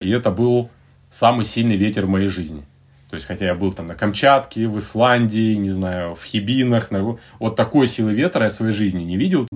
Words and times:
И 0.00 0.08
это 0.08 0.30
был 0.30 0.70
самый 1.10 1.44
сильный 1.44 1.76
ветер 1.76 2.06
в 2.06 2.08
моей 2.08 2.28
жизни. 2.28 2.62
То 3.10 3.16
есть, 3.16 3.26
хотя 3.26 3.44
я 3.44 3.54
был 3.54 3.72
там 3.72 3.86
на 3.86 3.94
Камчатке, 3.94 4.66
в 4.66 4.78
Исландии, 4.78 5.56
не 5.56 5.68
знаю, 5.68 6.14
в 6.14 6.24
Хибинах, 6.24 6.90
на... 6.90 7.18
вот 7.38 7.56
такой 7.56 7.86
силы 7.86 8.14
ветра 8.14 8.44
я 8.44 8.50
в 8.50 8.54
своей 8.54 8.72
жизни 8.72 9.02
не 9.02 9.18
видел. 9.18 9.46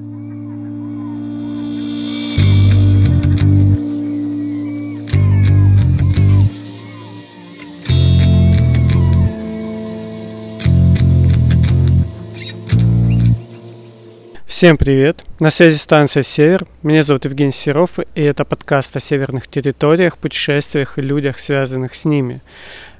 Всем 14.56 14.76
привет! 14.76 15.24
На 15.40 15.50
связи 15.50 15.76
станция 15.78 16.22
«Север». 16.22 16.64
Меня 16.84 17.02
зовут 17.02 17.24
Евгений 17.24 17.50
Серов, 17.50 17.98
и 18.14 18.22
это 18.22 18.44
подкаст 18.44 18.94
о 18.94 19.00
северных 19.00 19.48
территориях, 19.48 20.16
путешествиях 20.16 20.96
и 20.96 21.02
людях, 21.02 21.40
связанных 21.40 21.96
с 21.96 22.04
ними. 22.04 22.40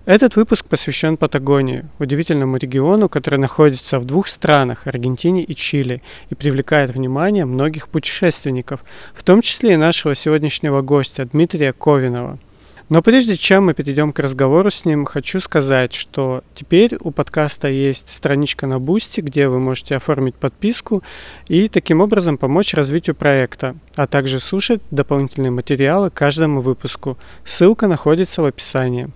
Этот 0.05 0.35
выпуск 0.35 0.67
посвящен 0.67 1.17
Патагонии, 1.17 1.85
удивительному 2.01 2.57
региону, 2.57 3.09
который 3.09 3.39
находится 3.39 4.01
в 4.01 4.05
двух 4.05 4.27
странах– 4.27 4.83
Аргентине 4.89 5.45
и 5.45 5.55
Чили, 5.55 6.03
и 6.29 6.35
привлекает 6.35 6.91
внимание 6.91 7.45
многих 7.45 7.87
путешественников, 7.87 8.85
в 9.15 9.23
том 9.23 9.41
числе 9.41 9.75
и 9.75 9.77
нашего 9.77 10.17
сегодняшнего 10.17 10.83
гостя 10.83 11.25
Дмитрия 11.25 11.73
Ковинова– 11.73 12.37
но 12.89 13.03
прежде 13.03 13.37
чем 13.37 13.67
мы 13.67 13.75
перейдем 13.75 14.13
к 14.13 14.19
разговору 14.19 14.71
с 14.71 14.85
ним, 14.85 15.05
хочу 15.07 15.41
сказать, 15.41 15.95
что 15.95 16.43
теперь 16.55 16.97
у 17.01 17.11
подкаста 17.11 17.69
есть 17.69 18.11
страничка 18.13 18.67
на 18.67 18.79
Boosty, 18.79 19.21
где 19.21 19.49
вы 19.49 19.59
можете 19.59 19.97
оформить 19.97 20.37
подписку 20.37 21.03
и 21.49 21.69
таким 21.69 22.01
образом 22.01 22.37
помочь 22.37 22.75
развитию 22.75 23.17
проекта, 23.17 23.75
а 23.97 24.07
также 24.07 24.39
слушать 24.39 24.83
дополнительные 24.91 25.51
материалы 25.51 26.05
к 26.05 26.11
каждому 26.11 26.61
выпуску. 26.61 27.17
Ссылка 27.47 27.87
находится 27.87 28.43
в 28.43 28.45
описании. 28.45 29.09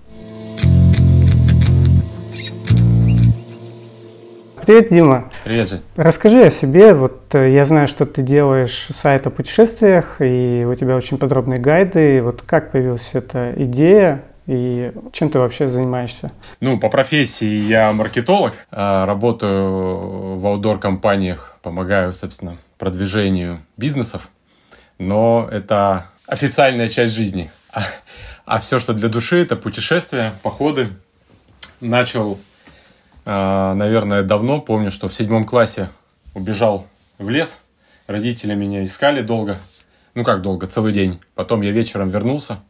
Привет, 4.69 4.89
Дима. 4.91 5.31
Привет 5.45 5.67
же. 5.67 5.81
Расскажи 5.97 6.43
о 6.43 6.51
себе. 6.51 6.93
Вот 6.93 7.35
э, 7.35 7.53
я 7.53 7.65
знаю, 7.65 7.89
что 7.89 8.05
ты 8.05 8.21
делаешь 8.21 8.89
сайт 8.91 9.27
о 9.27 9.31
путешествиях, 9.31 10.17
и 10.21 10.67
у 10.71 10.75
тебя 10.75 10.95
очень 10.95 11.17
подробные 11.17 11.59
гайды. 11.59 12.21
Вот 12.21 12.43
как 12.43 12.71
появилась 12.71 13.09
эта 13.15 13.55
идея, 13.57 14.25
и 14.47 14.93
чем 15.13 15.31
ты 15.31 15.39
вообще 15.39 15.69
занимаешься? 15.69 16.33
Ну, 16.61 16.79
по 16.79 16.91
профессии 16.91 17.47
я 17.47 17.91
маркетолог, 17.95 18.67
а, 18.71 19.07
работаю 19.07 20.37
в 20.37 20.47
аутдор-компаниях, 20.47 21.57
помогаю, 21.63 22.13
собственно, 22.13 22.59
продвижению 22.77 23.63
бизнесов, 23.79 24.29
но 24.99 25.49
это 25.51 26.11
официальная 26.27 26.89
часть 26.89 27.15
жизни. 27.15 27.51
А, 27.73 27.85
а 28.45 28.59
все, 28.59 28.79
что 28.79 28.93
для 28.93 29.09
души, 29.09 29.41
это 29.41 29.57
путешествия, 29.57 30.35
походы. 30.43 30.89
Начал 31.81 32.39
наверное, 33.29 34.23
давно. 34.23 34.61
Помню, 34.61 34.91
что 34.91 35.09
в 35.09 35.15
седьмом 35.15 35.45
классе 35.45 35.91
убежал 36.35 36.87
в 37.19 37.29
лес. 37.29 37.61
Родители 38.07 38.55
меня 38.55 38.83
искали 38.83 39.21
долго. 39.21 39.59
Ну 40.15 40.25
как 40.25 40.41
долго, 40.41 40.67
целый 40.67 40.95
день. 40.95 41.21
Потом 41.35 41.61
я 41.61 41.71
вечером 41.71 42.09
вернулся. 42.09 42.61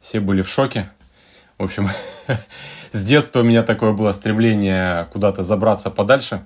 Все 0.00 0.18
были 0.18 0.42
в 0.42 0.48
шоке. 0.48 0.88
В 1.58 1.64
общем, 1.64 1.90
с 2.90 3.04
детства 3.04 3.40
у 3.40 3.44
меня 3.44 3.62
такое 3.62 3.92
было 3.92 4.10
стремление 4.10 5.06
куда-то 5.12 5.42
забраться 5.42 5.90
подальше. 5.90 6.44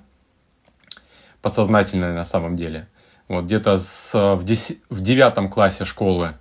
Подсознательное 1.41 2.13
на 2.13 2.23
самом 2.23 2.57
деле. 2.57 2.87
Вот 3.27 3.45
где-то 3.45 3.77
в, 3.77 4.43
в 4.43 5.01
девятом 5.01 5.49
классе 5.49 5.85
школы 5.85 6.35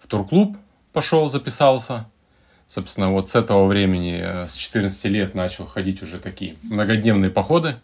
в 0.00 0.06
турклуб 0.06 0.58
пошел, 0.92 1.30
записался. 1.30 2.06
Собственно, 2.68 3.12
вот 3.12 3.28
с 3.28 3.34
этого 3.34 3.66
времени, 3.66 4.18
э, 4.20 4.48
с 4.48 4.54
14 4.54 5.04
лет 5.06 5.34
начал 5.34 5.66
ходить 5.66 6.02
уже 6.02 6.18
такие 6.18 6.56
многодневные 6.62 7.30
походы. 7.30 7.76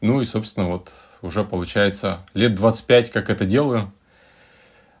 Ну 0.00 0.20
и, 0.20 0.24
собственно, 0.24 0.68
вот 0.68 0.90
уже 1.22 1.44
получается 1.44 2.20
лет 2.34 2.54
25, 2.54 3.10
как 3.10 3.30
это 3.30 3.44
делаю. 3.44 3.92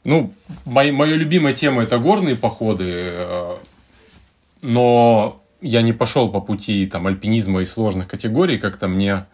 Ну, 0.04 0.32
моя, 0.64 0.92
моя 0.92 1.16
любимая 1.16 1.54
тема 1.54 1.82
это 1.82 1.98
горные 1.98 2.36
походы, 2.36 2.84
э, 2.88 3.56
но 4.62 5.42
я 5.60 5.82
не 5.82 5.92
пошел 5.92 6.30
по 6.30 6.40
пути 6.40 6.86
там 6.86 7.06
альпинизма 7.06 7.60
и 7.60 7.64
сложных 7.64 8.08
категорий, 8.08 8.58
как-то 8.58 8.88
мне 8.88 9.26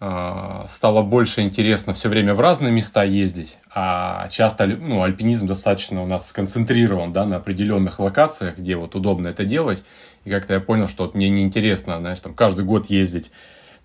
стало 0.00 1.02
больше 1.02 1.40
интересно 1.40 1.92
все 1.92 2.08
время 2.08 2.32
в 2.32 2.40
разные 2.40 2.70
места 2.70 3.02
ездить, 3.02 3.58
а 3.74 4.28
часто 4.28 4.66
ну, 4.66 5.02
альпинизм 5.02 5.48
достаточно 5.48 6.02
у 6.02 6.06
нас 6.06 6.28
сконцентрирован 6.28 7.12
да, 7.12 7.24
на 7.24 7.36
определенных 7.36 7.98
локациях, 7.98 8.58
где 8.58 8.76
вот 8.76 8.94
удобно 8.94 9.26
это 9.26 9.44
делать. 9.44 9.82
И 10.24 10.30
как-то 10.30 10.54
я 10.54 10.60
понял, 10.60 10.86
что 10.86 11.04
вот 11.04 11.14
мне 11.16 11.28
неинтересно, 11.28 11.98
знаешь, 11.98 12.20
там 12.20 12.34
каждый 12.34 12.64
год 12.64 12.86
ездить 12.86 13.32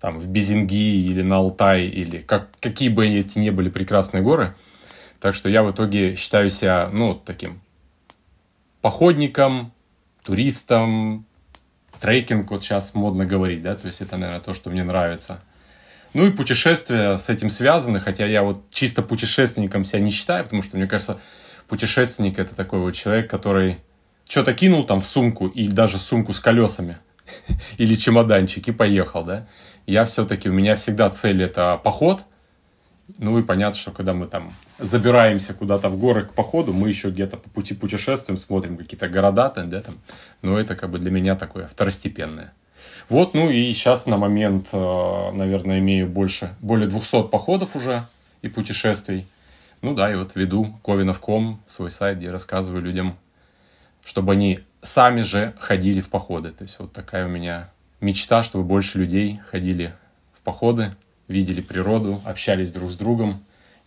там, 0.00 0.18
в 0.18 0.28
Безинги 0.28 1.04
или 1.04 1.22
на 1.22 1.38
Алтай, 1.38 1.86
или 1.86 2.18
как, 2.18 2.48
какие 2.60 2.90
бы 2.90 3.08
эти 3.08 3.38
ни 3.40 3.50
были 3.50 3.68
прекрасные 3.68 4.22
горы. 4.22 4.54
Так 5.18 5.34
что 5.34 5.48
я 5.48 5.64
в 5.64 5.72
итоге 5.72 6.14
считаю 6.14 6.48
себя, 6.48 6.90
ну, 6.92 7.14
таким 7.14 7.60
походником, 8.82 9.72
туристом, 10.22 11.24
трекинг, 11.98 12.52
вот 12.52 12.62
сейчас 12.62 12.94
модно 12.94 13.24
говорить, 13.24 13.62
да, 13.62 13.74
то 13.74 13.88
есть 13.88 14.00
это, 14.00 14.16
наверное, 14.16 14.42
то, 14.42 14.54
что 14.54 14.70
мне 14.70 14.84
нравится– 14.84 15.40
ну 16.14 16.26
и 16.26 16.30
путешествия 16.30 17.18
с 17.18 17.28
этим 17.28 17.50
связаны, 17.50 18.00
хотя 18.00 18.24
я 18.24 18.42
вот 18.42 18.70
чисто 18.70 19.02
путешественником 19.02 19.84
себя 19.84 20.00
не 20.00 20.10
считаю, 20.10 20.44
потому 20.44 20.62
что, 20.62 20.76
мне 20.76 20.86
кажется, 20.86 21.18
путешественник 21.68 22.38
это 22.38 22.54
такой 22.54 22.78
вот 22.78 22.92
человек, 22.92 23.28
который 23.28 23.78
что-то 24.28 24.54
кинул 24.54 24.84
там 24.84 25.00
в 25.00 25.06
сумку, 25.06 25.48
или 25.48 25.68
даже 25.68 25.98
сумку 25.98 26.32
с 26.32 26.40
колесами, 26.40 26.98
или 27.78 27.94
чемоданчик, 27.96 28.68
и 28.68 28.72
поехал, 28.72 29.24
да. 29.24 29.46
Я 29.86 30.04
все-таки, 30.04 30.48
у 30.48 30.52
меня 30.52 30.76
всегда 30.76 31.10
цель 31.10 31.42
это 31.42 31.78
поход, 31.82 32.24
ну 33.18 33.38
и 33.38 33.42
понятно, 33.42 33.78
что 33.78 33.90
когда 33.90 34.14
мы 34.14 34.26
там 34.26 34.54
забираемся 34.78 35.52
куда-то 35.52 35.88
в 35.88 35.98
горы 35.98 36.22
к 36.22 36.32
походу, 36.32 36.72
мы 36.72 36.88
еще 36.88 37.10
где-то 37.10 37.36
по 37.36 37.50
пути 37.50 37.74
путешествуем, 37.74 38.38
смотрим 38.38 38.76
какие-то 38.76 39.08
города, 39.08 39.50
там, 39.50 39.68
да, 39.68 39.82
там, 39.82 39.96
но 40.42 40.58
это 40.58 40.74
как 40.76 40.90
бы 40.90 40.98
для 40.98 41.10
меня 41.10 41.36
такое 41.36 41.66
второстепенное. 41.66 42.54
Вот, 43.08 43.34
ну 43.34 43.50
и 43.50 43.72
сейчас 43.74 44.06
на 44.06 44.16
момент, 44.16 44.68
э, 44.72 45.30
наверное, 45.32 45.78
имею 45.78 46.08
больше, 46.08 46.54
более 46.60 46.88
200 46.88 47.28
походов 47.28 47.76
уже 47.76 48.04
и 48.40 48.48
путешествий. 48.48 49.26
Ну 49.82 49.94
да, 49.94 50.10
и 50.10 50.16
вот 50.16 50.34
веду 50.36 50.74
Ковинов.ком, 50.82 51.60
свой 51.66 51.90
сайт, 51.90 52.18
где 52.18 52.30
рассказываю 52.30 52.82
людям, 52.82 53.18
чтобы 54.02 54.32
они 54.32 54.60
сами 54.80 55.20
же 55.20 55.54
ходили 55.58 56.00
в 56.00 56.08
походы. 56.08 56.52
То 56.52 56.64
есть 56.64 56.78
вот 56.78 56.92
такая 56.92 57.26
у 57.26 57.28
меня 57.28 57.68
мечта, 58.00 58.42
чтобы 58.42 58.64
больше 58.64 58.98
людей 58.98 59.40
ходили 59.50 59.92
в 60.34 60.40
походы, 60.40 60.96
видели 61.28 61.60
природу, 61.60 62.22
общались 62.24 62.72
друг 62.72 62.90
с 62.90 62.96
другом. 62.96 63.44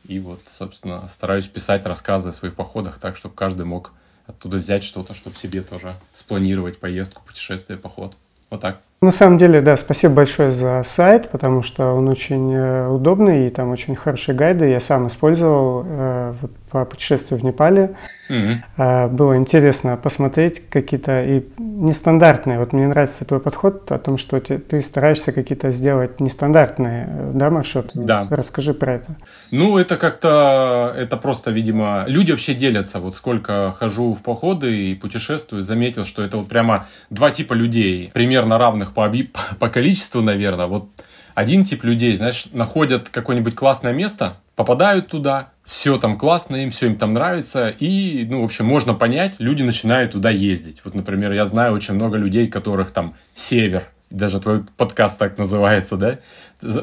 И 0.08 0.20
вот, 0.20 0.42
собственно, 0.48 1.08
стараюсь 1.08 1.48
писать 1.48 1.86
рассказы 1.86 2.30
о 2.30 2.34
своих 2.34 2.56
походах 2.56 3.00
так, 3.00 3.18
чтобы 3.18 3.34
каждый 3.34 3.66
мог 3.66 3.94
оттуда 4.28 4.58
взять 4.58 4.84
что-то, 4.84 5.14
чтобы 5.14 5.36
себе 5.38 5.62
тоже 5.62 5.96
спланировать 6.14 6.80
поездку, 6.80 7.24
путешествие, 7.26 7.80
поход. 7.80 8.16
Вот 8.50 8.62
так. 8.62 8.82
На 9.00 9.12
самом 9.12 9.38
деле, 9.38 9.62
да, 9.62 9.78
спасибо 9.78 10.16
большое 10.16 10.52
за 10.52 10.82
сайт, 10.84 11.30
потому 11.30 11.62
что 11.62 11.94
он 11.94 12.10
очень 12.10 12.52
э, 12.52 12.88
удобный 12.88 13.46
и 13.46 13.50
там 13.52 13.70
очень 13.70 13.96
хорошие 13.96 14.34
гайды. 14.36 14.70
Я 14.70 14.80
сам 14.80 15.08
использовал 15.08 15.84
э, 15.86 16.34
по 16.72 16.84
путешествию 16.86 17.40
в 17.40 17.44
Непале. 17.44 17.96
Mm-hmm. 18.30 19.10
Было 19.10 19.38
интересно 19.38 19.96
посмотреть 19.96 20.62
какие-то 20.70 21.24
и 21.24 21.44
нестандартные. 21.58 22.60
Вот 22.60 22.74
мне 22.74 22.88
нравится 22.88 23.24
твой 23.24 23.40
подход 23.40 23.90
о 23.90 23.98
том, 23.98 24.18
что 24.18 24.40
ты 24.42 24.82
стараешься 24.82 25.32
какие-то 25.32 25.72
сделать 25.72 26.20
нестандартные 26.20 27.08
да, 27.34 27.50
маршруты. 27.50 27.92
Да. 27.96 28.28
Расскажи 28.30 28.74
про 28.74 28.96
это. 28.96 29.16
Ну, 29.52 29.78
это 29.78 29.96
как-то, 29.96 30.94
это 30.98 31.16
просто, 31.16 31.52
видимо, 31.52 32.04
люди 32.08 32.32
вообще 32.32 32.54
делятся. 32.54 33.00
Вот 33.00 33.16
сколько 33.16 33.74
хожу 33.78 34.14
в 34.14 34.22
походы 34.22 34.76
и 34.76 34.96
путешествую, 34.96 35.64
заметил, 35.64 36.04
что 36.04 36.22
это 36.22 36.36
вот 36.36 36.50
прямо 36.50 36.88
два 37.10 37.32
типа 37.32 37.54
людей, 37.54 38.12
примерно 38.14 38.58
равных 38.58 38.87
по, 38.94 39.12
по 39.60 39.70
количеству, 39.70 40.22
наверное. 40.22 40.68
Вот 40.68 40.90
один 41.36 41.64
тип 41.64 41.84
людей, 41.84 42.18
знаешь, 42.18 42.48
находят 42.52 43.10
какое-нибудь 43.10 43.56
классное 43.56 43.94
место, 43.94 44.38
попадают 44.56 45.08
туда, 45.08 45.50
все 45.64 46.00
там 46.00 46.18
классно, 46.18 46.56
им 46.56 46.72
все 46.72 46.88
им 46.88 46.96
там 46.96 47.14
нравится, 47.14 47.68
и, 47.68 48.26
ну, 48.28 48.42
в 48.42 48.46
общем, 48.46 48.66
можно 48.66 48.96
понять, 48.96 49.36
люди 49.38 49.62
начинают 49.62 50.14
туда 50.14 50.32
ездить. 50.32 50.82
Вот, 50.84 50.96
например, 50.96 51.32
я 51.34 51.46
знаю 51.46 51.74
очень 51.74 51.94
много 51.94 52.18
людей, 52.18 52.48
которых 52.48 52.90
там 52.90 53.16
север, 53.36 53.84
даже 54.10 54.40
твой 54.40 54.64
подкаст 54.78 55.20
так 55.20 55.38
называется, 55.38 55.98
да, 55.98 56.20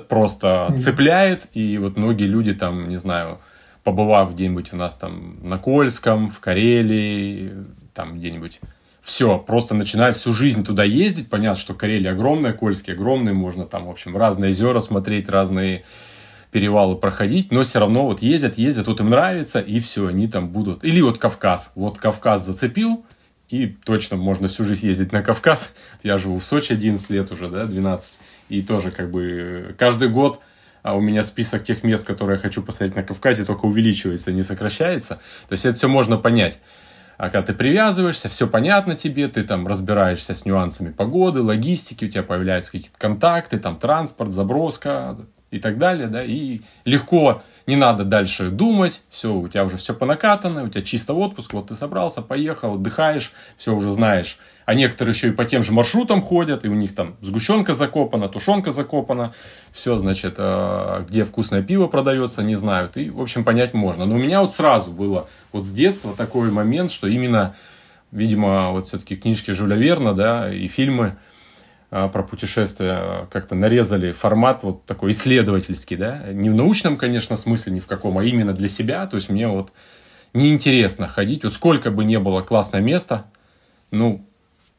просто 0.08 0.72
цепляет, 0.78 1.48
и 1.52 1.78
вот 1.78 1.96
многие 1.96 2.26
люди 2.26 2.54
там, 2.54 2.88
не 2.88 2.96
знаю, 2.96 3.40
побывав 3.82 4.34
где-нибудь 4.34 4.72
у 4.72 4.76
нас 4.76 4.94
там 4.94 5.38
на 5.42 5.58
Кольском, 5.58 6.30
в 6.30 6.38
Карелии, 6.40 7.52
там 7.92 8.18
где-нибудь 8.18 8.60
все, 9.04 9.38
просто 9.38 9.74
начинает 9.74 10.16
всю 10.16 10.32
жизнь 10.32 10.64
туда 10.64 10.82
ездить. 10.82 11.28
Понятно, 11.28 11.60
что 11.60 11.74
Карелия 11.74 12.12
огромная, 12.12 12.52
Кольский 12.52 12.94
огромный, 12.94 13.34
можно 13.34 13.66
там, 13.66 13.84
в 13.84 13.90
общем, 13.90 14.16
разные 14.16 14.52
озера 14.52 14.80
смотреть, 14.80 15.28
разные 15.28 15.84
перевалы 16.50 16.96
проходить, 16.96 17.52
но 17.52 17.64
все 17.64 17.80
равно 17.80 18.06
вот 18.06 18.22
ездят, 18.22 18.56
ездят, 18.56 18.86
вот 18.86 19.00
им 19.00 19.10
нравится, 19.10 19.60
и 19.60 19.78
все, 19.78 20.06
они 20.06 20.26
там 20.26 20.48
будут. 20.48 20.84
Или 20.84 21.02
вот 21.02 21.18
Кавказ. 21.18 21.72
Вот 21.74 21.98
Кавказ 21.98 22.46
зацепил, 22.46 23.04
и 23.50 23.66
точно 23.66 24.16
можно 24.16 24.48
всю 24.48 24.64
жизнь 24.64 24.86
ездить 24.86 25.12
на 25.12 25.22
Кавказ. 25.22 25.74
Я 26.02 26.16
живу 26.16 26.38
в 26.38 26.44
Сочи 26.44 26.72
11 26.72 27.10
лет 27.10 27.30
уже, 27.30 27.48
да, 27.48 27.66
12. 27.66 28.20
И 28.48 28.62
тоже 28.62 28.90
как 28.90 29.10
бы 29.10 29.74
каждый 29.78 30.08
год 30.08 30.40
а 30.82 30.94
у 30.94 31.00
меня 31.00 31.22
список 31.22 31.64
тех 31.64 31.82
мест, 31.82 32.06
которые 32.06 32.36
я 32.36 32.42
хочу 32.42 32.62
посмотреть 32.62 32.94
на 32.94 33.02
Кавказе, 33.02 33.46
только 33.46 33.64
увеличивается, 33.64 34.32
не 34.32 34.42
сокращается. 34.42 35.14
То 35.48 35.52
есть 35.52 35.64
это 35.64 35.76
все 35.78 35.88
можно 35.88 36.18
понять. 36.18 36.58
А 37.16 37.30
когда 37.30 37.42
ты 37.42 37.54
привязываешься, 37.54 38.28
все 38.28 38.46
понятно 38.46 38.94
тебе, 38.94 39.28
ты 39.28 39.42
там 39.44 39.66
разбираешься 39.66 40.34
с 40.34 40.44
нюансами 40.44 40.90
погоды, 40.90 41.40
логистики, 41.40 42.06
у 42.06 42.08
тебя 42.08 42.22
появляются 42.22 42.72
какие-то 42.72 42.98
контакты, 42.98 43.58
там 43.58 43.78
транспорт, 43.78 44.32
заброска 44.32 45.16
и 45.50 45.58
так 45.58 45.78
далее, 45.78 46.08
да, 46.08 46.24
и 46.24 46.60
легко, 46.84 47.42
не 47.66 47.76
надо 47.76 48.04
дальше 48.04 48.50
думать, 48.50 49.02
все, 49.10 49.32
у 49.32 49.46
тебя 49.48 49.64
уже 49.64 49.76
все 49.76 49.94
понакатано, 49.94 50.64
у 50.64 50.68
тебя 50.68 50.82
чисто 50.82 51.14
отпуск, 51.14 51.52
вот 51.54 51.68
ты 51.68 51.74
собрался, 51.74 52.22
поехал, 52.22 52.74
отдыхаешь, 52.74 53.32
все 53.56 53.74
уже 53.74 53.92
знаешь, 53.92 54.38
а 54.64 54.74
некоторые 54.74 55.12
еще 55.14 55.28
и 55.28 55.32
по 55.32 55.44
тем 55.44 55.62
же 55.62 55.72
маршрутам 55.72 56.22
ходят, 56.22 56.64
и 56.64 56.68
у 56.68 56.74
них 56.74 56.94
там 56.94 57.16
сгущенка 57.20 57.74
закопана, 57.74 58.28
тушенка 58.28 58.72
закопана, 58.72 59.34
все, 59.72 59.98
значит, 59.98 60.34
э, 60.38 61.04
где 61.08 61.24
вкусное 61.24 61.62
пиво 61.62 61.86
продается, 61.86 62.42
не 62.42 62.54
знают, 62.54 62.96
и, 62.96 63.10
в 63.10 63.20
общем, 63.20 63.44
понять 63.44 63.74
можно. 63.74 64.06
Но 64.06 64.14
у 64.14 64.18
меня 64.18 64.40
вот 64.40 64.52
сразу 64.52 64.90
было 64.90 65.28
вот 65.52 65.64
с 65.64 65.70
детства 65.70 66.14
такой 66.16 66.50
момент, 66.50 66.90
что 66.90 67.06
именно, 67.06 67.54
видимо, 68.10 68.70
вот 68.70 68.86
все-таки 68.86 69.16
книжки 69.16 69.50
Жюля 69.50 69.76
Верна, 69.76 70.14
да, 70.14 70.52
и 70.52 70.66
фильмы 70.66 71.16
э, 71.90 72.08
про 72.08 72.22
путешествия 72.22 73.28
как-то 73.30 73.54
нарезали 73.54 74.12
формат 74.12 74.62
вот 74.62 74.86
такой 74.86 75.10
исследовательский, 75.10 75.96
да, 75.96 76.32
не 76.32 76.48
в 76.48 76.54
научном, 76.54 76.96
конечно, 76.96 77.36
смысле, 77.36 77.74
ни 77.74 77.80
в 77.80 77.86
каком, 77.86 78.16
а 78.16 78.24
именно 78.24 78.54
для 78.54 78.68
себя, 78.68 79.06
то 79.06 79.16
есть 79.16 79.28
мне 79.28 79.46
вот 79.46 79.72
неинтересно 80.32 81.06
ходить, 81.06 81.44
вот 81.44 81.52
сколько 81.52 81.90
бы 81.90 82.04
не 82.04 82.18
было 82.18 82.40
классное 82.40 82.80
место, 82.80 83.26
ну, 83.90 84.26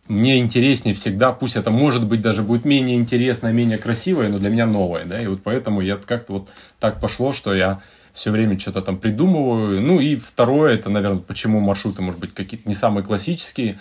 мне 0.08 0.40
интереснее 0.40 0.94
всегда, 0.94 1.32
пусть 1.32 1.56
это 1.56 1.72
может 1.72 2.06
быть 2.06 2.22
даже 2.22 2.44
будет 2.44 2.66
менее 2.66 2.98
интересно, 2.98 3.52
менее 3.52 3.78
красивое, 3.78 4.30
но 4.30 4.38
для 4.38 4.50
меня 4.50 4.66
новое, 4.66 5.06
да, 5.06 5.22
и 5.22 5.28
вот 5.28 5.42
поэтому 5.44 5.82
я 5.82 5.98
как-то 5.98 6.34
вот 6.34 6.50
так 6.80 7.00
пошло, 7.00 7.34
что 7.34 7.54
я 7.54 7.82
все 8.16 8.32
время 8.32 8.58
что-то 8.58 8.82
там 8.82 8.98
придумываю. 8.98 9.82
Ну 9.82 10.00
и 10.00 10.16
второе, 10.16 10.76
это, 10.76 10.90
наверное, 10.90 11.20
почему 11.20 11.60
маршруты, 11.60 12.02
может 12.02 12.20
быть, 12.20 12.34
какие-то 12.34 12.68
не 12.68 12.76
самые 12.76 13.04
классические, 13.04 13.80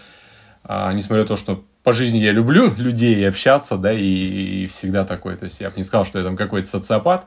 а, 0.65 0.93
несмотря 0.93 1.23
на 1.23 1.29
то, 1.29 1.37
что 1.37 1.65
по 1.85 1.93
жизни 1.93 2.19
я 2.19 2.33
люблю 2.33 2.75
людей 2.77 3.15
и 3.17 3.25
общаться, 3.25 3.77
да, 3.77 3.93
и, 3.93 4.65
и 4.65 4.67
всегда 4.67 5.05
такой, 5.05 5.37
то 5.37 5.45
есть 5.45 5.61
я 5.61 5.71
бы 5.71 5.77
не 5.77 5.85
сказал, 5.85 6.05
что 6.05 6.19
я 6.19 6.25
там 6.25 6.37
какой-то 6.37 6.67
социопат, 6.67 7.27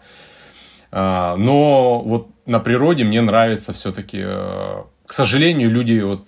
а, 0.91 1.37
но 1.37 2.01
вот 2.01 2.29
на 2.45 2.59
природе 2.59 3.05
мне 3.05 3.21
нравится 3.21 3.73
все-таки, 3.73 4.19
э, 4.21 4.83
к 5.05 5.13
сожалению, 5.13 5.69
люди 5.69 5.99
вот 5.99 6.26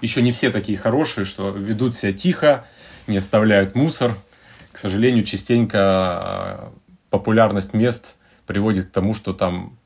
еще 0.00 0.22
не 0.22 0.32
все 0.32 0.50
такие 0.50 0.78
хорошие, 0.78 1.24
что 1.24 1.50
ведут 1.50 1.94
себя 1.94 2.12
тихо, 2.12 2.64
не 3.06 3.16
оставляют 3.16 3.74
мусор. 3.74 4.16
К 4.72 4.78
сожалению, 4.78 5.24
частенько 5.24 5.78
а, 5.80 6.72
популярность 7.10 7.74
мест 7.74 8.16
приводит 8.46 8.88
к 8.88 8.90
тому, 8.90 9.14
что 9.14 9.32
там 9.32 9.76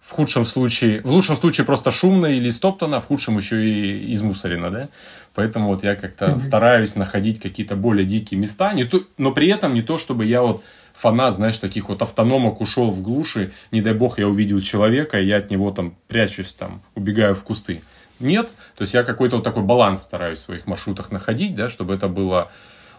в 0.00 0.12
худшем 0.12 0.44
случае, 0.44 1.00
в 1.02 1.10
лучшем 1.10 1.36
случае 1.36 1.66
просто 1.66 1.90
шумно 1.90 2.26
или 2.26 2.50
стоптано, 2.50 2.98
а 2.98 3.00
в 3.00 3.06
худшем 3.06 3.38
еще 3.38 3.68
и 3.68 4.12
измусорено, 4.12 4.70
да. 4.70 4.88
Поэтому 5.34 5.68
вот 5.68 5.84
я 5.84 5.96
как-то 5.96 6.26
mm-hmm. 6.26 6.38
стараюсь 6.38 6.94
находить 6.94 7.40
какие-то 7.40 7.76
более 7.76 8.06
дикие 8.06 8.38
места, 8.38 8.72
не 8.72 8.84
то, 8.84 9.02
но 9.18 9.32
при 9.32 9.50
этом 9.50 9.74
не 9.74 9.82
то, 9.82 9.98
чтобы 9.98 10.24
я 10.24 10.42
вот 10.42 10.62
фанат, 10.92 11.34
знаешь, 11.34 11.58
таких 11.58 11.88
вот 11.88 12.02
автономок 12.02 12.60
ушел 12.60 12.90
в 12.90 13.02
глуши, 13.02 13.52
не 13.70 13.82
дай 13.82 13.94
бог 13.94 14.18
я 14.18 14.28
увидел 14.28 14.60
человека, 14.60 15.20
и 15.20 15.26
я 15.26 15.38
от 15.38 15.50
него 15.50 15.70
там 15.72 15.96
прячусь, 16.06 16.54
там, 16.54 16.82
убегаю 16.94 17.34
в 17.34 17.42
кусты 17.42 17.80
нет. 18.20 18.48
То 18.76 18.82
есть 18.82 18.94
я 18.94 19.02
какой-то 19.02 19.36
вот 19.36 19.44
такой 19.44 19.62
баланс 19.62 20.02
стараюсь 20.02 20.38
в 20.38 20.42
своих 20.42 20.66
маршрутах 20.66 21.10
находить, 21.10 21.54
да, 21.54 21.68
чтобы 21.68 21.94
это 21.94 22.08
было 22.08 22.50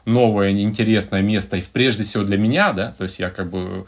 новое, 0.06 0.52
интересное 0.52 1.22
место, 1.22 1.58
и 1.58 1.62
прежде 1.62 2.04
всего 2.04 2.24
для 2.24 2.38
меня, 2.38 2.72
да, 2.72 2.96
то 2.98 3.04
есть 3.04 3.19
я 3.19 3.30
как 3.30 3.50
бы... 3.50 3.88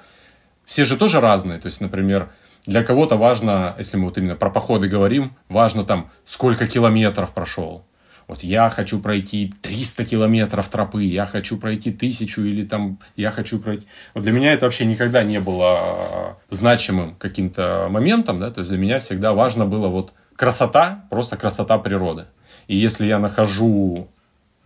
Все 0.65 0.85
же 0.85 0.97
тоже 0.97 1.19
разные, 1.19 1.57
то 1.57 1.65
есть, 1.65 1.81
например, 1.81 2.29
для 2.65 2.83
кого-то 2.83 3.15
важно, 3.15 3.73
если 3.79 3.97
мы 3.97 4.05
вот 4.05 4.17
именно 4.17 4.35
про 4.35 4.51
походы 4.51 4.87
говорим, 4.87 5.33
важно 5.47 5.83
там, 5.83 6.11
сколько 6.25 6.67
километров 6.67 7.31
прошел. 7.31 7.85
Вот 8.27 8.43
я 8.43 8.69
хочу 8.69 8.99
пройти 8.99 9.51
300 9.63 10.05
километров 10.05 10.69
тропы, 10.69 11.03
я 11.03 11.25
хочу 11.25 11.57
пройти 11.57 11.91
тысячу 11.91 12.43
или 12.43 12.63
там 12.63 12.99
я 13.15 13.31
хочу 13.31 13.57
пройти... 13.57 13.87
Вот 14.13 14.21
для 14.21 14.31
меня 14.31 14.53
это 14.53 14.65
вообще 14.65 14.85
никогда 14.85 15.23
не 15.23 15.39
было 15.39 16.37
значимым 16.51 17.15
каким-то 17.15 17.87
моментом, 17.89 18.39
да, 18.39 18.51
то 18.51 18.59
есть 18.59 18.69
для 18.69 18.77
меня 18.77 18.99
всегда 18.99 19.33
важно 19.33 19.65
было 19.65 19.87
вот 19.87 20.13
красота, 20.39 21.03
просто 21.09 21.35
красота 21.35 21.77
природы. 21.79 22.27
И 22.67 22.75
если 22.77 23.05
я 23.05 23.19
нахожу 23.19 24.07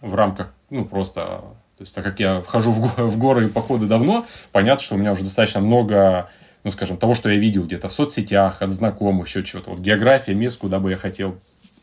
в 0.01 0.13
рамках, 0.13 0.53
ну, 0.69 0.85
просто, 0.85 1.21
то 1.23 1.79
есть, 1.79 1.95
так 1.95 2.03
как 2.03 2.19
я 2.19 2.41
вхожу 2.41 2.71
в, 2.71 2.95
в 2.95 3.17
горы 3.17 3.45
и 3.45 3.49
походы 3.49 3.87
давно, 3.87 4.27
понятно, 4.51 4.83
что 4.85 4.93
у 4.93 4.97
меня 4.99 5.13
уже 5.13 5.23
достаточно 5.23 5.61
много, 5.61 6.29
ну, 6.63 6.69
скажем, 6.69 6.97
того, 6.97 7.15
что 7.15 7.27
я 7.29 7.39
видел 7.39 7.63
где-то 7.63 7.87
в 7.87 7.91
соцсетях, 7.91 8.61
от 8.61 8.69
знакомых, 8.69 9.27
еще 9.27 9.41
чего-то. 9.41 9.71
Вот 9.71 9.79
география 9.79 10.35
мест, 10.35 10.59
куда 10.59 10.79
бы 10.79 10.91
я 10.91 10.97
хотел 10.97 11.39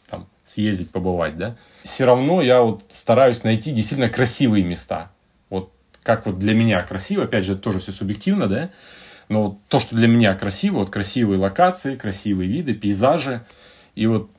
там 0.08 0.28
съездить, 0.44 0.92
побывать, 0.92 1.36
да. 1.36 1.56
Все 1.82 2.04
равно 2.04 2.42
я 2.42 2.62
вот 2.62 2.84
стараюсь 2.90 3.42
найти 3.42 3.72
действительно 3.72 4.08
красивые 4.08 4.62
места. 4.62 5.10
Вот 5.48 5.72
как 6.04 6.26
вот 6.26 6.38
для 6.38 6.54
меня 6.54 6.80
красиво, 6.82 7.24
опять 7.24 7.44
же, 7.44 7.54
это 7.54 7.62
тоже 7.62 7.80
все 7.80 7.90
субъективно, 7.90 8.46
да, 8.46 8.70
но 9.28 9.46
вот 9.46 9.58
то, 9.68 9.80
что 9.80 9.96
для 9.96 10.06
меня 10.06 10.32
красиво, 10.34 10.78
вот 10.78 10.90
красивые 10.90 11.40
локации, 11.40 11.96
красивые 11.96 12.48
виды, 12.48 12.72
пейзажи– 12.72 13.44
и 14.00 14.06
вот 14.06 14.30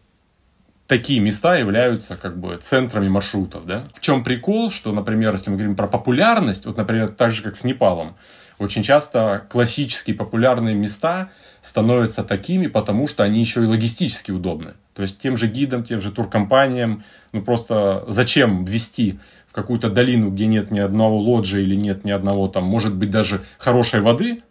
такие 0.87 1.19
места 1.19 1.55
являются 1.55 2.15
как 2.15 2.39
бы 2.39 2.57
центрами 2.57 3.09
маршрутов, 3.09 3.67
да. 3.67 3.83
В 3.93 3.99
чем 3.99 4.23
прикол, 4.23 4.71
что, 4.71 4.91
например, 4.91 5.33
если 5.33 5.51
мы 5.51 5.57
говорим 5.57 5.75
про 5.75 5.85
популярность, 5.85 6.65
вот, 6.65 6.77
например, 6.77 7.09
так 7.09 7.29
же, 7.29 7.43
как 7.43 7.55
с 7.55 7.63
Непалом, 7.63 8.15
очень 8.57 8.81
часто 8.81 9.45
классические 9.51 10.15
популярные 10.15 10.73
места 10.73 11.29
становятся 11.61 12.23
такими, 12.23 12.65
потому 12.65 13.07
что 13.07 13.21
они 13.21 13.39
еще 13.39 13.61
и 13.61 13.67
логистически 13.67 14.31
удобны. 14.31 14.73
То 14.95 15.03
есть 15.03 15.19
тем 15.19 15.37
же 15.37 15.45
гидам, 15.45 15.83
тем 15.83 16.01
же 16.01 16.11
туркомпаниям, 16.11 17.03
ну 17.31 17.43
просто 17.43 18.03
зачем 18.07 18.65
ввести 18.65 19.19
в 19.47 19.53
какую-то 19.53 19.91
долину, 19.91 20.31
где 20.31 20.47
нет 20.47 20.71
ни 20.71 20.79
одного 20.79 21.19
лоджа 21.19 21.59
или 21.59 21.75
нет 21.75 22.03
ни 22.03 22.09
одного 22.09 22.47
там, 22.47 22.63
может 22.63 22.95
быть, 22.95 23.11
даже 23.11 23.45
хорошей 23.59 24.01
воды, 24.01 24.41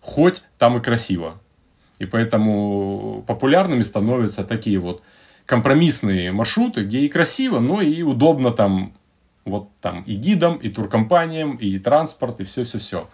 хоть 0.00 0.44
там 0.58 0.78
и 0.78 0.80
красиво. 0.80 1.40
И 1.98 2.06
поэтому 2.06 3.24
популярными 3.26 3.82
становятся 3.82 4.44
такие 4.44 4.78
вот 4.78 5.02
компромиссные 5.46 6.32
маршруты, 6.32 6.84
где 6.84 7.00
и 7.00 7.08
красиво, 7.08 7.60
но 7.60 7.80
и 7.80 8.02
удобно 8.02 8.50
там, 8.50 8.94
вот 9.44 9.68
там 9.80 10.02
и 10.02 10.14
гидам, 10.14 10.56
и 10.56 10.68
туркомпаниям, 10.68 11.56
и 11.56 11.78
транспорт, 11.78 12.40
и 12.40 12.44
все-все-все. 12.44 13.08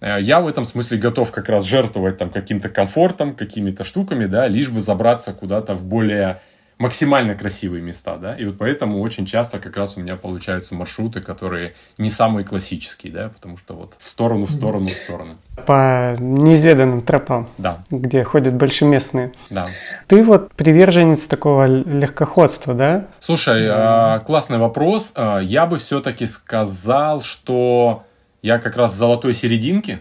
Э, 0.00 0.18
я 0.20 0.40
в 0.40 0.48
этом 0.48 0.64
смысле 0.64 0.98
готов 0.98 1.32
как 1.32 1.48
раз 1.48 1.64
жертвовать 1.64 2.18
там 2.18 2.30
каким-то 2.30 2.68
комфортом, 2.68 3.34
какими-то 3.34 3.84
штуками, 3.84 4.26
да, 4.26 4.46
лишь 4.48 4.70
бы 4.70 4.80
забраться 4.80 5.32
куда-то 5.32 5.74
в 5.74 5.84
более 5.84 6.40
максимально 6.78 7.34
красивые 7.34 7.82
места, 7.82 8.16
да, 8.16 8.34
и 8.34 8.44
вот 8.44 8.58
поэтому 8.58 9.00
очень 9.00 9.24
часто 9.24 9.58
как 9.58 9.76
раз 9.76 9.96
у 9.96 10.00
меня 10.00 10.16
получаются 10.16 10.74
маршруты, 10.74 11.22
которые 11.22 11.74
не 11.96 12.10
самые 12.10 12.44
классические, 12.44 13.12
да, 13.12 13.28
потому 13.30 13.56
что 13.56 13.74
вот 13.74 13.94
в 13.98 14.06
сторону, 14.06 14.44
в 14.44 14.50
сторону, 14.50 14.86
в 14.86 14.92
сторону. 14.92 15.36
По 15.64 16.16
неизведанным 16.18 17.00
тропам, 17.00 17.48
да. 17.56 17.82
где 17.90 18.24
ходят 18.24 18.54
большеместные. 18.54 19.32
Да. 19.48 19.66
Ты 20.06 20.22
вот 20.22 20.52
приверженец 20.52 21.20
такого 21.22 21.64
легкоходства, 21.64 22.74
да? 22.74 23.06
Слушай, 23.20 23.66
а, 23.70 24.18
классный 24.20 24.58
вопрос. 24.58 25.12
А, 25.14 25.38
я 25.38 25.64
бы 25.64 25.78
все-таки 25.78 26.26
сказал, 26.26 27.22
что 27.22 28.04
я 28.42 28.58
как 28.58 28.76
раз 28.76 28.92
в 28.92 28.96
золотой 28.96 29.32
серединке, 29.32 30.00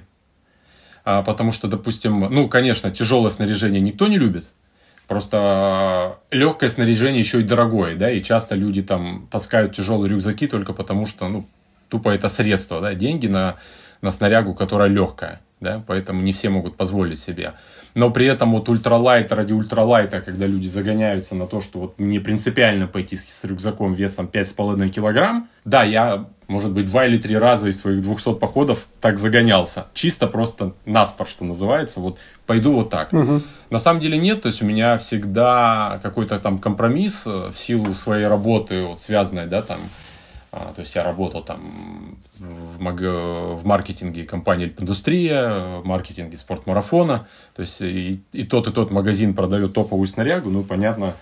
а, 1.05 1.21
потому 1.21 1.53
что, 1.53 1.69
допустим, 1.69 2.19
ну, 2.19 2.49
конечно, 2.49 2.91
тяжелое 2.91 3.29
снаряжение 3.29 3.79
никто 3.79 4.07
не 4.07 4.17
любит, 4.17 4.45
Просто 5.07 6.17
легкое 6.31 6.69
снаряжение 6.69 7.19
еще 7.19 7.41
и 7.41 7.43
дорогое, 7.43 7.95
да, 7.95 8.09
и 8.09 8.23
часто 8.23 8.55
люди 8.55 8.81
там 8.81 9.27
таскают 9.31 9.75
тяжелые 9.75 10.09
рюкзаки 10.09 10.47
только 10.47 10.73
потому, 10.73 11.05
что, 11.05 11.27
ну, 11.27 11.45
тупо 11.89 12.09
это 12.09 12.27
средство, 12.27 12.81
да, 12.81 12.95
деньги 12.95 13.27
на, 13.27 13.57
на 14.01 14.11
снарягу, 14.11 14.55
которая 14.55 14.89
легкая, 14.89 15.41
да, 15.59 15.83
поэтому 15.85 16.21
не 16.21 16.33
все 16.33 16.49
могут 16.49 16.75
позволить 16.75 17.19
себе. 17.19 17.53
Но 17.95 18.11
при 18.11 18.27
этом 18.27 18.51
вот 18.51 18.69
ультралайт 18.69 19.31
ради 19.31 19.53
ультралайта, 19.53 20.21
когда 20.21 20.45
люди 20.45 20.67
загоняются 20.67 21.33
на 21.33 21.47
то, 21.47 21.61
что 21.61 21.79
вот 21.79 21.97
мне 21.97 22.19
принципиально 22.19 22.87
пойти 22.87 23.15
с, 23.15 23.25
с 23.25 23.43
рюкзаком 23.45 23.93
весом 23.93 24.29
5,5 24.31 24.89
килограмм, 24.89 25.49
да, 25.63 25.83
я 25.83 26.27
может 26.47 26.71
быть, 26.71 26.85
два 26.85 27.05
или 27.05 27.17
три 27.17 27.37
раза 27.37 27.69
из 27.69 27.79
своих 27.79 28.01
200 28.01 28.35
походов 28.35 28.85
так 29.01 29.17
загонялся. 29.17 29.87
Чисто 29.93 30.27
просто 30.27 30.73
наспор, 30.85 31.27
что 31.27 31.43
называется. 31.43 31.99
Вот 31.99 32.19
пойду 32.45 32.73
вот 32.73 32.89
так. 32.89 33.13
Угу. 33.13 33.41
На 33.69 33.79
самом 33.79 33.99
деле 33.99 34.17
нет. 34.17 34.43
То 34.43 34.47
есть 34.47 34.61
у 34.61 34.65
меня 34.65 34.97
всегда 34.97 35.99
какой-то 36.03 36.39
там 36.39 36.59
компромисс 36.59 37.23
э, 37.25 37.51
в 37.51 37.57
силу 37.57 37.93
своей 37.93 38.27
работы, 38.27 38.83
вот 38.83 39.01
связанной, 39.01 39.47
да, 39.47 39.61
там, 39.61 39.79
то 40.55 40.79
есть 40.79 40.95
я 40.95 41.03
работал 41.03 41.43
там 41.43 42.17
в, 42.39 42.77
в 42.79 43.65
маркетинге 43.65 44.23
компании 44.23 44.73
«Индустрия», 44.77 45.79
в 45.79 45.85
маркетинге 45.85 46.37
спортмарафона. 46.37 47.27
То 47.55 47.61
есть 47.61 47.81
и, 47.81 48.21
и 48.31 48.43
тот, 48.43 48.67
и 48.67 48.71
тот 48.71 48.89
магазин 48.91 49.33
продает 49.33 49.73
топовую 49.73 50.07
снарягу. 50.07 50.49
Ну, 50.49 50.63
понятно, 50.63 51.13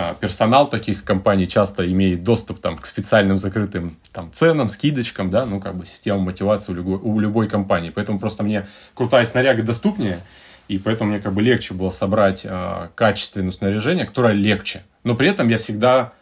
а, 0.00 0.14
персонал 0.14 0.70
таких 0.70 1.02
компаний 1.02 1.48
часто 1.48 1.90
имеет 1.90 2.22
доступ 2.22 2.60
там, 2.60 2.78
к 2.78 2.86
специальным 2.86 3.36
закрытым 3.36 3.96
там, 4.12 4.30
ценам, 4.30 4.68
скидочкам, 4.68 5.28
да, 5.28 5.44
ну, 5.44 5.58
как 5.58 5.76
бы 5.76 5.84
система 5.84 6.20
мотивации 6.20 6.70
у 6.70 6.76
любой, 6.76 6.98
у 6.98 7.18
любой 7.18 7.48
компании. 7.48 7.90
Поэтому 7.90 8.20
просто 8.20 8.44
мне 8.44 8.68
крутая 8.94 9.26
снаряга 9.26 9.64
доступнее, 9.64 10.20
и 10.68 10.78
поэтому 10.78 11.10
мне 11.10 11.18
как 11.18 11.32
бы 11.32 11.42
легче 11.42 11.74
было 11.74 11.90
собрать 11.90 12.42
э, 12.44 12.90
качественное 12.94 13.50
снаряжение, 13.50 14.06
которое 14.06 14.34
легче. 14.34 14.84
Но 15.02 15.16
при 15.16 15.30
этом 15.30 15.48
я 15.48 15.58
всегда 15.58 16.12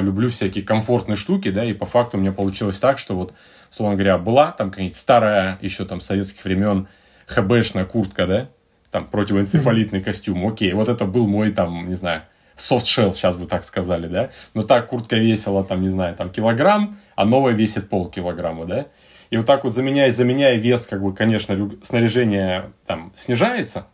люблю 0.00 0.30
всякие 0.30 0.64
комфортные 0.64 1.16
штуки, 1.16 1.50
да, 1.50 1.64
и 1.64 1.72
по 1.72 1.86
факту 1.86 2.16
у 2.16 2.20
меня 2.20 2.32
получилось 2.32 2.78
так, 2.78 2.98
что 2.98 3.14
вот, 3.14 3.34
словно 3.70 3.94
говоря, 3.94 4.18
была 4.18 4.52
там 4.52 4.70
какая-нибудь 4.70 4.96
старая, 4.96 5.58
еще 5.60 5.84
там 5.84 6.00
советских 6.00 6.44
времен 6.44 6.88
ХБшная 7.26 7.84
куртка, 7.84 8.26
да, 8.26 8.48
там 8.90 9.06
противоэнцефалитный 9.06 10.00
mm-hmm. 10.00 10.04
костюм, 10.04 10.46
окей, 10.46 10.72
вот 10.72 10.88
это 10.88 11.04
был 11.04 11.26
мой 11.26 11.50
там, 11.50 11.88
не 11.88 11.94
знаю, 11.94 12.22
soft 12.56 12.84
shell, 12.84 13.12
сейчас 13.12 13.36
бы 13.36 13.46
так 13.46 13.64
сказали, 13.64 14.06
да. 14.06 14.30
Но 14.54 14.62
так 14.62 14.88
куртка 14.88 15.16
весила, 15.16 15.62
там, 15.64 15.82
не 15.82 15.88
знаю, 15.88 16.14
там 16.14 16.30
килограмм, 16.30 16.98
а 17.14 17.24
новая 17.24 17.52
весит 17.52 17.88
полкилограмма, 17.88 18.64
да. 18.64 18.86
И 19.30 19.36
вот 19.36 19.46
так 19.46 19.64
вот 19.64 19.74
заменяя, 19.74 20.10
заменяя 20.10 20.56
вес, 20.56 20.86
как 20.86 21.02
бы, 21.02 21.12
конечно, 21.12 21.70
снаряжение 21.82 22.70
там 22.86 23.12
снижается, 23.16 23.86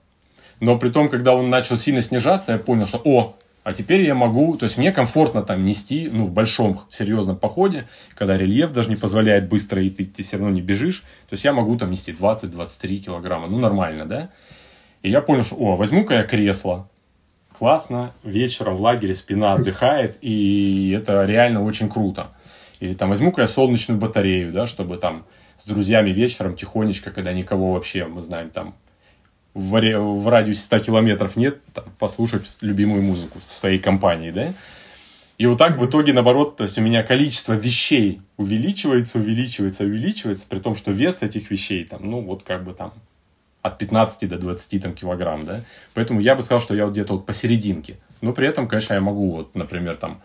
но 0.61 0.78
при 0.78 0.90
том, 0.90 1.08
когда 1.08 1.34
он 1.34 1.50
начал 1.50 1.76
сильно 1.76 2.02
снижаться, 2.02 2.52
я 2.52 2.58
понял, 2.58 2.87
что, 2.87 3.00
о, 3.04 3.34
а 3.64 3.73
теперь 3.75 4.02
я 4.02 4.14
могу, 4.14 4.57
то 4.57 4.64
есть 4.64 4.76
мне 4.76 4.90
комфортно 4.90 5.42
там 5.42 5.64
нести, 5.64 6.09
ну, 6.11 6.25
в 6.25 6.33
большом 6.33 6.81
серьезном 6.90 7.37
походе, 7.37 7.88
когда 8.14 8.37
рельеф 8.37 8.73
даже 8.73 8.88
не 8.88 8.97
позволяет 8.97 9.49
быстро 9.49 9.87
идти, 9.87 10.04
ты 10.04 10.23
все 10.23 10.37
равно 10.37 10.52
не 10.52 10.61
бежишь, 10.61 11.00
то 11.28 11.35
есть 11.35 11.45
я 11.45 11.52
могу 11.52 11.76
там 11.76 11.90
нести 11.90 12.12
20-23 12.12 12.97
килограмма, 12.99 13.47
ну, 13.47 13.59
нормально, 13.59 14.07
да? 14.07 14.31
И 15.02 15.11
я 15.11 15.21
понял, 15.21 15.45
что, 15.45 15.57
о, 15.57 15.76
возьму-ка 15.76 16.14
я 16.14 16.23
кресло, 16.25 16.88
классно, 17.57 18.12
вечером 18.25 18.75
в 18.75 18.81
лагере 18.81 19.14
спина 19.14 19.54
отдыхает, 19.54 20.19
и 20.21 20.97
это 20.99 21.25
реально 21.25 21.62
очень 21.62 21.88
круто. 21.88 22.33
Или 22.81 22.95
там 22.95 23.11
возьму-ка 23.11 23.42
я 23.42 23.47
солнечную 23.47 24.00
батарею, 24.00 24.52
да, 24.52 24.66
чтобы 24.66 24.97
там 24.97 25.25
с 25.57 25.64
друзьями 25.64 26.11
вечером 26.11 26.57
тихонечко, 26.57 27.12
когда 27.12 27.33
никого 27.33 27.75
вообще, 27.75 28.07
мы 28.07 28.23
знаем, 28.23 28.50
там 28.50 28.75
в, 29.54 29.80
в 29.80 30.28
радиусе 30.28 30.61
100 30.61 30.78
километров 30.80 31.37
нет, 31.37 31.59
там, 31.75 31.85
послушать 31.99 32.59
любимую 32.61 33.02
музыку 33.02 33.38
в 33.38 33.44
своей 33.44 33.78
компании, 33.78 34.30
да. 34.30 34.54
И 35.38 35.47
вот 35.47 35.59
так 35.59 35.78
в 35.78 35.87
итоге, 35.87 36.12
наоборот, 36.12 36.56
то 36.56 36.62
есть 36.62 36.78
у 36.78 36.82
меня 36.82 37.02
количество 37.02 37.54
вещей 37.54 38.21
увеличивается, 38.37 39.18
увеличивается, 39.18 39.85
увеличивается, 39.85 40.47
при 40.49 40.59
том, 40.59 40.76
что 40.76 40.92
вес 40.92 41.23
этих 41.23 41.50
вещей 41.50 41.85
там, 41.85 42.09
ну, 42.09 42.21
вот 42.21 42.42
как 42.42 42.64
бы 42.64 42.75
там 42.75 42.92
от 43.62 43.78
15 43.78 44.28
до 44.28 44.38
20 44.38 44.82
там, 44.82 44.94
килограмм, 44.94 45.44
да. 45.44 45.61
Поэтому 45.94 46.21
я 46.21 46.35
бы 46.35 46.42
сказал, 46.42 46.61
что 46.61 46.75
я 46.75 46.85
вот 46.85 46.92
где-то 46.92 47.14
вот 47.14 47.26
посерединке. 47.26 47.97
Но 48.21 48.32
при 48.32 48.47
этом, 48.47 48.68
конечно, 48.68 48.94
я 48.94 49.00
могу 49.00 49.30
вот, 49.32 49.54
например, 49.54 49.97
там 49.97 50.21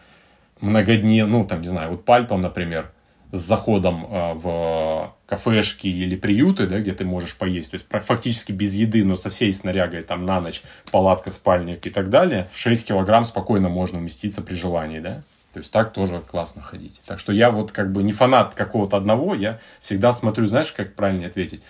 многодневно, 0.59 1.39
ну, 1.39 1.45
там, 1.45 1.61
не 1.61 1.67
знаю, 1.67 1.91
вот 1.91 2.05
пальпом, 2.05 2.41
например, 2.41 2.91
с 3.31 3.39
заходом 3.39 4.05
э, 4.05 4.33
в 4.35 5.13
кафешки 5.25 5.87
или 5.87 6.15
приюты, 6.15 6.67
да, 6.67 6.79
где 6.79 6.93
ты 6.93 7.05
можешь 7.05 7.35
поесть, 7.35 7.71
то 7.71 7.75
есть 7.75 7.85
фактически 7.89 8.51
без 8.51 8.75
еды, 8.75 9.03
но 9.03 9.15
со 9.15 9.29
всей 9.29 9.53
снарягой 9.53 10.01
там 10.01 10.25
на 10.25 10.39
ночь, 10.39 10.61
палатка, 10.91 11.31
спальник 11.31 11.85
и 11.85 11.89
так 11.89 12.09
далее, 12.09 12.47
в 12.51 12.57
6 12.57 12.87
килограмм 12.87 13.25
спокойно 13.25 13.69
можно 13.69 13.99
уместиться 13.99 14.41
при 14.41 14.53
желании, 14.53 14.99
да. 14.99 15.23
То 15.53 15.59
есть 15.59 15.71
так 15.71 15.91
тоже 15.91 16.21
классно 16.29 16.61
ходить. 16.61 17.01
Так 17.07 17.19
что 17.19 17.33
я 17.33 17.49
вот 17.49 17.71
как 17.71 17.91
бы 17.91 18.03
не 18.03 18.13
фанат 18.13 18.53
какого-то 18.53 18.95
одного, 18.95 19.33
я 19.33 19.59
всегда 19.81 20.13
смотрю, 20.13 20.45
знаешь, 20.45 20.71
как 20.71 20.93
правильно 20.93 21.25
ответить, 21.25 21.63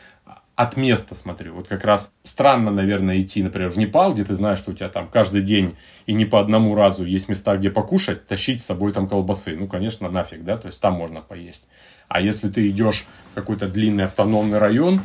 от 0.57 0.75
места 0.75 1.13
смотрю. 1.13 1.53
Вот 1.53 1.67
как 1.67 1.85
раз 1.85 2.11
странно, 2.23 2.71
наверное, 2.71 3.21
идти, 3.21 3.43
например, 3.43 3.69
в 3.69 3.77
Непал, 3.77 4.15
где 4.15 4.23
ты 4.23 4.33
знаешь, 4.33 4.57
что 4.57 4.71
у 4.71 4.73
тебя 4.73 4.89
там 4.89 5.07
каждый 5.07 5.41
день 5.41 5.77
и 6.07 6.13
не 6.13 6.25
по 6.25 6.39
одному 6.39 6.73
разу 6.73 7.05
есть 7.05 7.29
места, 7.29 7.55
где 7.57 7.69
покушать, 7.69 8.25
тащить 8.25 8.61
с 8.61 8.65
собой 8.65 8.91
там 8.91 9.07
колбасы. 9.07 9.55
Ну, 9.55 9.67
конечно, 9.67 10.09
нафиг, 10.09 10.43
да, 10.43 10.57
то 10.57 10.65
есть 10.65 10.81
там 10.81 10.95
можно 10.95 11.21
поесть. 11.21 11.67
А 12.07 12.19
если 12.21 12.49
ты 12.49 12.67
идешь 12.69 13.05
в 13.31 13.35
какой-то 13.35 13.69
длинный 13.69 14.05
автономный 14.05 14.57
район, 14.57 15.01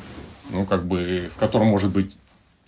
ну, 0.49 0.65
как 0.65 0.87
бы, 0.87 1.31
в 1.33 1.39
котором 1.39 1.67
может 1.67 1.93
быть 1.93 2.17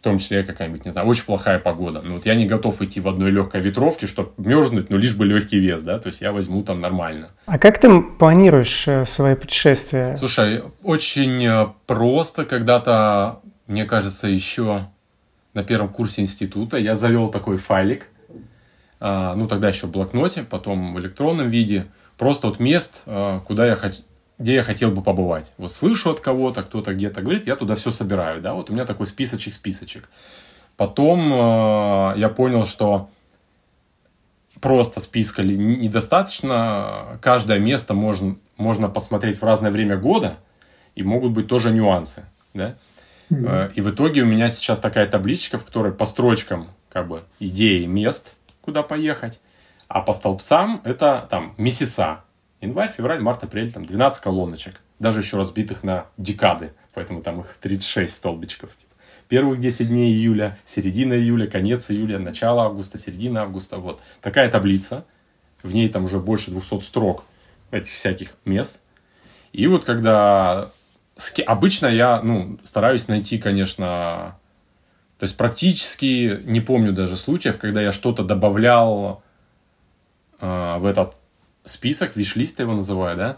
том 0.04 0.18
числе 0.18 0.44
какая-нибудь, 0.44 0.84
не 0.84 0.92
знаю, 0.92 1.08
очень 1.08 1.24
плохая 1.24 1.58
погода. 1.58 2.02
Ну, 2.04 2.14
вот 2.14 2.26
я 2.26 2.34
не 2.34 2.46
готов 2.46 2.80
идти 2.82 3.00
в 3.00 3.08
одной 3.08 3.30
легкой 3.30 3.60
ветровке, 3.60 4.06
чтобы 4.06 4.32
мерзнуть, 4.36 4.90
но 4.90 4.96
лишь 4.96 5.14
бы 5.14 5.24
легкий 5.24 5.58
вес, 5.58 5.82
да, 5.82 5.98
то 5.98 6.08
есть 6.08 6.20
я 6.20 6.32
возьму 6.32 6.62
там 6.62 6.80
нормально. 6.80 7.30
А 7.46 7.58
как 7.58 7.80
ты 7.80 8.00
планируешь 8.00 8.86
э, 8.86 9.06
свои 9.06 9.34
путешествия? 9.34 10.16
Слушай, 10.16 10.62
очень 10.82 11.44
э, 11.44 11.66
просто. 11.86 12.44
Когда-то, 12.44 13.40
мне 13.66 13.84
кажется, 13.84 14.28
еще 14.28 14.88
на 15.54 15.64
первом 15.64 15.88
курсе 15.88 16.22
института 16.22 16.76
я 16.76 16.94
завел 16.94 17.28
такой 17.28 17.56
файлик, 17.56 18.08
а, 19.00 19.34
ну, 19.34 19.48
тогда 19.48 19.68
еще 19.68 19.86
в 19.86 19.90
блокноте, 19.90 20.42
потом 20.42 20.94
в 20.94 21.00
электронном 21.00 21.48
виде, 21.48 21.86
просто 22.18 22.48
вот 22.48 22.60
мест, 22.60 23.02
э, 23.06 23.40
куда 23.46 23.66
я 23.66 23.76
хочу 23.76 24.02
где 24.38 24.54
я 24.54 24.62
хотел 24.62 24.90
бы 24.90 25.02
побывать. 25.02 25.52
Вот 25.58 25.72
слышу 25.72 26.10
от 26.10 26.20
кого-то, 26.20 26.62
кто-то 26.62 26.94
где-то 26.94 27.22
говорит, 27.22 27.46
я 27.46 27.56
туда 27.56 27.76
все 27.76 27.90
собираю, 27.90 28.40
да, 28.40 28.54
вот 28.54 28.70
у 28.70 28.72
меня 28.72 28.84
такой 28.84 29.06
списочек-списочек. 29.06 30.08
Потом 30.76 31.32
э, 31.32 32.14
я 32.16 32.28
понял, 32.28 32.64
что 32.64 33.10
просто 34.60 35.00
списка 35.00 35.42
недостаточно, 35.42 37.18
каждое 37.20 37.58
место 37.58 37.94
можно, 37.94 38.36
можно 38.56 38.88
посмотреть 38.88 39.40
в 39.40 39.44
разное 39.44 39.70
время 39.70 39.96
года, 39.96 40.36
и 40.94 41.02
могут 41.02 41.32
быть 41.32 41.48
тоже 41.48 41.70
нюансы, 41.70 42.24
да. 42.54 42.76
Mm-hmm. 43.30 43.72
И 43.74 43.80
в 43.80 43.90
итоге 43.90 44.22
у 44.22 44.26
меня 44.26 44.48
сейчас 44.48 44.78
такая 44.78 45.06
табличка, 45.06 45.58
в 45.58 45.64
которой 45.64 45.92
по 45.92 46.04
строчкам 46.04 46.68
как 46.88 47.08
бы 47.08 47.24
идеи 47.40 47.86
мест, 47.86 48.32
куда 48.60 48.82
поехать, 48.82 49.40
а 49.88 50.00
по 50.00 50.12
столбцам 50.12 50.80
это 50.84 51.26
там 51.30 51.54
месяца, 51.56 52.24
Январь, 52.64 52.90
февраль, 52.90 53.20
март, 53.20 53.44
апрель, 53.44 53.70
там 53.70 53.84
12 53.84 54.22
колоночек. 54.22 54.80
Даже 54.98 55.20
еще 55.20 55.36
разбитых 55.36 55.82
на 55.82 56.06
декады, 56.16 56.72
поэтому 56.94 57.20
там 57.22 57.40
их 57.40 57.58
36 57.60 58.14
столбичков. 58.14 58.70
Типа. 58.70 58.94
Первых 59.28 59.60
10 59.60 59.88
дней 59.88 60.12
июля, 60.12 60.58
середина 60.64 61.12
июля, 61.12 61.46
конец 61.46 61.90
июля, 61.90 62.18
начало 62.18 62.64
августа, 62.64 62.96
середина 62.96 63.42
августа. 63.42 63.76
Вот 63.76 64.02
такая 64.22 64.50
таблица. 64.50 65.04
В 65.62 65.74
ней 65.74 65.88
там 65.90 66.06
уже 66.06 66.18
больше 66.18 66.50
200 66.50 66.80
строк 66.80 67.24
этих 67.70 67.92
всяких 67.92 68.34
мест. 68.44 68.80
И 69.52 69.66
вот 69.66 69.84
когда... 69.84 70.70
Обычно 71.46 71.86
я 71.86 72.22
ну, 72.22 72.58
стараюсь 72.64 73.08
найти, 73.08 73.38
конечно... 73.38 74.38
То 75.18 75.24
есть 75.24 75.36
практически 75.36 76.40
не 76.44 76.60
помню 76.60 76.92
даже 76.92 77.16
случаев, 77.16 77.58
когда 77.58 77.82
я 77.82 77.92
что-то 77.92 78.24
добавлял 78.24 79.22
э, 80.40 80.76
в 80.78 80.86
этот 80.86 81.14
список, 81.64 82.16
виш-лист 82.16 82.60
его 82.60 82.74
называю, 82.74 83.16
да, 83.16 83.36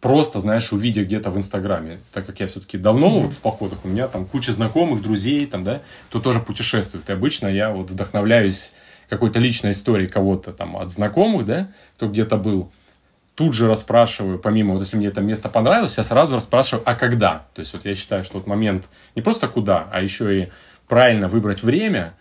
просто, 0.00 0.40
знаешь, 0.40 0.72
увидя 0.72 1.04
где-то 1.04 1.30
в 1.30 1.36
Инстаграме, 1.36 2.00
так 2.12 2.26
как 2.26 2.40
я 2.40 2.46
все-таки 2.48 2.76
давно 2.76 3.08
mm-hmm. 3.08 3.20
вот 3.22 3.32
в 3.32 3.40
походах, 3.40 3.78
у 3.84 3.88
меня 3.88 4.08
там 4.08 4.26
куча 4.26 4.52
знакомых, 4.52 5.02
друзей, 5.02 5.46
там, 5.46 5.64
да, 5.64 5.80
кто 6.08 6.20
тоже 6.20 6.40
путешествует. 6.40 7.08
И 7.08 7.12
обычно 7.12 7.46
я 7.46 7.70
вот 7.70 7.90
вдохновляюсь 7.90 8.72
какой-то 9.08 9.38
личной 9.38 9.70
историей 9.70 10.08
кого-то 10.08 10.52
там 10.52 10.76
от 10.76 10.90
знакомых, 10.90 11.46
да, 11.46 11.70
кто 11.96 12.08
где-то 12.08 12.36
был. 12.36 12.70
Тут 13.34 13.54
же 13.54 13.68
расспрашиваю, 13.68 14.38
помимо, 14.38 14.74
вот 14.74 14.80
если 14.80 14.96
мне 14.96 15.06
это 15.06 15.20
место 15.20 15.48
понравилось, 15.48 15.96
я 15.96 16.02
сразу 16.02 16.34
расспрашиваю, 16.34 16.82
а 16.84 16.94
когда? 16.94 17.46
То 17.54 17.60
есть 17.60 17.72
вот 17.72 17.84
я 17.84 17.94
считаю, 17.94 18.24
что 18.24 18.38
вот 18.38 18.46
момент 18.46 18.88
не 19.14 19.22
просто 19.22 19.48
куда, 19.48 19.88
а 19.90 20.02
еще 20.02 20.42
и 20.42 20.48
правильно 20.88 21.28
выбрать 21.28 21.62
время, 21.62 22.14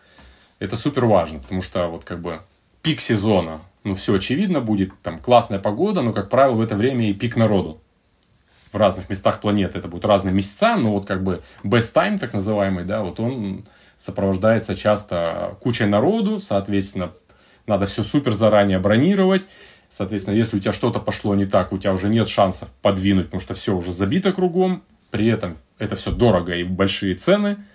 это 0.60 0.75
супер 0.75 1.05
важно, 1.05 1.39
потому 1.39 1.62
что 1.62 1.88
вот 1.88 2.03
как 2.03 2.22
бы 2.22 2.41
пик 2.81 3.01
сезона, 3.01 3.62
ну, 3.84 3.96
все 3.96 4.16
очевидно, 4.16 4.62
будет 4.62 4.92
там 5.02 5.20
классная 5.20 5.60
погода, 5.60 6.02
но, 6.02 6.14
как 6.14 6.30
правило, 6.30 6.56
в 6.56 6.62
это 6.62 6.76
время 6.76 7.10
и 7.10 7.14
пик 7.14 7.36
народу. 7.36 7.82
В 8.72 8.78
разных 8.78 9.10
местах 9.10 9.42
планеты 9.42 9.80
это 9.80 9.88
будут 9.88 10.06
разные 10.06 10.34
месяца, 10.34 10.76
но 10.78 10.92
вот 10.92 11.06
как 11.06 11.24
бы 11.24 11.42
best 11.64 11.94
time, 11.94 12.18
так 12.18 12.34
называемый, 12.34 12.86
да, 12.86 13.02
вот 13.04 13.20
он 13.20 13.66
сопровождается 13.98 14.76
часто 14.76 15.58
кучей 15.62 15.86
народу, 15.86 16.40
соответственно, 16.40 17.12
надо 17.68 17.86
все 17.86 18.02
супер 18.02 18.34
заранее 18.34 18.80
бронировать, 18.80 19.44
соответственно, 19.90 20.36
если 20.36 20.58
у 20.58 20.60
тебя 20.60 20.74
что-то 20.74 21.00
пошло 21.00 21.36
не 21.36 21.46
так, 21.46 21.74
у 21.74 21.78
тебя 21.78 21.94
уже 21.94 22.08
нет 22.08 22.30
шансов 22.30 22.70
подвинуть, 22.82 23.26
потому 23.26 23.42
что 23.42 23.54
все 23.54 23.76
уже 23.76 23.92
забито 23.92 24.32
кругом, 24.32 24.84
при 25.10 25.28
этом 25.28 25.58
это 25.78 25.96
все 25.96 26.12
дорого 26.12 26.56
и 26.56 26.64
большие 26.64 27.16
цены– 27.16 27.58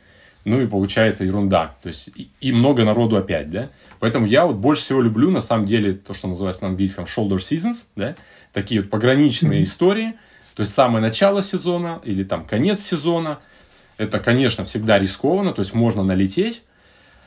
ну 0.47 0.61
и 0.61 0.67
получается 0.69 1.25
ерунда. 1.25 1.75
То 1.83 1.89
есть 1.89 2.09
и, 2.15 2.31
и 2.41 2.53
много 2.53 2.85
народу 2.85 3.17
опять, 3.17 3.51
да. 3.51 3.69
Поэтому 3.99 4.27
я 4.27 4.47
вот 4.47 4.57
больше 4.57 4.83
всего 4.83 5.03
люблю, 5.03 5.31
на 5.31 5.41
самом 5.41 5.67
деле, 5.67 5.93
то, 5.95 6.15
что 6.15 6.29
называется 6.29 6.63
на 6.63 6.69
английском 6.69 7.05
shoulder 7.05 7.39
seasons, 7.39 7.87
да, 7.97 8.15
такие 8.53 8.81
вот 8.81 8.89
пограничные 8.89 9.65
истории. 9.65 10.15
То 10.55 10.61
есть 10.61 10.73
самое 10.73 11.03
начало 11.03 11.43
сезона 11.43 12.01
или 12.05 12.23
там 12.23 12.47
конец 12.47 12.81
сезона. 12.83 13.41
Это, 13.99 14.21
конечно, 14.21 14.65
всегда 14.65 15.01
рискованно, 15.01 15.53
то 15.53 15.63
есть 15.63 15.75
можно 15.75 16.05
налететь 16.05 16.63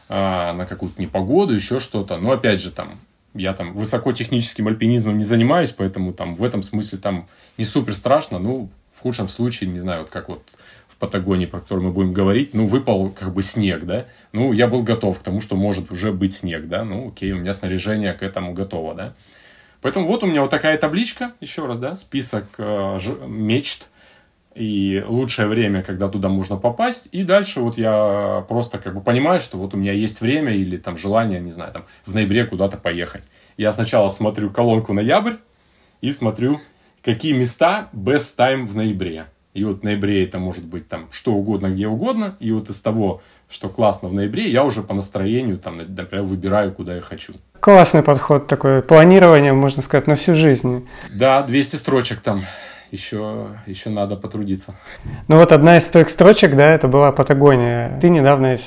а, 0.07 0.53
на 0.53 0.65
какую-то 0.65 1.01
непогоду, 1.01 1.53
еще 1.53 1.81
что-то. 1.81 2.17
Но 2.17 2.31
опять 2.31 2.61
же, 2.61 2.71
там 2.71 2.99
я 3.33 3.53
там 3.53 3.73
высокотехническим 3.73 4.67
альпинизмом 4.69 5.17
не 5.17 5.25
занимаюсь, 5.25 5.71
поэтому 5.71 6.13
там 6.13 6.35
в 6.35 6.43
этом 6.43 6.63
смысле 6.63 6.99
там 6.99 7.27
не 7.57 7.65
супер 7.65 7.95
страшно. 7.95 8.39
Ну, 8.39 8.69
в 8.93 9.01
худшем 9.01 9.27
случае, 9.27 9.69
не 9.69 9.79
знаю, 9.79 10.01
вот 10.01 10.09
как 10.09 10.29
вот 10.29 10.41
Патагонии, 10.99 11.45
про 11.45 11.61
которую 11.61 11.87
мы 11.87 11.93
будем 11.93 12.13
говорить, 12.13 12.53
ну, 12.53 12.67
выпал 12.67 13.09
как 13.09 13.33
бы 13.33 13.41
снег, 13.41 13.85
да. 13.85 14.05
Ну, 14.33 14.51
я 14.53 14.67
был 14.67 14.83
готов 14.83 15.19
к 15.19 15.23
тому, 15.23 15.41
что 15.41 15.55
может 15.55 15.91
уже 15.91 16.11
быть 16.11 16.33
снег, 16.33 16.67
да. 16.67 16.83
Ну, 16.83 17.09
окей, 17.09 17.31
у 17.31 17.37
меня 17.37 17.53
снаряжение 17.53 18.13
к 18.13 18.21
этому 18.21 18.53
готово, 18.53 18.93
да. 18.93 19.13
Поэтому 19.81 20.07
вот 20.07 20.23
у 20.23 20.27
меня 20.27 20.41
вот 20.41 20.49
такая 20.49 20.77
табличка, 20.77 21.31
еще 21.39 21.65
раз, 21.65 21.79
да, 21.79 21.95
список 21.95 22.45
э, 22.57 22.99
мечт 23.25 23.87
и 24.55 25.01
лучшее 25.07 25.47
время, 25.47 25.81
когда 25.83 26.09
туда 26.09 26.27
можно 26.27 26.57
попасть. 26.57 27.07
И 27.13 27.23
дальше 27.23 27.61
вот 27.61 27.77
я 27.77 28.45
просто 28.49 28.77
как 28.77 28.93
бы 28.93 29.01
понимаю, 29.01 29.39
что 29.39 29.57
вот 29.57 29.73
у 29.73 29.77
меня 29.77 29.93
есть 29.93 30.19
время 30.19 30.53
или 30.53 30.75
там 30.75 30.97
желание, 30.97 31.39
не 31.39 31.51
знаю, 31.51 31.71
там 31.71 31.85
в 32.05 32.13
ноябре 32.13 32.45
куда-то 32.45 32.77
поехать. 32.77 33.23
Я 33.55 33.71
сначала 33.71 34.09
смотрю 34.09 34.49
колонку 34.49 34.91
ноябрь 34.91 35.35
и 36.01 36.11
смотрю, 36.11 36.57
какие 37.03 37.31
места 37.31 37.89
best 37.93 38.37
time 38.37 38.65
в 38.65 38.75
ноябре. 38.75 39.27
И 39.53 39.63
вот 39.63 39.81
в 39.81 39.83
ноябре 39.83 40.23
это 40.23 40.37
может 40.37 40.65
быть 40.65 40.87
там 40.87 41.07
что 41.11 41.33
угодно, 41.33 41.67
где 41.67 41.87
угодно. 41.87 42.35
И 42.39 42.51
вот 42.51 42.69
из 42.69 42.81
того, 42.81 43.21
что 43.49 43.67
классно 43.69 44.07
в 44.07 44.13
ноябре, 44.13 44.49
я 44.49 44.63
уже 44.63 44.83
по 44.83 44.93
настроению 44.93 45.57
там, 45.57 45.77
например, 45.77 46.23
выбираю, 46.23 46.71
куда 46.71 46.95
я 46.95 47.01
хочу. 47.01 47.33
Классный 47.59 48.03
подход 48.03 48.47
такой, 48.47 48.81
планирование, 48.81 49.53
можно 49.53 49.81
сказать, 49.81 50.07
на 50.07 50.15
всю 50.15 50.35
жизнь. 50.35 50.87
Да, 51.13 51.41
200 51.41 51.75
строчек 51.77 52.21
там 52.21 52.45
еще, 52.91 53.47
еще 53.65 53.89
надо 53.89 54.15
потрудиться. 54.15 54.75
Ну 55.27 55.37
вот 55.37 55.51
одна 55.51 55.77
из 55.77 55.85
твоих 55.85 56.09
строчек, 56.09 56.55
да, 56.55 56.71
это 56.71 56.87
была 56.87 57.11
Патагония. 57.11 57.97
Ты 58.01 58.09
недавно 58.09 58.57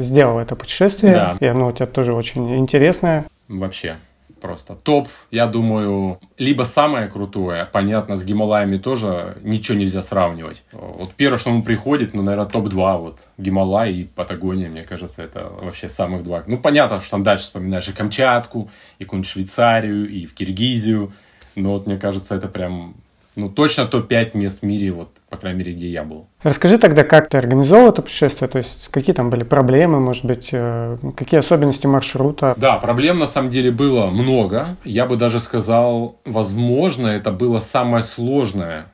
сделал 0.00 0.38
это 0.38 0.56
путешествие, 0.56 1.12
да. 1.12 1.36
и 1.40 1.46
оно 1.46 1.68
у 1.68 1.72
тебя 1.72 1.86
тоже 1.86 2.12
очень 2.12 2.58
интересное. 2.58 3.24
Вообще, 3.48 3.96
просто 4.40 4.74
топ, 4.74 5.08
я 5.30 5.46
думаю, 5.46 6.18
либо 6.38 6.64
самое 6.64 7.08
крутое, 7.08 7.66
понятно, 7.72 8.16
с 8.16 8.24
Гималаями 8.24 8.78
тоже 8.78 9.38
ничего 9.42 9.78
нельзя 9.78 10.02
сравнивать. 10.02 10.62
Вот 10.72 11.12
первое, 11.14 11.38
что 11.38 11.50
ему 11.50 11.62
приходит, 11.62 12.14
ну, 12.14 12.22
наверное, 12.22 12.50
топ-2, 12.50 12.98
вот, 12.98 13.18
Гималай 13.38 13.92
и 13.92 14.04
Патагония, 14.04 14.68
мне 14.68 14.84
кажется, 14.84 15.22
это 15.22 15.50
вообще 15.60 15.88
самых 15.88 16.22
два. 16.22 16.44
Ну, 16.46 16.58
понятно, 16.58 17.00
что 17.00 17.12
там 17.12 17.22
дальше 17.22 17.44
вспоминаешь 17.44 17.88
и 17.88 17.92
Камчатку, 17.92 18.70
и 18.98 19.04
какую-нибудь 19.04 19.30
Швейцарию, 19.30 20.08
и 20.08 20.26
в 20.26 20.34
Киргизию, 20.34 21.12
но 21.54 21.72
вот 21.72 21.86
мне 21.86 21.96
кажется, 21.96 22.34
это 22.34 22.48
прям 22.48 22.94
ну, 23.36 23.48
точно 23.48 23.86
топ-5 23.86 24.36
мест 24.36 24.60
в 24.60 24.62
мире, 24.64 24.92
вот, 24.92 25.10
по 25.30 25.36
крайней 25.36 25.58
мере, 25.58 25.72
где 25.74 25.88
я 25.88 26.04
был. 26.04 26.26
Расскажи 26.42 26.78
тогда, 26.78 27.04
как 27.04 27.28
ты 27.28 27.36
организовал 27.36 27.90
это 27.90 28.02
путешествие, 28.02 28.48
то 28.48 28.58
есть 28.58 28.88
какие 28.88 29.14
там 29.14 29.30
были 29.30 29.44
проблемы, 29.44 30.00
может 30.00 30.24
быть, 30.24 30.48
э, 30.52 30.96
какие 31.16 31.38
особенности 31.38 31.86
маршрута? 31.86 32.54
Да, 32.56 32.78
проблем 32.78 33.18
на 33.18 33.26
самом 33.26 33.50
деле 33.50 33.70
было 33.70 34.06
много. 34.06 34.76
Я 34.84 35.06
бы 35.06 35.16
даже 35.16 35.40
сказал, 35.40 36.18
возможно, 36.24 37.08
это 37.08 37.30
было 37.30 37.58
самое 37.58 38.02
сложное 38.02 38.86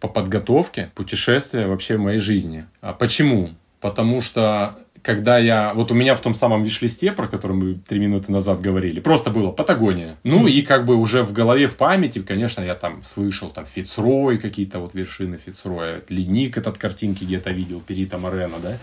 по 0.00 0.08
подготовке 0.08 0.90
путешествия 0.94 1.66
вообще 1.66 1.96
в 1.96 2.00
моей 2.00 2.18
жизни. 2.18 2.66
А 2.80 2.92
почему? 2.92 3.50
Потому 3.80 4.20
что 4.20 4.78
когда 5.08 5.38
я... 5.38 5.72
Вот 5.72 5.90
у 5.90 5.94
меня 5.94 6.14
в 6.14 6.20
том 6.20 6.34
самом 6.34 6.62
виш-листе, 6.62 7.12
про 7.12 7.28
который 7.28 7.56
мы 7.56 7.74
три 7.76 7.98
минуты 7.98 8.30
назад 8.30 8.60
говорили, 8.60 9.00
просто 9.00 9.30
было 9.30 9.50
Патагония. 9.50 10.18
Ну 10.22 10.46
и 10.46 10.60
как 10.60 10.84
бы 10.84 10.96
уже 10.96 11.22
в 11.22 11.32
голове, 11.32 11.66
в 11.66 11.78
памяти, 11.78 12.18
конечно, 12.18 12.60
я 12.60 12.74
там 12.74 13.02
слышал 13.02 13.48
там 13.48 13.64
Фицрой, 13.64 14.36
какие-то 14.36 14.80
вот 14.80 14.92
вершины 14.92 15.38
Фицроя, 15.38 16.02
Ледник 16.10 16.58
этот 16.58 16.76
картинки 16.76 17.24
где-то 17.24 17.52
видел, 17.52 17.80
Перита 17.80 18.18
Морена, 18.18 18.58
да. 18.62 18.76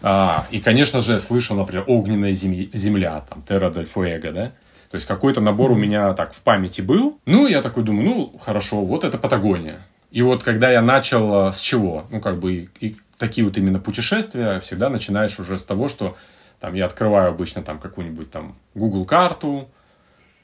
А, 0.00 0.46
и, 0.52 0.60
конечно 0.60 1.00
же, 1.00 1.18
слышал, 1.18 1.56
например, 1.56 1.82
Огненная 1.88 2.30
земля, 2.30 3.24
там, 3.28 3.42
Терра 3.42 3.70
дель 3.70 3.86
Фуэго, 3.86 4.30
да. 4.30 4.52
То 4.92 4.94
есть 4.94 5.08
какой-то 5.08 5.40
набор 5.40 5.72
у 5.72 5.76
меня 5.76 6.12
так 6.12 6.34
в 6.34 6.40
памяти 6.42 6.82
был. 6.82 7.18
Ну, 7.26 7.48
я 7.48 7.62
такой 7.62 7.82
думаю, 7.82 8.04
ну, 8.08 8.38
хорошо, 8.38 8.84
вот 8.84 9.02
это 9.02 9.18
Патагония. 9.18 9.80
И 10.12 10.22
вот 10.22 10.44
когда 10.44 10.70
я 10.70 10.82
начал 10.82 11.52
с 11.52 11.58
чего? 11.58 12.06
Ну, 12.12 12.20
как 12.20 12.38
бы, 12.38 12.68
и 12.78 12.94
такие 13.18 13.44
вот 13.44 13.56
именно 13.56 13.80
путешествия 13.80 14.60
всегда 14.60 14.88
начинаешь 14.88 15.38
уже 15.38 15.58
с 15.58 15.64
того, 15.64 15.88
что 15.88 16.16
там 16.60 16.74
я 16.74 16.86
открываю 16.86 17.28
обычно 17.28 17.62
там 17.62 17.78
какую-нибудь 17.78 18.30
там 18.30 18.56
Google 18.74 19.04
карту 19.04 19.68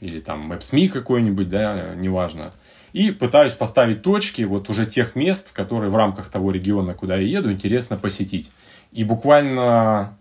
или 0.01 0.21
там 0.21 0.53
Maps.me 0.53 0.89
какой-нибудь, 0.89 1.49
да, 1.49 1.95
неважно. 1.95 2.53
И 2.93 3.11
пытаюсь 3.11 3.55
поставить 3.55 4.03
точки 4.03 4.43
вот 4.43 4.69
уже 4.69 4.87
тех 4.87 5.17
мест, 5.17 5.53
которые 5.53 5.91
в 5.91 5.97
рамках 5.97 6.29
того 6.29 6.51
региона, 6.51 6.95
куда 6.95 7.17
я 7.17 7.39
еду, 7.39 7.51
интересно 7.51 7.97
посетить. 7.97 8.51
И 8.93 9.03
буквально 9.03 10.17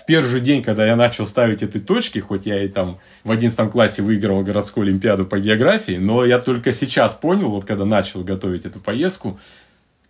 в 0.00 0.06
первый 0.06 0.28
же 0.28 0.40
день, 0.40 0.62
когда 0.62 0.86
я 0.86 0.96
начал 0.96 1.26
ставить 1.26 1.62
эти 1.62 1.78
точки, 1.78 2.18
хоть 2.18 2.46
я 2.46 2.62
и 2.62 2.68
там 2.68 2.98
в 3.24 3.30
11 3.30 3.70
классе 3.70 4.02
выиграл 4.02 4.42
городскую 4.42 4.86
олимпиаду 4.86 5.26
по 5.26 5.38
географии, 5.38 5.96
но 5.98 6.24
я 6.24 6.38
только 6.38 6.72
сейчас 6.72 7.14
понял, 7.14 7.50
вот 7.50 7.64
когда 7.64 7.84
начал 7.84 8.22
готовить 8.22 8.64
эту 8.64 8.80
поездку, 8.80 9.38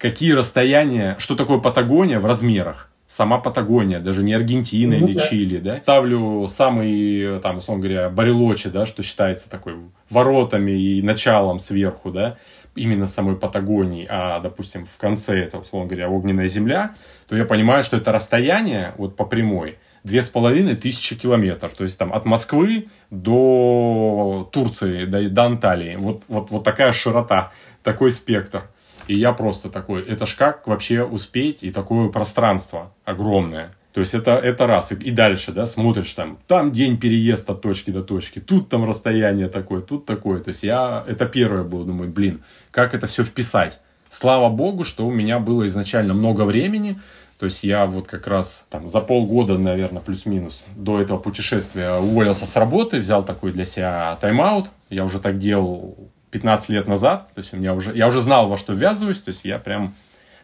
какие 0.00 0.32
расстояния, 0.32 1.14
что 1.18 1.36
такое 1.36 1.58
Патагония 1.58 2.18
в 2.18 2.26
размерах. 2.26 2.90
Сама 3.06 3.38
Патагония, 3.38 3.98
даже 3.98 4.22
не 4.22 4.32
Аргентина 4.32 4.96
ну, 4.96 5.06
или 5.06 5.16
да. 5.16 5.26
Чили, 5.26 5.58
да. 5.58 5.78
Ставлю 5.80 6.46
самый, 6.48 7.40
там, 7.40 7.58
условно 7.58 7.84
говоря, 7.84 8.08
Барелочи, 8.08 8.70
да, 8.70 8.86
что 8.86 9.02
считается 9.02 9.50
такой 9.50 9.74
воротами 10.08 10.70
и 10.70 11.02
началом 11.02 11.58
сверху, 11.58 12.10
да, 12.10 12.36
именно 12.76 13.06
самой 13.06 13.36
Патагонии, 13.36 14.06
а, 14.08 14.38
допустим, 14.38 14.86
в 14.86 14.96
конце 14.96 15.40
это, 15.40 15.58
условно 15.58 15.88
говоря, 15.88 16.08
огненная 16.08 16.46
земля, 16.46 16.94
то 17.28 17.36
я 17.36 17.44
понимаю, 17.44 17.82
что 17.82 17.96
это 17.96 18.12
расстояние 18.12 18.94
вот 18.96 19.16
по 19.16 19.24
прямой 19.24 19.78
две 20.04 20.22
с 20.22 20.30
половиной 20.30 20.76
тысячи 20.76 21.16
километров. 21.16 21.74
То 21.74 21.84
есть 21.84 21.98
там 21.98 22.12
от 22.12 22.24
Москвы 22.24 22.88
до 23.10 24.48
Турции, 24.52 25.04
до, 25.04 25.28
до 25.28 25.44
Анталии. 25.44 25.96
Вот, 25.96 26.22
вот, 26.28 26.50
вот 26.50 26.64
такая 26.64 26.92
широта, 26.92 27.52
такой 27.82 28.12
спектр. 28.12 28.62
И 29.11 29.16
я 29.16 29.33
просто 29.33 29.70
такой, 29.70 30.03
это 30.03 30.25
ж 30.25 30.37
как 30.37 30.68
вообще 30.68 31.03
успеть 31.03 31.64
и 31.64 31.73
такое 31.73 32.11
пространство 32.11 32.92
огромное. 33.05 33.75
То 33.92 33.99
есть 33.99 34.14
это, 34.14 34.37
это 34.37 34.68
раз. 34.68 34.92
И, 34.92 34.94
и 34.94 35.11
дальше, 35.11 35.51
да, 35.51 35.66
смотришь 35.66 36.14
там, 36.14 36.38
там 36.46 36.70
день 36.70 36.96
переезд 36.96 37.51
от 37.51 37.61
точки 37.61 37.90
до 37.90 38.05
точки, 38.05 38.38
тут 38.38 38.68
там 38.68 38.88
расстояние 38.88 39.49
такое, 39.49 39.81
тут 39.81 40.07
такое. 40.07 40.38
То 40.38 40.51
есть 40.51 40.62
я, 40.62 41.05
это 41.09 41.27
первое 41.27 41.64
было, 41.64 41.85
думаю, 41.85 42.09
блин, 42.12 42.44
как 42.70 42.94
это 42.94 43.09
все 43.09 43.25
вписать. 43.25 43.81
Слава 44.11 44.49
богу, 44.49 44.85
что 44.85 45.05
у 45.05 45.11
меня 45.11 45.40
было 45.40 45.66
изначально 45.66 46.14
много 46.14 46.42
времени, 46.42 46.96
то 47.40 47.46
есть 47.46 47.64
я 47.64 47.87
вот 47.87 48.07
как 48.07 48.29
раз 48.29 48.64
там 48.70 48.87
за 48.87 49.01
полгода, 49.01 49.59
наверное, 49.59 50.03
плюс-минус 50.03 50.66
до 50.77 51.01
этого 51.01 51.18
путешествия 51.18 51.94
уволился 51.94 52.46
с 52.46 52.55
работы, 52.55 53.01
взял 53.01 53.25
такой 53.25 53.51
для 53.51 53.64
себя 53.64 54.16
тайм-аут. 54.20 54.66
Я 54.88 55.05
уже 55.05 55.18
так 55.18 55.38
делал 55.38 56.12
15 56.30 56.68
лет 56.70 56.88
назад, 56.88 57.28
то 57.34 57.40
есть 57.40 57.52
у 57.52 57.56
меня 57.56 57.74
уже, 57.74 57.94
я 57.96 58.06
уже 58.06 58.20
знал, 58.20 58.48
во 58.48 58.56
что 58.56 58.72
ввязываюсь, 58.72 59.20
то 59.22 59.30
есть 59.30 59.44
я 59.44 59.58
прям 59.58 59.94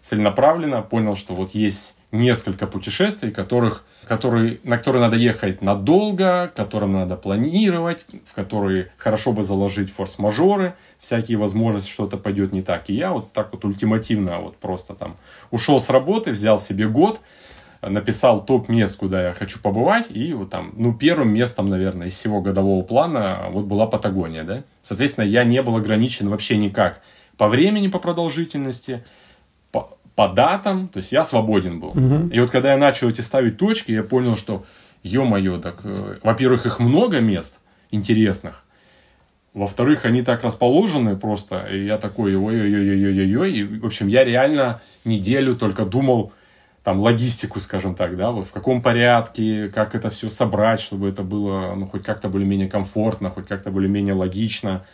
целенаправленно 0.01 0.83
понял, 0.83 1.16
что 1.16 1.35
вот 1.35 1.51
есть 1.51 1.94
несколько 2.12 2.66
путешествий, 2.66 3.31
которых, 3.31 3.85
которые, 4.07 4.61
на 4.62 4.79
которые 4.79 5.03
надо 5.03 5.16
ехать 5.16 5.62
надолго, 5.62 6.53
которым 6.55 6.92
надо 6.92 7.16
планировать, 7.16 8.05
в 8.25 8.35
которые 8.35 8.92
хорошо 8.96 9.33
бы 9.33 9.42
заложить 9.42 9.90
форс-мажоры, 9.92 10.75
всякие 10.99 11.38
возможности, 11.38 11.90
что-то 11.90 12.16
пойдет 12.16 12.53
не 12.53 12.62
так. 12.62 12.88
И 12.88 12.94
я 12.94 13.12
вот 13.12 13.33
так 13.33 13.53
вот 13.53 13.64
ультимативно 13.64 14.38
вот 14.38 14.57
просто 14.57 14.94
там 14.94 15.16
ушел 15.51 15.81
с 15.81 15.90
работы, 15.90 16.33
взял 16.33 16.61
себе 16.61 16.88
год, 16.88 17.20
написал 17.83 18.45
топ 18.45 18.69
мест, 18.69 18.99
куда 18.99 19.23
я 19.23 19.33
хочу 19.33 19.61
побывать, 19.61 20.07
и 20.11 20.33
вот 20.33 20.51
там, 20.51 20.73
ну, 20.77 20.95
первым 20.95 21.33
местом, 21.33 21.67
наверное, 21.67 22.09
из 22.09 22.15
всего 22.15 22.41
годового 22.41 22.83
плана 22.83 23.47
вот 23.51 23.67
была 23.67 23.87
Патагония, 23.87 24.45
да. 24.45 24.62
Соответственно, 24.83 25.25
я 25.25 25.45
не 25.45 25.62
был 25.62 25.77
ограничен 25.77 26.29
вообще 26.29 26.57
никак 26.57 27.03
по 27.37 27.49
времени, 27.49 27.89
по 27.89 27.99
продолжительности, 27.99 29.05
по, 29.73 29.99
по 30.15 30.29
датам, 30.29 30.89
то 30.89 30.99
есть 30.99 31.12
я 31.12 31.25
свободен 31.25 31.81
был. 31.81 31.91
Угу. 31.91 32.31
И 32.33 32.41
вот 32.41 32.51
когда 32.51 32.73
я 32.73 32.79
начал 32.79 33.09
эти 33.09 33.21
ставить 33.21 33.59
точки, 33.59 33.93
я 33.93 34.03
понял, 34.03 34.37
что, 34.37 34.65
ё-моё, 35.03 35.59
так, 35.59 35.77
э, 35.85 36.17
во-первых, 36.23 36.67
их 36.67 36.79
много 36.79 37.21
мест 37.21 37.61
интересных, 37.91 38.65
во-вторых, 39.53 40.05
они 40.05 40.23
так 40.23 40.45
расположены 40.45 41.17
просто, 41.17 41.67
и 41.71 41.85
я 41.85 41.97
такой, 41.97 42.37
ой-ой-ой-ой-ой-ой, 42.37 43.53
и, 43.53 43.65
в 43.65 43.87
общем, 43.87 44.07
я 44.07 44.23
реально 44.23 44.83
неделю 45.05 45.57
только 45.57 45.87
думал, 45.87 46.33
там 46.87 47.01
логистику, 47.01 47.59
скажем 47.59 47.96
так, 47.96 48.16
да, 48.16 48.31
вот 48.31 48.44
в 48.44 48.53
каком 48.53 48.81
порядке, 48.81 49.68
как 49.75 49.96
это 49.96 50.09
все 50.09 50.29
собрать, 50.29 50.79
чтобы 50.79 51.09
это 51.09 51.25
было, 51.25 51.75
ну, 51.75 51.85
хоть 51.88 52.05
как-то 52.05 52.29
более-менее 52.29 52.68
комфортно, 52.68 53.29
хоть 53.29 53.49
как-то 53.49 53.72
более-менее 53.72 54.14
логично. 54.14 54.85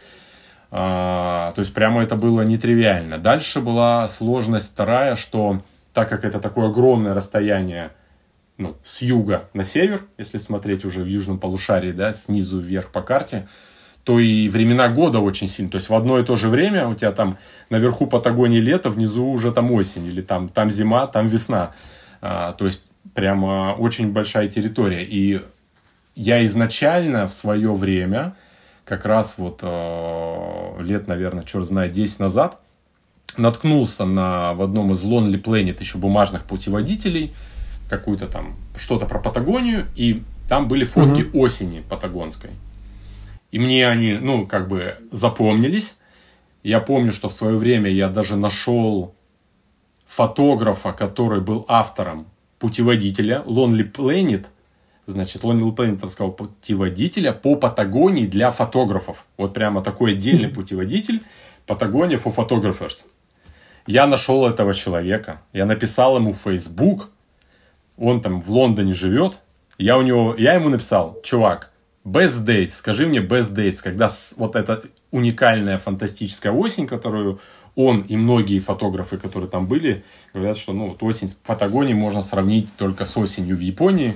А, 0.70 1.52
то 1.54 1.58
есть 1.58 1.74
прямо 1.74 2.02
это 2.02 2.16
было 2.16 2.40
нетривиально. 2.40 3.18
Дальше 3.18 3.60
была 3.60 4.08
сложность 4.08 4.72
вторая, 4.72 5.16
что 5.16 5.60
так 5.92 6.08
как 6.08 6.24
это 6.24 6.40
такое 6.40 6.70
огромное 6.70 7.12
расстояние, 7.12 7.90
ну, 8.56 8.74
с 8.82 9.02
юга 9.02 9.50
на 9.52 9.62
север, 9.62 10.00
если 10.16 10.38
смотреть 10.38 10.86
уже 10.86 11.02
в 11.02 11.06
южном 11.06 11.38
полушарии, 11.38 11.92
да, 11.92 12.14
снизу 12.14 12.58
вверх 12.58 12.90
по 12.90 13.02
карте, 13.02 13.48
то 14.04 14.18
и 14.18 14.48
времена 14.48 14.88
года 14.88 15.20
очень 15.20 15.48
сильно. 15.48 15.70
То 15.70 15.76
есть 15.76 15.88
в 15.88 15.94
одно 15.94 16.18
и 16.18 16.24
то 16.24 16.36
же 16.36 16.48
время 16.48 16.88
у 16.88 16.94
тебя 16.94 17.12
там 17.12 17.38
наверху 17.70 18.06
Патагонии 18.06 18.58
лето, 18.58 18.90
внизу 18.90 19.26
уже 19.26 19.52
там 19.52 19.70
осень, 19.72 20.06
или 20.06 20.22
там, 20.22 20.48
там 20.48 20.70
зима, 20.70 21.06
там 21.06 21.26
весна. 21.26 21.72
А, 22.20 22.52
то 22.52 22.66
есть 22.66 22.84
прямо 23.14 23.74
очень 23.78 24.12
большая 24.12 24.48
территория. 24.48 25.04
И 25.04 25.40
я 26.16 26.44
изначально 26.44 27.28
в 27.28 27.32
свое 27.32 27.72
время 27.72 28.34
как 28.84 29.06
раз 29.06 29.34
вот 29.38 29.60
э, 29.62 30.82
лет, 30.82 31.06
наверное, 31.06 31.44
черт 31.44 31.66
знает, 31.66 31.92
10 31.92 32.18
назад, 32.18 32.58
наткнулся 33.36 34.04
на, 34.04 34.52
в 34.54 34.62
одном 34.62 34.92
из 34.92 35.04
Lonely 35.04 35.40
Planet 35.40 35.76
еще 35.78 35.98
бумажных 35.98 36.44
путеводителей, 36.44 37.32
какую-то 37.88 38.26
там, 38.26 38.56
что-то 38.76 39.06
про 39.06 39.18
Патагонию, 39.18 39.86
и 39.94 40.22
там 40.48 40.68
были 40.68 40.84
фотки 40.84 41.22
угу. 41.22 41.40
осени 41.40 41.82
патагонской. 41.88 42.50
И 43.52 43.58
мне 43.58 43.86
они, 43.86 44.14
ну, 44.14 44.46
как 44.46 44.66
бы 44.66 44.96
запомнились. 45.12 45.94
Я 46.62 46.80
помню, 46.80 47.12
что 47.12 47.28
в 47.28 47.34
свое 47.34 47.56
время 47.56 47.90
я 47.90 48.08
даже 48.08 48.34
нашел 48.36 49.14
фотографа, 50.06 50.92
который 50.92 51.40
был 51.40 51.64
автором 51.68 52.26
путеводителя 52.58 53.42
Lonely 53.46 53.90
Planet, 53.90 54.46
значит, 55.06 55.42
Lonely 55.42 55.74
Planet 55.74 56.08
сказал 56.08 56.32
путеводителя 56.32 57.32
по 57.32 57.56
Патагонии 57.56 58.26
для 58.26 58.50
фотографов. 58.50 59.26
Вот 59.36 59.52
прямо 59.52 59.82
такой 59.82 60.12
отдельный 60.12 60.48
путеводитель 60.48 61.22
Патагония 61.66 62.18
for 62.18 62.34
Photographers. 62.34 63.04
Я 63.86 64.06
нашел 64.06 64.46
этого 64.46 64.74
человека, 64.74 65.42
я 65.52 65.66
написал 65.66 66.16
ему 66.16 66.32
в 66.32 66.38
Facebook, 66.38 67.10
он 67.98 68.20
там 68.20 68.40
в 68.40 68.48
Лондоне 68.48 68.94
живет, 68.94 69.40
я 69.76 69.98
у 69.98 70.02
него, 70.02 70.36
я 70.38 70.54
ему 70.54 70.68
написал, 70.68 71.20
чувак, 71.24 71.71
best 72.04 72.44
dates, 72.44 72.70
скажи 72.70 73.06
мне 73.06 73.20
best 73.20 73.54
dates, 73.54 73.78
когда 73.82 74.08
вот 74.36 74.56
эта 74.56 74.82
уникальная 75.10 75.78
фантастическая 75.78 76.52
осень, 76.52 76.86
которую 76.86 77.40
он 77.74 78.02
и 78.02 78.16
многие 78.16 78.58
фотографы, 78.58 79.18
которые 79.18 79.48
там 79.48 79.66
были, 79.66 80.04
говорят, 80.34 80.56
что 80.56 80.72
ну, 80.72 80.88
вот 80.88 81.02
осень 81.02 81.28
в 81.28 81.36
Патагонии 81.38 81.94
можно 81.94 82.22
сравнить 82.22 82.68
только 82.76 83.06
с 83.06 83.16
осенью 83.16 83.56
в 83.56 83.60
Японии. 83.60 84.14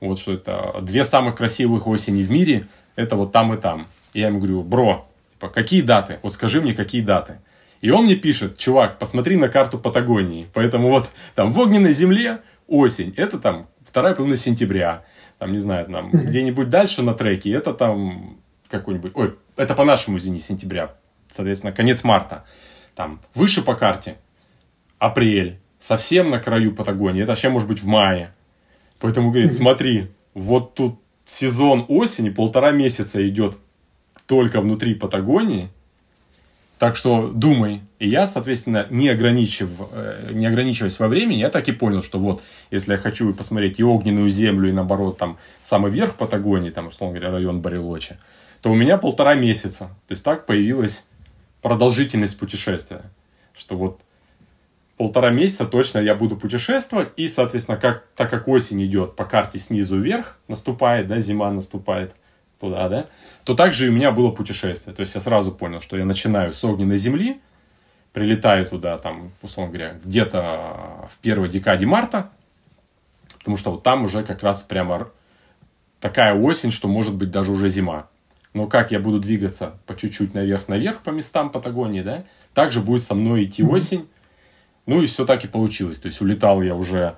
Вот 0.00 0.18
что 0.18 0.34
это 0.34 0.78
две 0.82 1.04
самых 1.04 1.36
красивых 1.36 1.86
осени 1.86 2.22
в 2.22 2.30
мире, 2.30 2.66
это 2.96 3.16
вот 3.16 3.32
там 3.32 3.54
и 3.54 3.56
там. 3.56 3.88
Я 4.14 4.28
ему 4.28 4.38
говорю, 4.38 4.62
бро, 4.62 5.08
типа, 5.32 5.48
какие 5.48 5.82
даты? 5.82 6.18
Вот 6.22 6.32
скажи 6.32 6.60
мне, 6.60 6.74
какие 6.74 7.02
даты. 7.02 7.38
И 7.80 7.90
он 7.90 8.04
мне 8.04 8.14
пишет, 8.14 8.58
чувак, 8.58 8.98
посмотри 8.98 9.36
на 9.36 9.48
карту 9.48 9.78
Патагонии. 9.78 10.48
Поэтому 10.52 10.88
вот 10.88 11.10
там 11.34 11.50
в 11.50 11.58
огненной 11.58 11.92
земле 11.92 12.40
осень, 12.68 13.12
это 13.16 13.38
там 13.38 13.68
вторая 13.84 14.14
половина 14.14 14.36
сентября. 14.36 15.04
Там, 15.42 15.50
не 15.50 15.58
знаю, 15.58 15.86
там 15.86 16.10
mm-hmm. 16.10 16.22
где-нибудь 16.26 16.68
дальше 16.68 17.02
на 17.02 17.14
треке, 17.14 17.50
это 17.50 17.74
там 17.74 18.38
какой-нибудь... 18.68 19.10
Ой, 19.16 19.36
это 19.56 19.74
по 19.74 19.84
нашему, 19.84 20.16
извини, 20.16 20.38
сентября. 20.38 20.94
Соответственно, 21.26 21.72
конец 21.72 22.04
марта. 22.04 22.44
Там 22.94 23.20
выше 23.34 23.60
по 23.60 23.74
карте 23.74 24.18
апрель, 25.00 25.58
совсем 25.80 26.30
на 26.30 26.38
краю 26.38 26.76
Патагонии, 26.76 27.22
это 27.22 27.32
вообще 27.32 27.48
может 27.48 27.66
быть 27.66 27.80
в 27.80 27.86
мае. 27.86 28.32
Поэтому 29.00 29.32
говорит, 29.32 29.52
смотри, 29.52 30.12
вот 30.32 30.74
тут 30.74 31.00
сезон 31.24 31.86
осени 31.88 32.30
полтора 32.30 32.70
месяца 32.70 33.28
идет 33.28 33.58
только 34.26 34.60
внутри 34.60 34.94
Патагонии, 34.94 35.70
так 36.82 36.96
что 36.96 37.28
думай. 37.28 37.82
И 38.00 38.08
я, 38.08 38.26
соответственно, 38.26 38.88
не, 38.90 39.08
ограничив, 39.08 39.68
э, 39.92 40.30
не 40.32 40.46
ограничиваясь 40.46 40.98
во 40.98 41.06
времени, 41.06 41.38
я 41.38 41.48
так 41.48 41.68
и 41.68 41.72
понял, 41.72 42.02
что 42.02 42.18
вот, 42.18 42.42
если 42.72 42.90
я 42.90 42.98
хочу 42.98 43.32
посмотреть 43.32 43.78
и 43.78 43.84
огненную 43.84 44.28
землю, 44.30 44.68
и 44.68 44.72
наоборот, 44.72 45.16
там, 45.16 45.38
самый 45.60 45.92
верх 45.92 46.16
Патагонии, 46.16 46.70
там, 46.70 46.88
условно 46.88 47.20
говоря, 47.20 47.36
район 47.36 47.60
Барелочи, 47.60 48.18
то 48.62 48.72
у 48.72 48.74
меня 48.74 48.98
полтора 48.98 49.36
месяца. 49.36 49.90
То 50.08 50.12
есть 50.12 50.24
так 50.24 50.44
появилась 50.44 51.06
продолжительность 51.60 52.36
путешествия. 52.36 53.02
Что 53.56 53.76
вот 53.76 54.00
полтора 54.96 55.30
месяца 55.30 55.66
точно 55.66 56.00
я 56.00 56.16
буду 56.16 56.36
путешествовать, 56.36 57.10
и, 57.16 57.28
соответственно, 57.28 57.78
как, 57.78 58.08
так 58.16 58.28
как 58.28 58.48
осень 58.48 58.84
идет 58.84 59.14
по 59.14 59.24
карте 59.24 59.60
снизу 59.60 59.98
вверх, 59.98 60.36
наступает, 60.48 61.06
да, 61.06 61.20
зима 61.20 61.48
наступает, 61.52 62.16
туда, 62.62 62.88
да, 62.88 63.06
то 63.44 63.54
также 63.54 63.86
и 63.86 63.88
у 63.90 63.92
меня 63.92 64.12
было 64.12 64.30
путешествие. 64.30 64.94
То 64.94 65.00
есть 65.00 65.14
я 65.14 65.20
сразу 65.20 65.52
понял, 65.52 65.80
что 65.80 65.96
я 65.96 66.04
начинаю 66.04 66.52
с 66.52 66.64
огненной 66.64 66.96
земли, 66.96 67.40
прилетаю 68.12 68.66
туда, 68.66 68.98
там, 68.98 69.32
условно 69.42 69.72
говоря, 69.72 69.96
где-то 70.04 71.08
в 71.10 71.18
первой 71.18 71.48
декаде 71.48 71.86
марта, 71.86 72.30
потому 73.38 73.56
что 73.56 73.72
вот 73.72 73.82
там 73.82 74.04
уже 74.04 74.22
как 74.22 74.42
раз 74.42 74.62
прямо 74.62 75.08
такая 76.00 76.34
осень, 76.34 76.70
что 76.70 76.88
может 76.88 77.14
быть 77.14 77.30
даже 77.30 77.50
уже 77.50 77.68
зима. 77.68 78.06
Но 78.54 78.66
как 78.66 78.92
я 78.92 79.00
буду 79.00 79.18
двигаться 79.18 79.78
по 79.86 79.96
чуть-чуть 79.96 80.34
наверх-наверх 80.34 81.02
по 81.02 81.10
местам 81.10 81.50
Патагонии, 81.50 82.02
да, 82.02 82.24
также 82.54 82.80
будет 82.80 83.02
со 83.02 83.14
мной 83.14 83.44
идти 83.44 83.62
осень. 83.62 84.08
Ну 84.86 85.02
и 85.02 85.06
все 85.06 85.24
так 85.24 85.44
и 85.44 85.48
получилось. 85.48 85.98
То 85.98 86.06
есть 86.06 86.20
улетал 86.20 86.62
я 86.62 86.74
уже, 86.74 87.16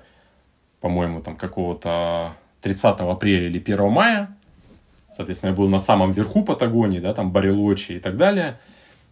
по-моему, 0.79 1.21
там 1.21 1.35
какого-то 1.35 2.33
30 2.61 3.01
апреля 3.01 3.47
или 3.47 3.59
1 3.59 3.89
мая. 3.89 4.34
Соответственно, 5.15 5.51
я 5.51 5.55
был 5.55 5.69
на 5.69 5.79
самом 5.79 6.11
верху 6.11 6.43
Патагонии, 6.43 6.99
да, 6.99 7.13
там 7.13 7.31
Барелочи 7.31 7.93
и 7.93 7.99
так 7.99 8.17
далее. 8.17 8.59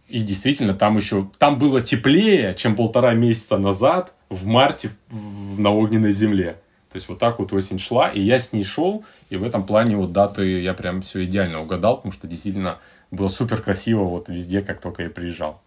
И 0.06 0.20
действительно, 0.20 0.74
там 0.74 0.98
еще, 0.98 1.30
там 1.38 1.58
было 1.58 1.80
теплее, 1.80 2.54
чем 2.54 2.76
полтора 2.76 3.14
месяца 3.14 3.56
назад 3.56 4.12
в 4.28 4.46
марте 4.46 4.88
в, 4.88 5.56
в, 5.56 5.60
на 5.60 5.70
огненной 5.70 6.12
земле. 6.12 6.60
То 6.92 6.96
есть 6.96 7.08
вот 7.08 7.18
так 7.18 7.38
вот 7.38 7.54
осень 7.54 7.78
шла, 7.78 8.08
и 8.08 8.20
я 8.20 8.38
с 8.38 8.52
ней 8.52 8.64
шел, 8.64 9.02
и 9.30 9.36
в 9.36 9.42
этом 9.42 9.64
плане 9.64 9.96
вот 9.96 10.12
даты 10.12 10.60
я 10.60 10.74
прям 10.74 11.00
все 11.00 11.24
идеально 11.24 11.62
угадал, 11.62 11.96
потому 11.96 12.12
что 12.12 12.28
действительно 12.28 12.80
было 13.10 13.28
супер 13.28 13.62
красиво 13.62 14.04
вот 14.04 14.28
везде, 14.28 14.60
как 14.60 14.82
только 14.82 15.04
я 15.04 15.10
приезжал. 15.10 15.62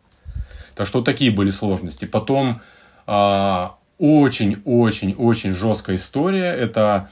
Так 0.75 0.85
что 0.85 1.01
такие 1.01 1.31
были 1.31 1.49
сложности. 1.49 2.05
Потом 2.05 2.61
очень-очень-очень 3.07 5.51
а, 5.51 5.55
жесткая 5.55 5.95
история. 5.95 6.51
Это 6.51 7.09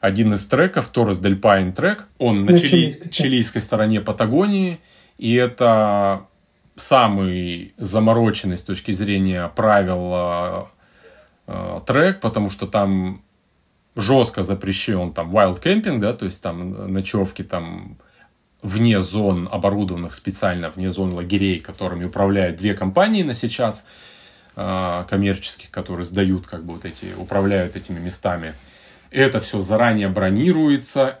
один 0.00 0.34
из 0.34 0.46
треков, 0.46 0.88
Торрес 0.88 1.18
Дель 1.18 1.36
Пайн 1.36 1.72
трек. 1.72 2.06
Он 2.18 2.42
на, 2.42 2.52
на 2.52 2.58
чили, 2.58 2.68
чилийской, 2.68 3.08
чилийской 3.08 3.62
стороне 3.62 4.00
Патагонии. 4.00 4.80
И 5.16 5.34
это 5.34 6.26
самый 6.76 7.74
замороченный 7.76 8.56
с 8.56 8.62
точки 8.62 8.92
зрения 8.92 9.50
правил 9.54 10.12
э, 10.14 10.64
э, 11.48 11.80
трек, 11.86 12.20
потому 12.20 12.50
что 12.50 12.66
там 12.66 13.22
жестко 13.96 14.44
запрещен 14.44 15.12
там 15.12 15.36
wild 15.36 15.60
camping, 15.60 15.98
да, 15.98 16.12
то 16.12 16.24
есть 16.24 16.40
там 16.40 16.92
ночевки 16.92 17.42
там 17.42 17.98
вне 18.62 19.00
зон 19.00 19.48
оборудованных 19.50 20.14
специально, 20.14 20.68
вне 20.70 20.90
зон 20.90 21.12
лагерей, 21.12 21.58
которыми 21.58 22.04
управляют 22.04 22.56
две 22.56 22.74
компании 22.74 23.24
на 23.24 23.34
сейчас 23.34 23.86
э, 24.54 25.04
коммерческих, 25.08 25.70
которые 25.70 26.04
сдают 26.04 26.46
как 26.46 26.64
бы 26.64 26.74
вот 26.74 26.84
эти, 26.84 27.06
управляют 27.16 27.74
этими 27.74 27.98
местами 27.98 28.54
это 29.10 29.40
все 29.40 29.60
заранее 29.60 30.08
бронируется, 30.08 31.20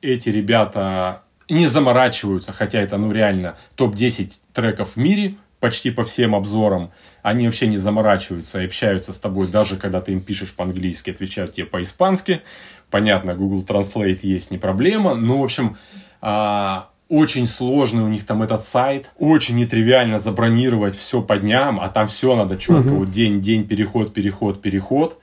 эти 0.00 0.28
ребята 0.28 1.22
не 1.48 1.66
заморачиваются, 1.66 2.52
хотя 2.52 2.80
это 2.80 2.96
ну 2.96 3.12
реально 3.12 3.56
топ-10 3.76 4.32
треков 4.52 4.94
в 4.94 4.96
мире, 4.96 5.36
почти 5.60 5.92
по 5.92 6.02
всем 6.02 6.34
обзорам, 6.34 6.90
они 7.22 7.46
вообще 7.46 7.68
не 7.68 7.76
заморачиваются 7.76 8.60
и 8.60 8.66
общаются 8.66 9.12
с 9.12 9.20
тобой, 9.20 9.46
даже 9.48 9.76
когда 9.76 10.00
ты 10.00 10.12
им 10.12 10.20
пишешь 10.20 10.52
по-английски, 10.52 11.10
отвечают 11.10 11.52
тебе 11.52 11.66
по-испански. 11.66 12.42
Понятно, 12.90 13.34
Google 13.34 13.64
Translate 13.64 14.18
есть, 14.22 14.50
не 14.50 14.58
проблема. 14.58 15.14
Ну, 15.14 15.38
в 15.38 15.44
общем, 15.44 15.78
а, 16.20 16.90
очень 17.08 17.46
сложный 17.46 18.02
у 18.02 18.08
них 18.08 18.26
там 18.26 18.42
этот 18.42 18.64
сайт, 18.64 19.12
очень 19.18 19.54
нетривиально 19.54 20.18
забронировать 20.18 20.96
все 20.96 21.22
по 21.22 21.36
дням, 21.36 21.78
а 21.78 21.88
там 21.88 22.08
все 22.08 22.34
надо 22.34 22.56
четко, 22.56 22.88
угу. 22.88 22.96
вот 22.96 23.10
день, 23.10 23.38
день, 23.38 23.68
переход, 23.68 24.12
переход, 24.12 24.60
переход 24.60 25.21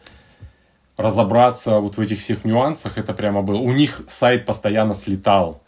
разобраться 1.00 1.80
вот 1.80 1.96
в 1.96 2.02
этих 2.02 2.20
всех 2.20 2.44
нюансах, 2.44 2.98
это 2.98 3.14
прямо 3.14 3.42
было. 3.42 3.58
У 3.58 3.72
них 3.72 4.02
сайт 4.08 4.46
постоянно 4.46 4.94
слетал. 4.94 5.64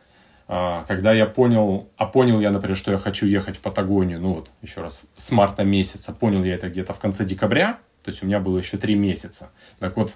А, 0.48 0.84
когда 0.89 1.13
я 1.13 1.26
понял, 1.26 1.88
а 1.96 2.06
понял 2.06 2.41
я, 2.41 2.52
например, 2.52 2.76
что 2.76 2.91
я 2.91 2.98
хочу 2.98 3.26
ехать 3.26 3.56
в 3.56 3.62
Патагонию, 3.62 4.20
ну 4.20 4.34
вот, 4.34 4.52
еще 4.62 4.82
раз, 4.82 5.02
с 5.15 5.32
марта 5.32 5.63
месяца, 5.63 6.12
понял 6.12 6.44
я 6.44 6.56
это 6.56 6.67
где-то 6.67 6.94
в 6.94 7.00
конце 7.00 7.24
декабря, 7.24 7.80
то 8.04 8.10
есть 8.10 8.22
у 8.24 8.26
меня 8.26 8.41
было 8.41 8.58
еще 8.58 8.76
три 8.76 8.96
месяца. 8.96 9.52
Так 9.80 9.96
вот, 9.96 10.13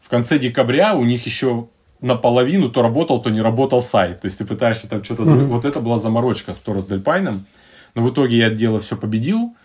в 0.00 0.10
конце 0.10 0.38
декабря 0.38 0.94
у 0.94 1.04
них 1.04 1.24
еще 1.24 1.68
наполовину 2.02 2.68
то 2.68 2.82
работал, 2.82 3.22
то 3.22 3.30
не 3.30 3.40
работал 3.40 3.80
сайт. 3.80 4.20
То 4.20 4.26
есть 4.26 4.36
ты 4.36 4.44
пытаешься 4.44 4.86
там 4.86 5.02
что-то... 5.02 5.22
Mm-hmm. 5.22 5.46
Вот 5.46 5.64
это 5.64 5.80
была 5.80 5.96
заморочка 5.96 6.52
с 6.52 6.60
Торос 6.60 6.84
Дельпайном. 6.84 7.46
Но 7.94 8.02
в 8.02 8.10
итоге 8.10 8.36
я 8.36 8.50
дело 8.50 8.80
все 8.80 8.98
победил, 8.98 9.56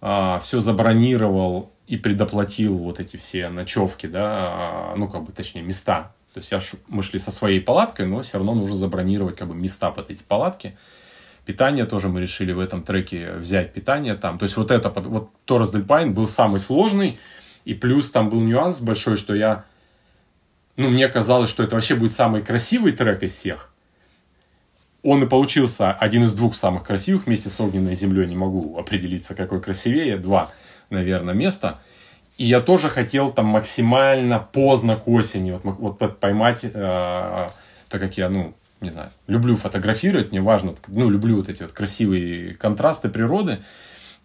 а, 0.00 0.38
все 0.38 0.60
забронировал, 0.60 1.72
и 1.90 1.96
предоплатил 1.96 2.78
вот 2.78 3.00
эти 3.00 3.16
все 3.16 3.48
ночевки, 3.48 4.06
да, 4.06 4.22
а, 4.22 4.94
ну, 4.96 5.08
как 5.08 5.24
бы, 5.24 5.32
точнее, 5.32 5.62
места. 5.62 6.12
То 6.32 6.38
есть 6.38 6.52
я, 6.52 6.60
мы 6.86 7.02
шли 7.02 7.18
со 7.18 7.32
своей 7.32 7.60
палаткой, 7.60 8.06
но 8.06 8.22
все 8.22 8.38
равно 8.38 8.54
нужно 8.54 8.76
забронировать 8.76 9.36
как 9.36 9.48
бы 9.48 9.56
места 9.56 9.90
под 9.90 10.08
эти 10.08 10.22
палатки. 10.22 10.78
Питание 11.44 11.86
тоже 11.86 12.08
мы 12.08 12.20
решили 12.20 12.52
в 12.52 12.60
этом 12.60 12.84
треке 12.84 13.32
взять 13.32 13.72
питание 13.72 14.14
там. 14.14 14.38
То 14.38 14.44
есть 14.44 14.56
вот 14.56 14.70
это, 14.70 14.88
вот 14.88 15.30
Торрес 15.44 15.72
Дель 15.72 15.82
был 15.82 16.28
самый 16.28 16.60
сложный. 16.60 17.18
И 17.64 17.74
плюс 17.74 18.12
там 18.12 18.30
был 18.30 18.40
нюанс 18.40 18.80
большой, 18.80 19.16
что 19.16 19.34
я, 19.34 19.64
ну, 20.76 20.90
мне 20.90 21.08
казалось, 21.08 21.50
что 21.50 21.64
это 21.64 21.74
вообще 21.74 21.96
будет 21.96 22.12
самый 22.12 22.42
красивый 22.42 22.92
трек 22.92 23.24
из 23.24 23.34
всех. 23.34 23.72
Он 25.02 25.24
и 25.24 25.26
получился 25.26 25.92
один 25.92 26.22
из 26.22 26.34
двух 26.34 26.54
самых 26.54 26.84
красивых 26.84 27.26
вместе 27.26 27.48
с 27.48 27.60
огненной 27.60 27.96
землей. 27.96 28.28
Не 28.28 28.36
могу 28.36 28.78
определиться, 28.78 29.34
какой 29.34 29.60
красивее. 29.60 30.18
Два 30.18 30.50
наверное, 30.90 31.34
место. 31.34 31.78
И 32.36 32.44
я 32.44 32.60
тоже 32.60 32.88
хотел 32.88 33.30
там 33.30 33.46
максимально 33.46 34.38
поздно 34.38 34.96
к 34.96 35.06
осени 35.08 35.58
вот, 35.62 35.98
вот 35.98 36.18
поймать, 36.18 36.60
э, 36.64 37.48
так 37.88 38.00
как 38.00 38.16
я, 38.16 38.28
ну, 38.28 38.54
не 38.80 38.90
знаю, 38.90 39.10
люблю 39.26 39.56
фотографировать, 39.56 40.32
мне 40.32 40.40
важно, 40.40 40.74
ну, 40.88 41.10
люблю 41.10 41.36
вот 41.36 41.48
эти 41.48 41.62
вот 41.62 41.72
красивые 41.72 42.54
контрасты 42.54 43.08
природы, 43.08 43.58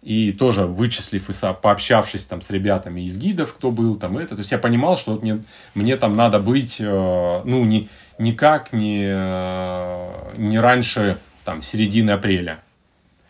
и 0.02 0.32
тоже 0.32 0.66
вычислив 0.66 1.28
и 1.28 1.54
пообщавшись 1.60 2.24
там 2.26 2.40
с 2.40 2.50
ребятами 2.50 3.00
из 3.02 3.18
гидов, 3.18 3.54
кто 3.54 3.70
был 3.70 3.96
там 3.96 4.18
это, 4.18 4.34
то 4.34 4.38
есть 4.38 4.52
я 4.52 4.58
понимал, 4.58 4.96
что 4.96 5.12
вот 5.12 5.22
мне, 5.22 5.42
мне 5.74 5.96
там 5.96 6.16
надо 6.16 6.38
быть, 6.38 6.76
э, 6.80 7.40
ну, 7.44 7.64
не, 7.64 7.88
никак 8.18 8.72
не, 8.72 9.04
э, 9.04 10.32
не 10.36 10.58
раньше 10.58 11.18
там 11.44 11.60
середины 11.60 12.12
апреля. 12.12 12.60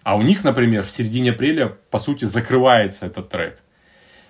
А 0.06 0.14
у 0.14 0.22
них, 0.22 0.44
например, 0.44 0.84
в 0.84 0.90
середине 0.90 1.32
апреля, 1.32 1.78
по 1.90 1.98
сути, 1.98 2.26
закрывается 2.26 3.06
этот 3.06 3.28
трек. 3.28 3.58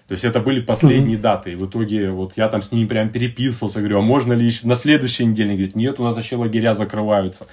То 0.08 0.12
есть 0.12 0.24
это 0.24 0.40
были 0.40 0.60
последние 0.62 1.18
mm-hmm. 1.18 1.20
даты. 1.20 1.52
И 1.52 1.54
в 1.54 1.66
итоге 1.66 2.10
вот 2.10 2.32
я 2.38 2.48
там 2.48 2.62
с 2.62 2.72
ними 2.72 2.88
прям 2.88 3.10
переписывался, 3.10 3.80
говорю, 3.80 3.98
а 3.98 4.00
можно 4.00 4.32
ли 4.32 4.46
еще 4.46 4.66
на 4.66 4.74
следующей 4.74 5.26
неделе? 5.26 5.50
Они 5.50 5.58
говорят, 5.58 5.76
нет, 5.76 6.00
у 6.00 6.02
нас 6.02 6.16
вообще 6.16 6.36
лагеря 6.36 6.72
закрываются. 6.72 7.46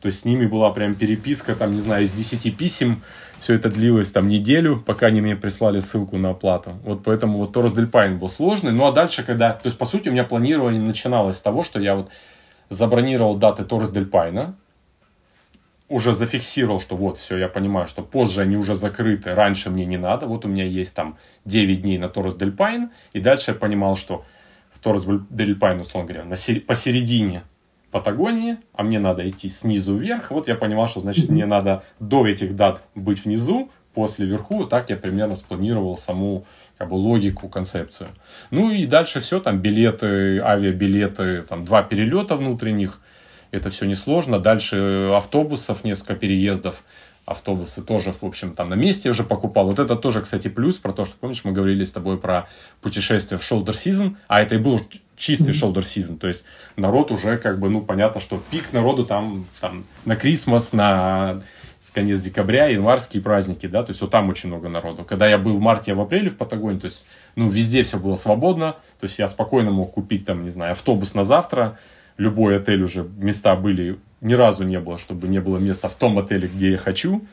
То 0.00 0.06
есть 0.06 0.20
с 0.20 0.24
ними 0.24 0.46
была 0.46 0.70
прям 0.70 0.94
переписка, 0.94 1.56
там, 1.56 1.74
не 1.74 1.80
знаю, 1.80 2.04
из 2.04 2.12
10 2.12 2.56
писем. 2.56 3.02
Все 3.40 3.54
это 3.54 3.68
длилось 3.68 4.12
там 4.12 4.28
неделю, 4.28 4.80
пока 4.80 5.08
они 5.08 5.20
мне 5.20 5.34
прислали 5.34 5.80
ссылку 5.80 6.16
на 6.16 6.30
оплату. 6.30 6.74
Вот 6.84 7.02
поэтому 7.02 7.38
вот 7.38 7.52
Торос 7.52 7.72
Дель 7.72 7.88
Пайн 7.88 8.20
был 8.20 8.28
сложный. 8.28 8.70
Ну 8.70 8.86
а 8.86 8.92
дальше, 8.92 9.24
когда... 9.24 9.50
То 9.50 9.66
есть, 9.66 9.78
по 9.78 9.84
сути, 9.84 10.10
у 10.10 10.12
меня 10.12 10.22
планирование 10.22 10.80
начиналось 10.80 11.38
с 11.38 11.42
того, 11.42 11.64
что 11.64 11.80
я 11.80 11.96
вот 11.96 12.08
забронировал 12.68 13.34
даты 13.34 13.64
Торос 13.64 13.90
Дель 13.90 14.06
Пайна, 14.06 14.54
уже 15.94 16.12
зафиксировал, 16.12 16.80
что 16.80 16.96
вот, 16.96 17.18
все, 17.18 17.38
я 17.38 17.48
понимаю, 17.48 17.86
что 17.86 18.02
позже 18.02 18.42
они 18.42 18.56
уже 18.56 18.74
закрыты, 18.74 19.32
раньше 19.32 19.70
мне 19.70 19.86
не 19.86 19.96
надо, 19.96 20.26
вот 20.26 20.44
у 20.44 20.48
меня 20.48 20.64
есть 20.64 20.96
там 20.96 21.18
9 21.44 21.82
дней 21.82 21.98
на 21.98 22.08
Торрес 22.08 22.34
Дель 22.34 22.50
Пайн, 22.50 22.90
и 23.12 23.20
дальше 23.20 23.52
я 23.52 23.54
понимал, 23.54 23.94
что 23.94 24.24
в 24.72 24.80
Торрес 24.80 25.06
Дель 25.30 25.54
Пайн, 25.54 25.80
условно 25.80 26.08
говоря, 26.08 26.24
на 26.24 26.34
сер- 26.34 26.62
посередине 26.62 27.44
Патагонии, 27.92 28.56
а 28.72 28.82
мне 28.82 28.98
надо 28.98 29.28
идти 29.28 29.48
снизу 29.48 29.94
вверх, 29.94 30.32
вот 30.32 30.48
я 30.48 30.56
понимал, 30.56 30.88
что, 30.88 30.98
значит, 30.98 31.28
мне 31.30 31.46
надо 31.46 31.84
до 32.00 32.26
этих 32.26 32.56
дат 32.56 32.82
быть 32.96 33.24
внизу, 33.24 33.70
после 33.94 34.26
вверху, 34.26 34.64
так 34.64 34.90
я 34.90 34.96
примерно 34.96 35.36
спланировал 35.36 35.96
саму 35.96 36.44
как 36.76 36.88
бы 36.88 36.94
логику, 36.94 37.48
концепцию. 37.48 38.08
Ну 38.50 38.72
и 38.72 38.84
дальше 38.86 39.20
все, 39.20 39.38
там 39.38 39.60
билеты, 39.60 40.40
авиабилеты, 40.40 41.42
там 41.42 41.64
два 41.64 41.84
перелета 41.84 42.34
внутренних, 42.34 42.98
это 43.54 43.70
все 43.70 43.86
несложно. 43.86 44.38
Дальше 44.38 45.10
автобусов, 45.14 45.84
несколько 45.84 46.14
переездов. 46.14 46.82
Автобусы 47.24 47.80
тоже, 47.80 48.12
в 48.12 48.22
общем, 48.22 48.54
там 48.54 48.68
на 48.68 48.74
месте 48.74 49.08
уже 49.08 49.24
покупал. 49.24 49.66
Вот 49.66 49.78
это 49.78 49.96
тоже, 49.96 50.20
кстати, 50.20 50.48
плюс 50.48 50.76
про 50.76 50.92
то, 50.92 51.06
что, 51.06 51.16
помнишь, 51.18 51.42
мы 51.44 51.52
говорили 51.52 51.82
с 51.82 51.92
тобой 51.92 52.18
про 52.18 52.48
путешествие 52.82 53.38
в 53.38 53.50
shoulder 53.50 53.72
season, 53.72 54.16
а 54.28 54.42
это 54.42 54.56
и 54.56 54.58
был 54.58 54.82
чистый 55.16 55.54
shoulder 55.54 55.82
season. 55.82 56.18
То 56.18 56.26
есть 56.26 56.44
народ 56.76 57.10
уже, 57.10 57.38
как 57.38 57.60
бы, 57.60 57.70
ну, 57.70 57.80
понятно, 57.80 58.20
что 58.20 58.42
пик 58.50 58.74
народу 58.74 59.06
там, 59.06 59.46
там 59.60 59.84
на 60.04 60.16
Крисмас, 60.16 60.74
на 60.74 61.40
конец 61.94 62.20
декабря, 62.20 62.66
январские 62.66 63.22
праздники, 63.22 63.66
да, 63.66 63.84
то 63.84 63.90
есть 63.90 64.00
вот 64.02 64.10
там 64.10 64.28
очень 64.28 64.48
много 64.50 64.68
народу. 64.68 65.04
Когда 65.04 65.28
я 65.28 65.38
был 65.38 65.54
в 65.54 65.60
марте, 65.60 65.94
в 65.94 66.00
апреле 66.00 66.28
в 66.28 66.36
Патагонии, 66.36 66.80
то 66.80 66.86
есть, 66.86 67.06
ну, 67.36 67.48
везде 67.48 67.84
все 67.84 67.98
было 67.98 68.16
свободно, 68.16 68.72
то 68.98 69.04
есть 69.04 69.18
я 69.18 69.28
спокойно 69.28 69.70
мог 69.70 69.92
купить 69.92 70.26
там, 70.26 70.44
не 70.44 70.50
знаю, 70.50 70.72
автобус 70.72 71.14
на 71.14 71.24
завтра, 71.24 71.78
любой 72.16 72.56
отель 72.56 72.82
уже 72.82 73.08
места 73.16 73.56
были, 73.56 73.98
ни 74.20 74.34
разу 74.34 74.64
не 74.64 74.80
было, 74.80 74.98
чтобы 74.98 75.28
не 75.28 75.40
было 75.40 75.58
места 75.58 75.88
в 75.88 75.94
том 75.94 76.18
отеле, 76.18 76.48
где 76.48 76.72
я 76.72 76.78
хочу. 76.78 77.26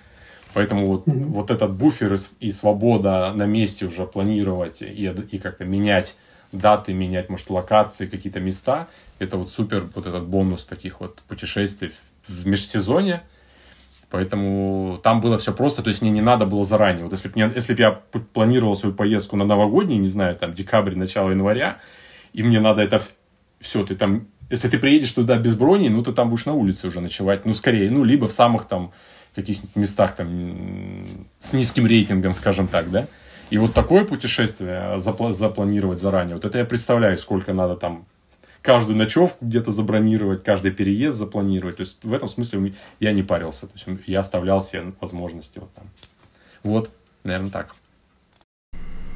Поэтому 0.54 0.86
вот, 0.86 1.08
mm-hmm. 1.08 1.24
вот 1.26 1.50
этот 1.50 1.72
буфер 1.72 2.14
и, 2.14 2.48
и 2.48 2.52
свобода 2.52 3.32
на 3.34 3.46
месте 3.46 3.86
уже 3.86 4.06
планировать 4.06 4.82
и, 4.82 5.08
и 5.32 5.40
как-то 5.40 5.64
менять 5.64 6.16
даты, 6.52 6.94
менять, 6.94 7.30
может, 7.30 7.50
локации, 7.50 8.08
какие-то 8.08 8.42
места, 8.42 8.90
это 9.20 9.38
вот 9.38 9.52
супер 9.52 9.86
вот 9.96 10.06
этот 10.06 10.26
бонус 10.26 10.66
таких 10.66 11.00
вот 11.00 11.22
путешествий 11.28 11.90
в, 11.90 12.30
в 12.30 12.48
межсезонье. 12.48 13.24
Поэтому 14.10 15.00
там 15.02 15.22
было 15.22 15.38
все 15.38 15.54
просто, 15.54 15.82
то 15.82 15.90
есть 15.90 16.02
мне 16.02 16.12
не 16.12 16.20
надо 16.20 16.46
было 16.46 16.66
заранее. 16.66 17.06
Вот 17.06 17.14
если 17.14 17.30
бы 17.30 17.40
если 17.40 17.74
б 17.74 17.82
я 17.82 17.92
планировал 18.34 18.76
свою 18.76 18.94
поездку 18.94 19.38
на 19.38 19.46
новогодний, 19.46 19.98
не 19.98 20.08
знаю, 20.08 20.36
там 20.36 20.52
декабрь, 20.52 20.96
начало 20.96 21.30
января, 21.30 21.80
и 22.34 22.44
мне 22.44 22.60
надо 22.60 22.82
это 22.82 23.02
все, 23.62 23.86
ты 23.86 23.96
там 23.96 24.28
если 24.52 24.68
ты 24.68 24.78
приедешь 24.78 25.12
туда 25.12 25.38
без 25.38 25.56
брони, 25.56 25.88
ну, 25.88 26.04
ты 26.04 26.12
там 26.12 26.30
будешь 26.30 26.46
на 26.46 26.54
улице 26.54 26.88
уже 26.88 27.00
ночевать. 27.00 27.46
Ну, 27.46 27.54
скорее, 27.54 27.90
ну, 27.90 28.04
либо 28.04 28.28
в 28.28 28.32
самых 28.32 28.66
там 28.66 28.92
каких-нибудь 29.34 29.76
местах 29.76 30.16
там 30.16 31.06
с 31.40 31.54
низким 31.54 31.88
рейтингом, 31.88 32.34
скажем 32.34 32.68
так, 32.68 32.92
да. 32.92 33.08
И 33.50 33.58
вот 33.58 33.74
такое 33.74 34.04
путешествие 34.04 34.98
запла- 34.98 35.32
запланировать 35.32 36.00
заранее, 36.00 36.36
вот 36.36 36.46
это 36.46 36.58
я 36.58 36.66
представляю, 36.66 37.18
сколько 37.18 37.54
надо 37.54 37.76
там 37.76 38.06
каждую 38.62 38.98
ночевку 38.98 39.46
где-то 39.46 39.72
забронировать, 39.72 40.44
каждый 40.44 40.72
переезд 40.72 41.18
запланировать. 41.18 41.78
То 41.78 41.82
есть 41.82 42.04
в 42.04 42.14
этом 42.14 42.30
смысле 42.30 42.74
я 43.00 43.12
не 43.12 43.24
парился. 43.24 43.68
То 43.68 43.74
есть 43.76 44.02
я 44.06 44.20
оставлял 44.20 44.62
себе 44.62 44.94
возможности 45.02 45.60
вот 45.60 45.74
там. 45.74 45.86
Вот, 46.64 46.92
наверное, 47.24 47.50
так. 47.50 47.76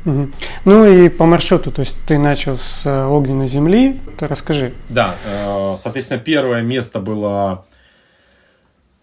Ну 0.05 0.85
и 0.85 1.09
по 1.09 1.25
маршруту, 1.25 1.71
то 1.71 1.81
есть 1.81 1.97
ты 2.05 2.19
начал 2.19 2.57
с 2.57 2.85
э, 2.85 3.05
огненной 3.05 3.47
земли, 3.47 3.99
то 4.17 4.27
расскажи. 4.27 4.73
Да, 4.87 5.15
э, 5.25 5.75
соответственно, 5.81 6.19
первое 6.19 6.61
место 6.61 6.99
было, 6.99 7.65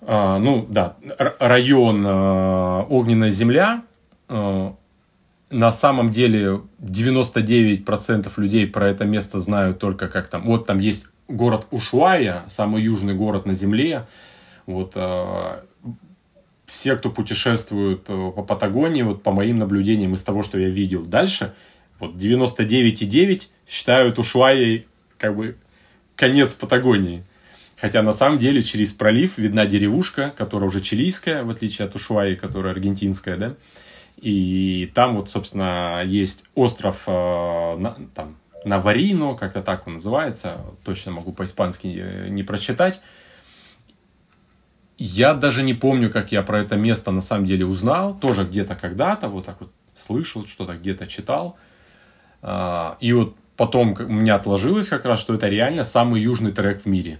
э, 0.00 0.36
ну 0.38 0.64
да, 0.70 0.96
район 1.38 2.06
огненная 2.06 3.32
земля. 3.32 3.82
На 4.28 5.70
самом 5.70 6.10
деле 6.10 6.62
99% 6.78 8.32
людей 8.36 8.66
про 8.66 8.88
это 8.88 9.04
место 9.04 9.38
знают 9.40 9.78
только 9.78 10.08
как 10.08 10.28
там, 10.28 10.44
вот 10.44 10.66
там 10.66 10.78
есть 10.78 11.08
город 11.28 11.66
Ушуая, 11.70 12.44
самый 12.46 12.82
южный 12.82 13.14
город 13.14 13.44
на 13.44 13.52
земле. 13.52 14.06
Вот 14.64 14.96
все, 16.72 16.96
кто 16.96 17.10
путешествует 17.10 18.04
э, 18.08 18.32
по 18.34 18.42
Патагонии, 18.42 19.02
вот 19.02 19.22
по 19.22 19.30
моим 19.30 19.58
наблюдениям 19.58 20.14
из 20.14 20.22
того, 20.22 20.42
что 20.42 20.58
я 20.58 20.70
видел 20.70 21.04
дальше, 21.04 21.52
вот 21.98 22.14
99,9 22.14 23.42
считают 23.68 24.18
Ушуайей 24.18 24.86
как 25.18 25.36
бы 25.36 25.56
конец 26.16 26.54
Патагонии. 26.54 27.24
Хотя 27.78 28.00
на 28.00 28.14
самом 28.14 28.38
деле 28.38 28.62
через 28.62 28.94
пролив 28.94 29.36
видна 29.36 29.66
деревушка, 29.66 30.32
которая 30.34 30.70
уже 30.70 30.80
чилийская, 30.80 31.44
в 31.44 31.50
отличие 31.50 31.86
от 31.86 31.94
Ушуаи, 31.94 32.36
которая 32.36 32.72
аргентинская, 32.72 33.36
да. 33.36 33.54
И 34.16 34.90
там 34.94 35.16
вот, 35.16 35.28
собственно, 35.28 36.02
есть 36.06 36.44
остров 36.54 37.02
э, 37.06 37.84
там, 38.14 38.36
Наварино, 38.64 39.34
как-то 39.34 39.60
так 39.60 39.86
он 39.86 39.94
называется, 39.94 40.62
точно 40.84 41.12
могу 41.12 41.32
по-испански 41.32 41.88
э, 41.98 42.28
не 42.30 42.42
прочитать. 42.42 43.02
Я 45.04 45.34
даже 45.34 45.64
не 45.64 45.74
помню, 45.74 46.12
как 46.12 46.30
я 46.30 46.42
про 46.42 46.60
это 46.60 46.76
место 46.76 47.10
на 47.10 47.20
самом 47.20 47.44
деле 47.44 47.66
узнал. 47.66 48.16
Тоже 48.16 48.44
где-то 48.44 48.76
когда-то, 48.76 49.26
вот 49.26 49.46
так 49.46 49.56
вот 49.58 49.72
слышал, 49.96 50.46
что-то 50.46 50.74
где-то 50.74 51.08
читал. 51.08 51.56
А, 52.40 52.98
и 53.00 53.12
вот 53.12 53.34
потом 53.56 53.96
у 53.98 54.12
меня 54.12 54.36
отложилось 54.36 54.86
как 54.86 55.04
раз, 55.04 55.18
что 55.18 55.34
это 55.34 55.48
реально 55.48 55.82
самый 55.82 56.22
южный 56.22 56.52
трек 56.52 56.82
в 56.82 56.86
мире. 56.86 57.18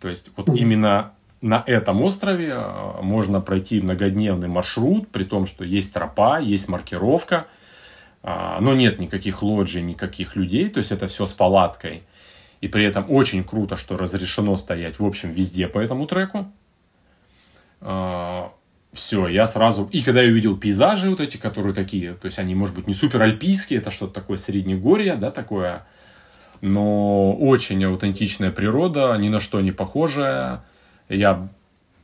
То 0.00 0.10
есть 0.10 0.32
вот 0.36 0.50
именно 0.50 1.12
на 1.40 1.64
этом 1.66 2.02
острове 2.02 2.52
а, 2.52 3.00
можно 3.00 3.40
пройти 3.40 3.80
многодневный 3.80 4.48
маршрут, 4.48 5.08
при 5.08 5.24
том, 5.24 5.46
что 5.46 5.64
есть 5.64 5.94
тропа, 5.94 6.40
есть 6.40 6.68
маркировка, 6.68 7.46
а, 8.22 8.60
но 8.60 8.74
нет 8.74 8.98
никаких 8.98 9.42
лоджий, 9.42 9.80
никаких 9.80 10.36
людей, 10.36 10.68
то 10.68 10.76
есть 10.76 10.92
это 10.92 11.06
все 11.06 11.24
с 11.24 11.32
палаткой. 11.32 12.02
И 12.60 12.68
при 12.68 12.84
этом 12.84 13.06
очень 13.08 13.44
круто, 13.44 13.78
что 13.78 13.96
разрешено 13.96 14.58
стоять, 14.58 14.98
в 14.98 15.06
общем, 15.06 15.30
везде 15.30 15.68
по 15.68 15.78
этому 15.78 16.06
треку. 16.06 16.52
А, 17.84 18.52
все, 18.94 19.28
я 19.28 19.46
сразу... 19.46 19.88
И 19.92 20.02
когда 20.02 20.22
я 20.22 20.30
увидел 20.30 20.56
пейзажи 20.56 21.10
вот 21.10 21.20
эти, 21.20 21.36
которые 21.36 21.74
такие, 21.74 22.14
то 22.14 22.26
есть 22.26 22.38
они, 22.38 22.54
может 22.54 22.74
быть, 22.74 22.86
не 22.86 22.94
супер 22.94 23.22
альпийские, 23.22 23.80
это 23.80 23.90
что-то 23.90 24.14
такое 24.14 24.38
среднегорье, 24.38 25.16
да, 25.16 25.30
такое, 25.30 25.86
но 26.62 27.34
очень 27.34 27.84
аутентичная 27.84 28.50
природа, 28.50 29.14
ни 29.18 29.28
на 29.28 29.38
что 29.38 29.60
не 29.60 29.70
похожая. 29.70 30.64
Я 31.10 31.48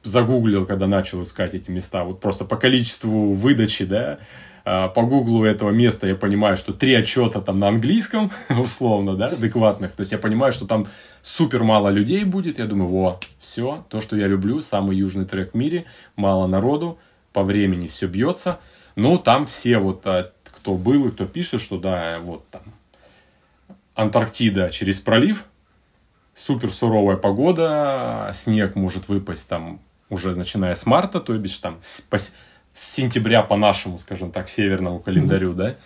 загуглил, 0.02 0.66
когда 0.66 0.86
начал 0.86 1.22
искать 1.22 1.54
эти 1.54 1.70
места, 1.70 2.04
вот 2.04 2.20
просто 2.20 2.44
по 2.44 2.56
количеству 2.56 3.32
выдачи, 3.32 3.84
да, 3.86 4.18
по 4.64 5.02
гуглу 5.02 5.44
этого 5.44 5.70
места 5.70 6.06
я 6.06 6.14
понимаю, 6.14 6.56
что 6.56 6.72
три 6.72 6.94
отчета 6.94 7.40
там 7.40 7.58
на 7.58 7.68
английском, 7.68 8.30
условно, 8.50 9.16
да, 9.16 9.26
адекватных. 9.26 9.92
То 9.92 10.00
есть 10.00 10.12
я 10.12 10.18
понимаю, 10.18 10.52
что 10.52 10.66
там 10.66 10.86
супер 11.22 11.62
мало 11.62 11.88
людей 11.88 12.24
будет. 12.24 12.58
Я 12.58 12.66
думаю, 12.66 12.90
во, 12.90 13.20
все, 13.38 13.84
то, 13.88 14.00
что 14.00 14.16
я 14.16 14.26
люблю, 14.26 14.60
самый 14.60 14.96
южный 14.96 15.24
трек 15.24 15.52
в 15.52 15.56
мире, 15.56 15.84
мало 16.16 16.46
народу, 16.46 16.98
по 17.32 17.42
времени 17.42 17.88
все 17.88 18.06
бьется. 18.06 18.58
Но 18.96 19.16
там 19.16 19.46
все 19.46 19.78
вот, 19.78 20.06
а, 20.06 20.32
кто 20.44 20.74
был 20.74 21.08
и 21.08 21.10
кто 21.10 21.26
пишет, 21.26 21.60
что 21.60 21.78
да, 21.78 22.18
вот 22.20 22.48
там 22.50 22.62
Антарктида 23.94 24.70
через 24.70 25.00
пролив, 25.00 25.44
супер 26.34 26.72
суровая 26.72 27.16
погода, 27.16 28.30
снег 28.34 28.74
может 28.74 29.08
выпасть 29.08 29.48
там 29.48 29.80
уже 30.08 30.34
начиная 30.34 30.74
с 30.74 30.86
марта, 30.86 31.20
то 31.20 31.36
бишь 31.38 31.58
там 31.58 31.78
с, 31.80 32.04
с 32.72 32.94
сентября 32.94 33.42
по 33.42 33.56
нашему, 33.56 33.98
скажем 33.98 34.32
так, 34.32 34.48
северному 34.48 35.00
календарю, 35.00 35.52
mm-hmm. 35.52 35.56
да. 35.56 35.76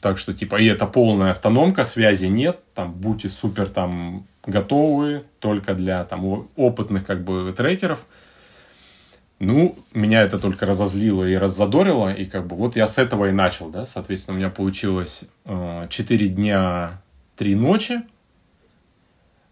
Так 0.00 0.18
что, 0.18 0.32
типа, 0.32 0.56
и 0.56 0.66
это 0.66 0.86
полная 0.86 1.32
автономка, 1.32 1.84
связи 1.84 2.26
нет, 2.26 2.60
там, 2.74 2.92
будьте 2.92 3.28
супер 3.28 3.68
там 3.68 4.26
готовые, 4.46 5.22
только 5.40 5.74
для 5.74 6.04
там 6.04 6.48
опытных 6.56 7.04
как 7.04 7.24
бы 7.24 7.52
трекеров. 7.56 8.06
Ну, 9.40 9.76
меня 9.94 10.22
это 10.22 10.38
только 10.38 10.66
разозлило 10.66 11.24
и 11.24 11.36
раззадорило, 11.36 12.12
и 12.12 12.24
как 12.24 12.46
бы 12.46 12.56
вот 12.56 12.74
я 12.74 12.86
с 12.88 12.98
этого 12.98 13.26
и 13.26 13.32
начал, 13.32 13.70
да, 13.70 13.86
соответственно, 13.86 14.36
у 14.36 14.38
меня 14.38 14.50
получилось 14.50 15.24
э, 15.44 15.86
4 15.88 16.28
дня, 16.28 17.00
3 17.36 17.54
ночи, 17.54 18.02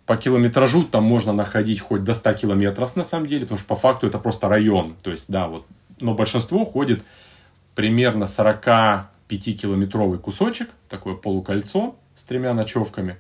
по 0.06 0.16
километражу 0.16 0.84
там 0.84 1.04
можно 1.04 1.32
находить 1.32 1.80
хоть 1.80 2.02
до 2.02 2.14
100 2.14 2.32
километров 2.34 2.96
на 2.96 3.04
самом 3.04 3.26
деле, 3.26 3.42
потому 3.42 3.58
что 3.58 3.68
по 3.68 3.76
факту 3.76 4.08
это 4.08 4.18
просто 4.18 4.48
район, 4.48 4.96
то 5.02 5.10
есть, 5.10 5.30
да, 5.30 5.46
вот, 5.46 5.66
но 6.00 6.14
большинство 6.14 6.64
ходит 6.64 7.02
примерно 7.74 8.24
45-километровый 8.24 10.18
кусочек, 10.18 10.70
такое 10.88 11.14
полукольцо 11.14 11.96
с 12.14 12.22
тремя 12.24 12.54
ночевками. 12.54 13.16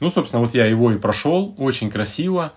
Ну, 0.00 0.10
собственно, 0.10 0.42
вот 0.42 0.54
я 0.54 0.66
его 0.66 0.92
и 0.92 0.98
прошел, 0.98 1.54
очень 1.58 1.90
красиво, 1.90 2.52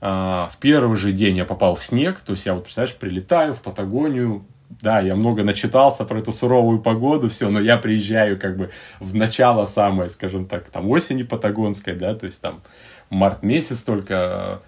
а, 0.00 0.48
в 0.52 0.58
первый 0.58 0.96
же 0.96 1.12
день 1.12 1.36
я 1.36 1.44
попал 1.44 1.74
в 1.74 1.84
снег, 1.84 2.20
то 2.20 2.32
есть 2.32 2.46
я 2.46 2.54
вот, 2.54 2.64
представляешь, 2.64 2.96
прилетаю 2.96 3.54
в 3.54 3.62
Патагонию, 3.62 4.44
да, 4.68 5.00
я 5.00 5.16
много 5.16 5.42
начитался 5.44 6.04
про 6.04 6.18
эту 6.18 6.32
суровую 6.32 6.80
погоду, 6.80 7.28
все, 7.28 7.48
но 7.50 7.60
я 7.60 7.78
приезжаю 7.78 8.38
как 8.38 8.56
бы 8.56 8.70
в 9.00 9.14
начало 9.14 9.64
самое, 9.64 10.08
скажем 10.08 10.46
так, 10.46 10.68
там 10.70 10.88
осени 10.90 11.22
патагонской, 11.22 11.94
да, 11.94 12.14
то 12.14 12.26
есть 12.26 12.40
там 12.40 12.62
март 13.10 13.42
месяц 13.42 13.82
только, 13.82 14.60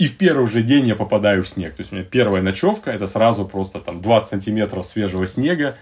и 0.00 0.06
в 0.06 0.16
первый 0.16 0.48
же 0.48 0.62
день 0.62 0.86
я 0.86 0.96
попадаю 0.96 1.42
в 1.42 1.48
снег. 1.48 1.74
То 1.74 1.82
есть 1.82 1.92
у 1.92 1.94
меня 1.94 2.06
первая 2.06 2.42
ночевка, 2.42 2.90
это 2.90 3.06
сразу 3.06 3.44
просто 3.44 3.80
там 3.80 4.00
20 4.00 4.30
сантиметров 4.30 4.86
свежего 4.86 5.26
снега, 5.26 5.76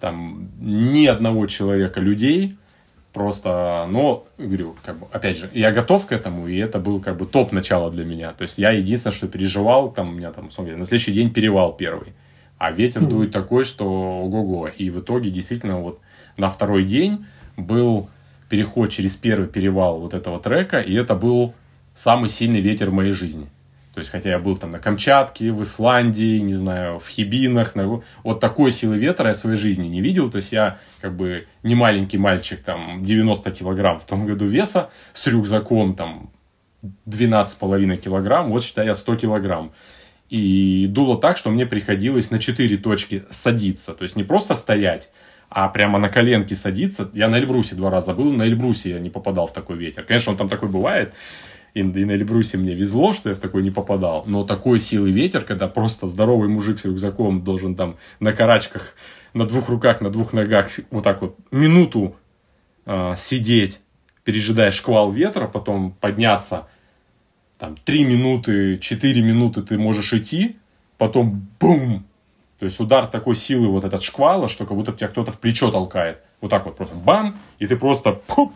там 0.00 0.50
ни 0.58 1.06
одного 1.06 1.46
человека 1.46 2.00
людей, 2.00 2.56
Просто, 3.12 3.86
но, 3.88 4.26
говорю, 4.36 4.76
как 4.84 4.98
бы, 4.98 5.06
опять 5.10 5.38
же, 5.38 5.48
я 5.54 5.72
готов 5.72 6.06
к 6.06 6.12
этому, 6.12 6.48
и 6.48 6.58
это 6.58 6.78
был 6.78 7.00
как 7.00 7.16
бы 7.16 7.24
топ 7.24 7.50
начала 7.50 7.90
для 7.90 8.04
меня. 8.04 8.34
То 8.34 8.42
есть 8.42 8.58
я 8.58 8.72
единственное, 8.72 9.14
что 9.14 9.26
переживал, 9.26 9.90
там 9.90 10.10
у 10.10 10.12
меня 10.12 10.32
там, 10.32 10.50
на 10.54 10.84
следующий 10.84 11.14
день 11.14 11.32
перевал 11.32 11.72
первый. 11.72 12.12
А 12.58 12.72
ветер 12.72 13.00
mm-hmm. 13.00 13.08
дует 13.08 13.32
такой, 13.32 13.64
что 13.64 13.86
ого-го. 13.86 14.68
И 14.68 14.90
в 14.90 15.00
итоге 15.00 15.30
действительно 15.30 15.80
вот 15.80 15.98
на 16.36 16.50
второй 16.50 16.84
день 16.84 17.24
был 17.56 18.10
переход 18.50 18.90
через 18.90 19.16
первый 19.16 19.48
перевал 19.48 19.98
вот 19.98 20.12
этого 20.12 20.38
трека, 20.38 20.80
и 20.80 20.92
это 20.92 21.14
был 21.14 21.54
самый 21.96 22.28
сильный 22.28 22.60
ветер 22.60 22.90
в 22.90 22.92
моей 22.92 23.12
жизни. 23.12 23.48
То 23.94 24.00
есть, 24.00 24.12
хотя 24.12 24.28
я 24.28 24.38
был 24.38 24.58
там 24.58 24.72
на 24.72 24.78
Камчатке, 24.78 25.50
в 25.52 25.62
Исландии, 25.62 26.38
не 26.40 26.52
знаю, 26.52 26.98
в 26.98 27.08
Хибинах, 27.08 27.74
на... 27.74 28.02
вот 28.22 28.40
такой 28.40 28.70
силы 28.70 28.98
ветра 28.98 29.28
я 29.28 29.34
в 29.34 29.38
своей 29.38 29.56
жизни 29.56 29.86
не 29.86 30.02
видел. 30.02 30.30
То 30.30 30.36
есть, 30.36 30.52
я 30.52 30.78
как 31.00 31.16
бы 31.16 31.46
не 31.62 31.74
маленький 31.74 32.18
мальчик, 32.18 32.62
там, 32.62 33.02
90 33.02 33.50
килограмм 33.52 33.98
в 33.98 34.04
том 34.04 34.26
году 34.26 34.44
веса, 34.44 34.90
с 35.14 35.26
рюкзаком, 35.26 35.94
там, 35.94 36.30
12,5 37.06 37.96
килограмм, 37.96 38.50
вот, 38.50 38.64
считай, 38.64 38.84
я 38.84 38.94
100 38.94 39.16
килограмм. 39.16 39.72
И 40.28 40.86
дуло 40.90 41.16
так, 41.16 41.38
что 41.38 41.50
мне 41.50 41.64
приходилось 41.64 42.30
на 42.30 42.38
4 42.38 42.76
точки 42.76 43.24
садиться. 43.30 43.94
То 43.94 44.02
есть, 44.02 44.14
не 44.14 44.24
просто 44.24 44.54
стоять, 44.54 45.08
а 45.48 45.68
прямо 45.68 45.98
на 45.98 46.10
коленке 46.10 46.54
садиться. 46.54 47.10
Я 47.14 47.28
на 47.28 47.36
Эльбрусе 47.38 47.74
два 47.74 47.90
раза 47.90 48.12
был, 48.12 48.30
на 48.30 48.42
Эльбрусе 48.42 48.90
я 48.90 48.98
не 48.98 49.08
попадал 49.08 49.46
в 49.46 49.54
такой 49.54 49.78
ветер. 49.78 50.02
Конечно, 50.02 50.32
он 50.32 50.38
там 50.38 50.50
такой 50.50 50.68
бывает, 50.68 51.14
и, 51.76 51.80
и 51.80 52.04
на 52.06 52.12
Эльбрусе 52.12 52.56
мне 52.56 52.72
везло, 52.72 53.12
что 53.12 53.28
я 53.28 53.34
в 53.34 53.38
такой 53.38 53.62
не 53.62 53.70
попадал. 53.70 54.24
Но 54.26 54.44
такой 54.44 54.80
силы 54.80 55.10
ветер, 55.10 55.42
когда 55.44 55.68
просто 55.68 56.06
здоровый 56.06 56.48
мужик 56.48 56.80
с 56.80 56.86
рюкзаком 56.86 57.44
должен 57.44 57.74
там 57.74 57.96
на 58.18 58.32
карачках, 58.32 58.94
на 59.34 59.44
двух 59.44 59.68
руках, 59.68 60.00
на 60.00 60.08
двух 60.08 60.32
ногах 60.32 60.70
вот 60.90 61.04
так 61.04 61.20
вот 61.20 61.36
минуту 61.50 62.16
э, 62.86 63.12
сидеть, 63.18 63.80
пережидая 64.24 64.70
шквал 64.70 65.12
ветра, 65.12 65.48
потом 65.48 65.92
подняться, 66.00 66.66
там, 67.58 67.76
3 67.84 68.04
минуты, 68.04 68.78
4 68.78 69.20
минуты 69.20 69.60
ты 69.60 69.76
можешь 69.76 70.14
идти, 70.14 70.56
потом 70.96 71.46
бум! 71.60 72.06
То 72.58 72.64
есть 72.64 72.80
удар 72.80 73.06
такой 73.06 73.36
силы, 73.36 73.68
вот 73.68 73.84
этот 73.84 74.02
шквала, 74.02 74.48
что 74.48 74.64
как 74.64 74.74
будто 74.78 74.92
тебя 74.92 75.08
кто-то 75.08 75.30
в 75.30 75.38
плечо 75.38 75.70
толкает. 75.70 76.20
Вот 76.40 76.50
так 76.50 76.64
вот 76.64 76.78
просто 76.78 76.94
бам, 76.94 77.36
и 77.58 77.66
ты 77.66 77.76
просто 77.76 78.12
пуп, 78.12 78.54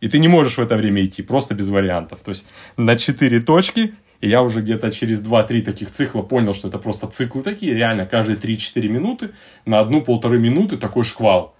и 0.00 0.08
ты 0.08 0.18
не 0.18 0.28
можешь 0.28 0.58
в 0.58 0.60
это 0.60 0.76
время 0.76 1.04
идти, 1.04 1.22
просто 1.22 1.54
без 1.54 1.68
вариантов. 1.68 2.20
То 2.22 2.30
есть 2.30 2.46
на 2.76 2.96
4 2.96 3.40
точки, 3.40 3.94
и 4.20 4.28
я 4.28 4.42
уже 4.42 4.62
где-то 4.62 4.90
через 4.90 5.22
2-3 5.22 5.62
таких 5.62 5.90
цикла 5.90 6.22
понял, 6.22 6.54
что 6.54 6.68
это 6.68 6.78
просто 6.78 7.06
циклы 7.06 7.42
такие, 7.42 7.74
реально 7.74 8.06
каждые 8.06 8.38
3-4 8.38 8.88
минуты, 8.88 9.30
на 9.64 9.80
одну-полторы 9.80 10.38
минуты 10.38 10.76
такой 10.76 11.04
шквал. 11.04 11.54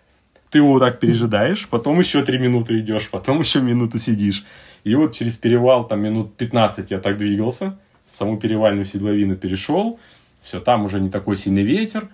Ты 0.51 0.59
его 0.59 0.73
вот 0.73 0.81
так 0.81 0.99
пережидаешь, 0.99 1.69
потом 1.69 1.99
еще 1.99 2.23
3 2.23 2.39
минуты 2.39 2.79
идешь, 2.79 3.09
потом 3.11 3.41
еще 3.41 3.61
минуту 3.61 3.99
сидишь. 3.99 4.45
И 4.85 4.95
вот 4.95 5.15
через 5.15 5.37
перевал, 5.37 5.87
там 5.87 6.01
минут 6.01 6.37
15 6.37 6.91
я 6.91 6.99
так 6.99 7.19
двигался, 7.19 7.79
саму 8.07 8.39
перевальную 8.39 8.85
седловину 8.85 9.37
перешел, 9.37 9.99
все, 10.41 10.61
там 10.61 10.85
уже 10.85 11.01
не 11.01 11.11
такой 11.11 11.37
сильный 11.37 11.63
ветер, 11.65 12.09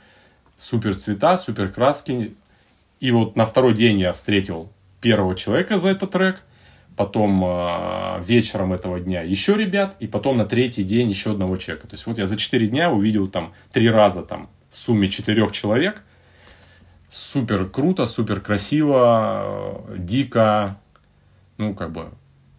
супер 0.56 0.96
цвета, 0.96 1.36
супер 1.36 1.68
краски. 1.68 2.34
И 3.00 3.10
вот 3.10 3.36
на 3.36 3.44
второй 3.46 3.74
день 3.74 4.00
я 4.00 4.12
встретил 4.12 4.70
первого 5.04 5.34
человека 5.34 5.76
за 5.76 5.90
этот 5.90 6.12
трек, 6.12 6.40
потом 6.96 7.44
э, 7.44 8.22
вечером 8.24 8.72
этого 8.72 8.98
дня 8.98 9.20
еще 9.20 9.52
ребят, 9.54 9.96
и 10.00 10.06
потом 10.06 10.38
на 10.38 10.46
третий 10.46 10.82
день 10.82 11.10
еще 11.10 11.32
одного 11.32 11.56
человека. 11.58 11.86
То 11.88 11.94
есть 11.94 12.06
вот 12.06 12.16
я 12.16 12.24
за 12.24 12.38
4 12.38 12.66
дня 12.68 12.90
увидел 12.90 13.28
там 13.28 13.52
три 13.70 13.90
раза 13.90 14.22
там 14.22 14.48
в 14.70 14.76
сумме 14.76 15.10
четырех 15.10 15.52
человек. 15.52 16.02
Супер 17.10 17.66
круто, 17.66 18.06
супер 18.06 18.40
красиво, 18.40 19.84
дико, 19.94 20.78
ну 21.58 21.74
как 21.74 21.92
бы 21.92 22.06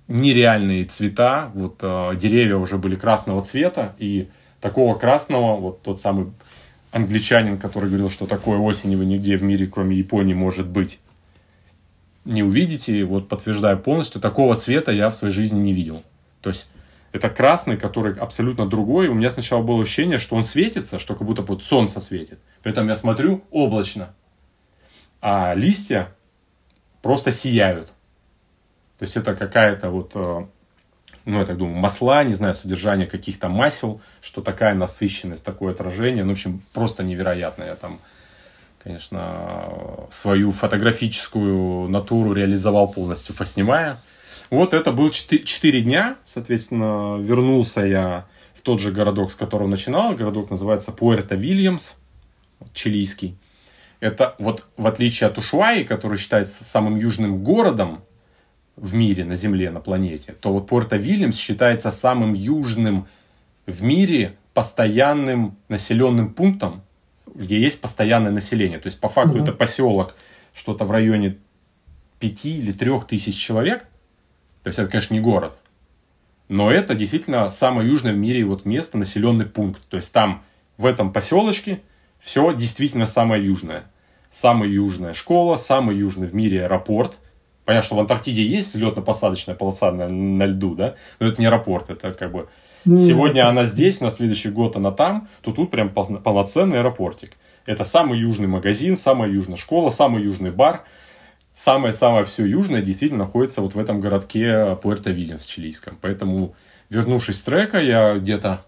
нереальные 0.07 0.85
цвета. 0.85 1.51
Вот 1.55 1.79
э, 1.81 2.11
деревья 2.15 2.57
уже 2.57 2.77
были 2.77 2.93
красного 2.93 3.43
цвета, 3.43 3.95
и 3.97 4.29
такого 4.61 4.93
красного, 4.99 5.55
вот 5.55 5.81
тот 5.81 5.99
самый 5.99 6.27
англичанин, 6.91 7.57
который 7.57 7.89
говорил, 7.89 8.11
что 8.11 8.27
такой 8.27 8.57
осени 8.59 8.95
вы 8.95 9.05
нигде 9.05 9.35
в 9.35 9.41
мире, 9.41 9.65
кроме 9.65 9.97
Японии, 9.97 10.35
может 10.35 10.67
быть 10.67 10.99
не 12.25 12.43
увидите. 12.43 13.05
Вот 13.05 13.29
подтверждаю 13.29 13.79
полностью, 13.79 14.19
такого 14.19 14.55
цвета 14.55 14.91
я 14.91 15.09
в 15.09 15.15
своей 15.15 15.33
жизни 15.33 15.59
не 15.59 15.73
видел. 15.73 16.03
То 16.41 16.49
есть 16.49 16.69
это 17.11 17.29
красный, 17.29 17.77
который 17.77 18.15
абсолютно 18.15 18.67
другой. 18.67 19.07
У 19.07 19.13
меня 19.13 19.29
сначала 19.29 19.61
было 19.61 19.81
ощущение, 19.81 20.17
что 20.17 20.35
он 20.35 20.43
светится, 20.43 20.99
что 20.99 21.15
как 21.15 21.25
будто 21.25 21.43
вот 21.43 21.63
солнце 21.63 22.01
светит. 22.01 22.39
При 22.61 22.73
этом 22.73 22.87
я 22.89 22.95
смотрю 22.95 23.43
облачно. 23.51 24.13
А 25.21 25.53
листья 25.53 26.13
просто 27.01 27.31
сияют. 27.31 27.87
То 28.97 29.03
есть 29.03 29.15
это 29.17 29.33
какая-то 29.33 29.91
вот, 29.91 30.11
э, 30.15 30.45
ну 31.25 31.39
я 31.39 31.45
так 31.45 31.57
думаю, 31.57 31.77
масла, 31.77 32.23
не 32.23 32.33
знаю, 32.33 32.53
содержание 32.53 33.07
каких-то 33.07 33.49
масел, 33.49 34.01
что 34.21 34.41
такая 34.41 34.73
насыщенность, 34.73 35.43
такое 35.43 35.73
отражение. 35.73 36.23
Ну, 36.23 36.29
в 36.29 36.33
общем, 36.33 36.63
просто 36.73 37.03
невероятно. 37.03 37.63
Я 37.63 37.75
там 37.75 37.99
конечно, 38.85 40.07
свою 40.11 40.51
фотографическую 40.51 41.89
натуру 41.89 42.33
реализовал 42.33 42.87
полностью, 42.87 43.33
поснимая. 43.35 43.97
Вот 44.51 44.75
это 44.75 44.91
был 44.91 45.09
4, 45.09 45.81
дня, 45.81 46.17
соответственно, 46.23 47.17
вернулся 47.19 47.81
я 47.81 48.27
в 48.53 48.61
тот 48.61 48.79
же 48.79 48.91
городок, 48.91 49.31
с 49.31 49.35
которого 49.35 49.67
начинал. 49.67 50.13
Городок 50.13 50.51
называется 50.51 50.91
Пуэрто-Вильямс, 50.91 51.95
чилийский. 52.75 53.35
Это 54.01 54.35
вот 54.37 54.67
в 54.77 54.85
отличие 54.85 55.29
от 55.29 55.39
Ушуаи, 55.39 55.81
который 55.81 56.19
считается 56.19 56.63
самым 56.63 56.95
южным 56.95 57.43
городом 57.43 58.03
в 58.75 58.93
мире, 58.93 59.25
на 59.25 59.35
Земле, 59.35 59.71
на 59.71 59.79
планете, 59.79 60.33
то 60.33 60.53
вот 60.53 60.69
Пуэрто-Вильямс 60.69 61.33
считается 61.33 61.89
самым 61.89 62.35
южным 62.35 63.07
в 63.65 63.81
мире 63.81 64.37
постоянным 64.53 65.57
населенным 65.69 66.31
пунктом, 66.31 66.84
где 67.33 67.59
есть 67.59 67.81
постоянное 67.81 68.31
население. 68.31 68.79
То 68.79 68.87
есть, 68.87 68.99
по 68.99 69.09
факту, 69.09 69.35
угу. 69.35 69.43
это 69.43 69.51
поселок, 69.51 70.15
что-то 70.53 70.85
в 70.85 70.91
районе 70.91 71.37
5 72.19 72.45
или 72.45 72.71
3 72.71 72.91
тысяч 73.07 73.35
человек. 73.35 73.85
То 74.63 74.69
есть, 74.69 74.79
это, 74.79 74.89
конечно, 74.89 75.13
не 75.13 75.19
город. 75.19 75.59
Но 76.47 76.71
это 76.71 76.93
действительно 76.93 77.49
самое 77.49 77.89
южное 77.89 78.13
в 78.13 78.17
мире 78.17 78.43
вот 78.45 78.65
место, 78.65 78.97
населенный 78.97 79.45
пункт. 79.45 79.81
То 79.89 79.97
есть, 79.97 80.13
там, 80.13 80.43
в 80.77 80.85
этом 80.85 81.11
поселочке, 81.11 81.81
все 82.19 82.53
действительно 82.53 83.05
самое 83.05 83.43
южное. 83.43 83.85
Самая 84.29 84.69
южная 84.69 85.13
школа, 85.13 85.55
самый 85.55 85.97
южный 85.97 86.27
в 86.27 86.35
мире 86.35 86.65
аэропорт. 86.65 87.17
Понятно, 87.63 87.85
что 87.85 87.95
в 87.95 87.99
Антарктиде 87.99 88.43
есть 88.43 88.75
взлетно-посадочная 88.75 89.55
полоса 89.55 89.91
на, 89.91 90.07
на 90.07 90.45
льду, 90.45 90.75
да? 90.75 90.95
Но 91.19 91.27
это 91.27 91.41
не 91.41 91.47
аэропорт, 91.47 91.89
это 91.89 92.13
как 92.13 92.31
бы 92.31 92.47
Сегодня 92.85 93.49
она 93.49 93.63
здесь, 93.63 93.99
на 93.99 94.11
следующий 94.11 94.49
год 94.49 94.75
она 94.75 94.91
там, 94.91 95.27
то 95.41 95.51
тут 95.51 95.71
прям 95.71 95.89
полноценный 95.89 96.79
аэропортик. 96.79 97.31
Это 97.65 97.83
самый 97.83 98.19
южный 98.19 98.47
магазин, 98.47 98.95
самая 98.95 99.29
южная 99.29 99.57
школа, 99.57 99.89
самый 99.89 100.23
южный 100.23 100.51
бар. 100.51 100.83
Самое-самое 101.51 102.25
все 102.25 102.45
южное 102.45 102.81
действительно 102.81 103.25
находится 103.25 103.61
вот 103.61 103.73
в 103.75 103.79
этом 103.79 104.01
городке 104.01 104.77
Пуэрто-Вильямс 104.83 105.47
чилийском. 105.47 105.97
Поэтому, 106.01 106.53
вернувшись 106.89 107.39
с 107.39 107.43
трека, 107.43 107.79
я 107.81 108.15
где-то... 108.15 108.65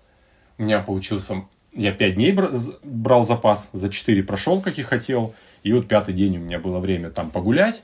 У 0.57 0.63
меня 0.63 0.80
получился... 0.80 1.43
Я 1.74 1.91
5 1.91 2.15
дней 2.15 2.36
брал 2.84 3.24
запас, 3.24 3.70
за 3.72 3.89
4 3.89 4.24
прошел, 4.24 4.61
как 4.61 4.80
и 4.80 4.82
хотел. 4.82 5.36
И 5.61 5.74
вот 5.74 5.88
пятый 5.88 6.13
день 6.15 6.38
у 6.38 6.39
меня 6.39 6.57
было 6.57 6.80
время 6.80 7.11
там 7.11 7.30
погулять. 7.30 7.84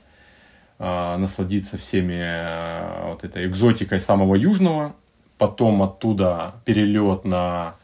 э, 0.78 1.16
насладиться 1.16 1.78
всеми 1.78 2.18
э, 2.18 3.10
вот 3.10 3.24
этой 3.24 3.46
экзотикой 3.46 4.00
самого 4.00 4.34
южного. 4.34 4.96
Потом 5.38 5.82
оттуда 5.82 6.54
перелет 6.64 7.24
на 7.24 7.74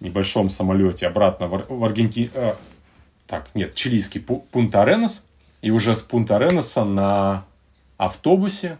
небольшом 0.00 0.50
самолете 0.50 1.06
обратно 1.06 1.48
в, 1.48 1.84
Аргентину. 1.84 2.30
Э, 2.34 2.54
так, 3.26 3.48
нет, 3.54 3.74
чилийский 3.74 4.20
Пунта-Аренас. 4.20 5.24
И 5.62 5.70
уже 5.70 5.96
с 5.96 6.02
Пунта-Ареноса 6.02 6.84
на 6.84 7.44
автобусе, 7.96 8.78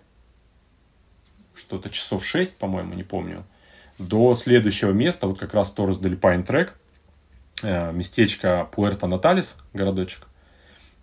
что-то 1.57 1.89
часов 1.91 2.25
6, 2.25 2.59
по-моему, 2.59 2.95
не 2.95 3.03
помню, 3.03 3.45
до 3.99 4.35
следующего 4.35 4.91
места, 4.93 5.27
вот 5.27 5.39
как 5.39 5.55
раз 5.55 5.70
Торрес 5.70 5.99
Дель 5.99 6.16
Пайн 6.16 6.45
трек, 6.45 6.75
местечко 7.62 8.68
Пуэрто 8.72 9.07
Наталис, 9.07 9.57
городочек, 9.72 10.27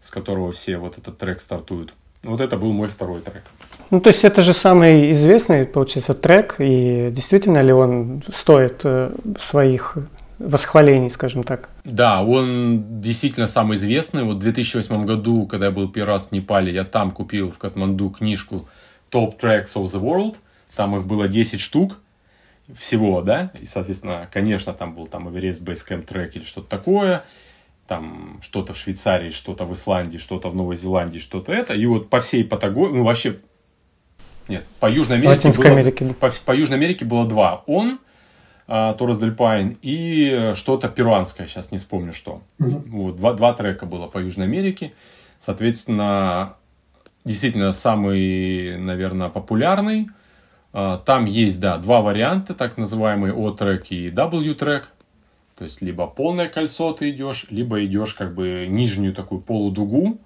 с 0.01 0.09
которого 0.09 0.51
все 0.51 0.78
вот 0.78 0.97
этот 0.97 1.17
трек 1.17 1.41
стартуют. 1.41 1.93
Вот 2.24 2.41
это 2.41 2.57
был 2.57 2.72
мой 2.74 2.88
второй 2.88 3.22
трек. 3.22 3.43
Ну, 3.92 4.00
то 4.00 4.10
есть 4.10 4.24
это 4.24 4.42
же 4.42 4.54
самый 4.54 5.12
известный, 5.12 5.66
получается, 5.66 6.14
трек, 6.14 6.56
и 6.60 7.10
действительно 7.12 7.62
ли 7.62 7.74
он 7.74 8.24
стоит 8.34 8.82
э, 8.86 9.14
своих 9.38 9.98
восхвалений, 10.39 11.10
скажем 11.10 11.44
так? 11.44 11.70
Да, 11.84 12.24
он 12.24 13.02
действительно 13.02 13.48
самый 13.48 13.76
известный. 13.76 14.24
Вот 14.24 14.38
в 14.38 14.39
2008 14.39 15.06
году, 15.06 15.46
когда 15.46 15.68
я 15.68 15.72
был 15.72 15.89
первый 15.89 16.14
раз 16.14 16.30
в 16.30 16.32
Непале, 16.32 16.74
я 16.74 16.84
там 16.84 17.12
купил 17.12 17.52
в 17.52 17.58
Катманду 17.58 18.10
книжку 18.10 18.68
Top 19.12 19.39
Tracks 19.39 19.76
of 19.76 19.84
the 19.84 20.02
World. 20.02 20.38
Там 20.76 20.96
их 20.96 21.06
было 21.06 21.28
10 21.28 21.60
штук 21.60 21.98
всего, 22.74 23.22
да, 23.22 23.52
и, 23.60 23.66
соответственно, 23.66 24.30
конечно, 24.32 24.74
там 24.74 24.96
был 24.96 25.08
там 25.08 25.28
Base 25.28 25.88
Camp 25.88 26.06
трек 26.06 26.36
или 26.36 26.44
что-то 26.44 26.70
такое, 26.70 27.26
там 27.88 28.39
что-то 28.42 28.74
в 28.74 28.78
Швейцарии, 28.78 29.32
что-то 29.32 29.66
в 29.66 29.74
Исландии, 29.74 30.18
что-то 30.18 30.50
в 30.50 30.56
Новой 30.56 30.78
Зеландии, 30.78 31.20
что-то 31.20 31.52
это, 31.52 31.74
и 31.74 31.86
вот 31.86 32.10
по 32.10 32.22
всей 32.22 32.46
Патагонии, 32.46 33.00
ну, 33.00 33.04
вообще, 33.04 33.39
нет, 34.52 34.66
по 34.82 34.91
Южной 34.91 35.18
Америке, 35.18 35.49
было, 35.49 35.70
Америке. 35.70 36.16
По, 36.20 36.30
по 36.45 36.52
Южной 36.54 36.78
Америке 36.78 37.06
было 37.06 37.26
два. 37.26 37.64
Он, 37.68 37.99
а, 38.68 38.93
Торрес 38.93 39.18
Дель 39.18 39.32
Пайн 39.32 39.78
и 39.82 40.52
что-то 40.56 40.89
перуанское, 40.89 41.47
сейчас 41.47 41.72
не 41.72 41.78
вспомню 41.78 42.12
что. 42.12 42.41
Угу. 42.60 42.84
Вот, 42.88 43.16
два, 43.16 43.34
два 43.34 43.54
трека 43.54 43.86
было 43.86 44.08
по 44.08 44.20
Южной 44.20 44.47
Америке. 44.47 44.91
Соответственно, 45.39 46.58
действительно 47.24 47.72
самый, 47.72 48.78
наверное, 48.78 49.30
популярный. 49.30 50.10
А, 50.74 50.97
там 50.97 51.26
есть, 51.26 51.62
да, 51.62 51.78
два 51.78 52.02
варианта, 52.02 52.54
так 52.54 52.78
называемый 52.78 53.32
O-трек 53.32 53.89
и 53.89 54.10
W-трек. 54.10 54.89
То 55.58 55.64
есть, 55.64 55.82
либо 55.82 56.08
полное 56.08 56.49
кольцо 56.49 56.91
ты 56.91 57.12
идешь, 57.12 57.45
либо 57.49 57.86
идешь 57.86 58.16
как 58.16 58.34
бы 58.34 58.68
нижнюю 58.70 59.14
такую 59.14 59.39
полудугу, 59.39 60.20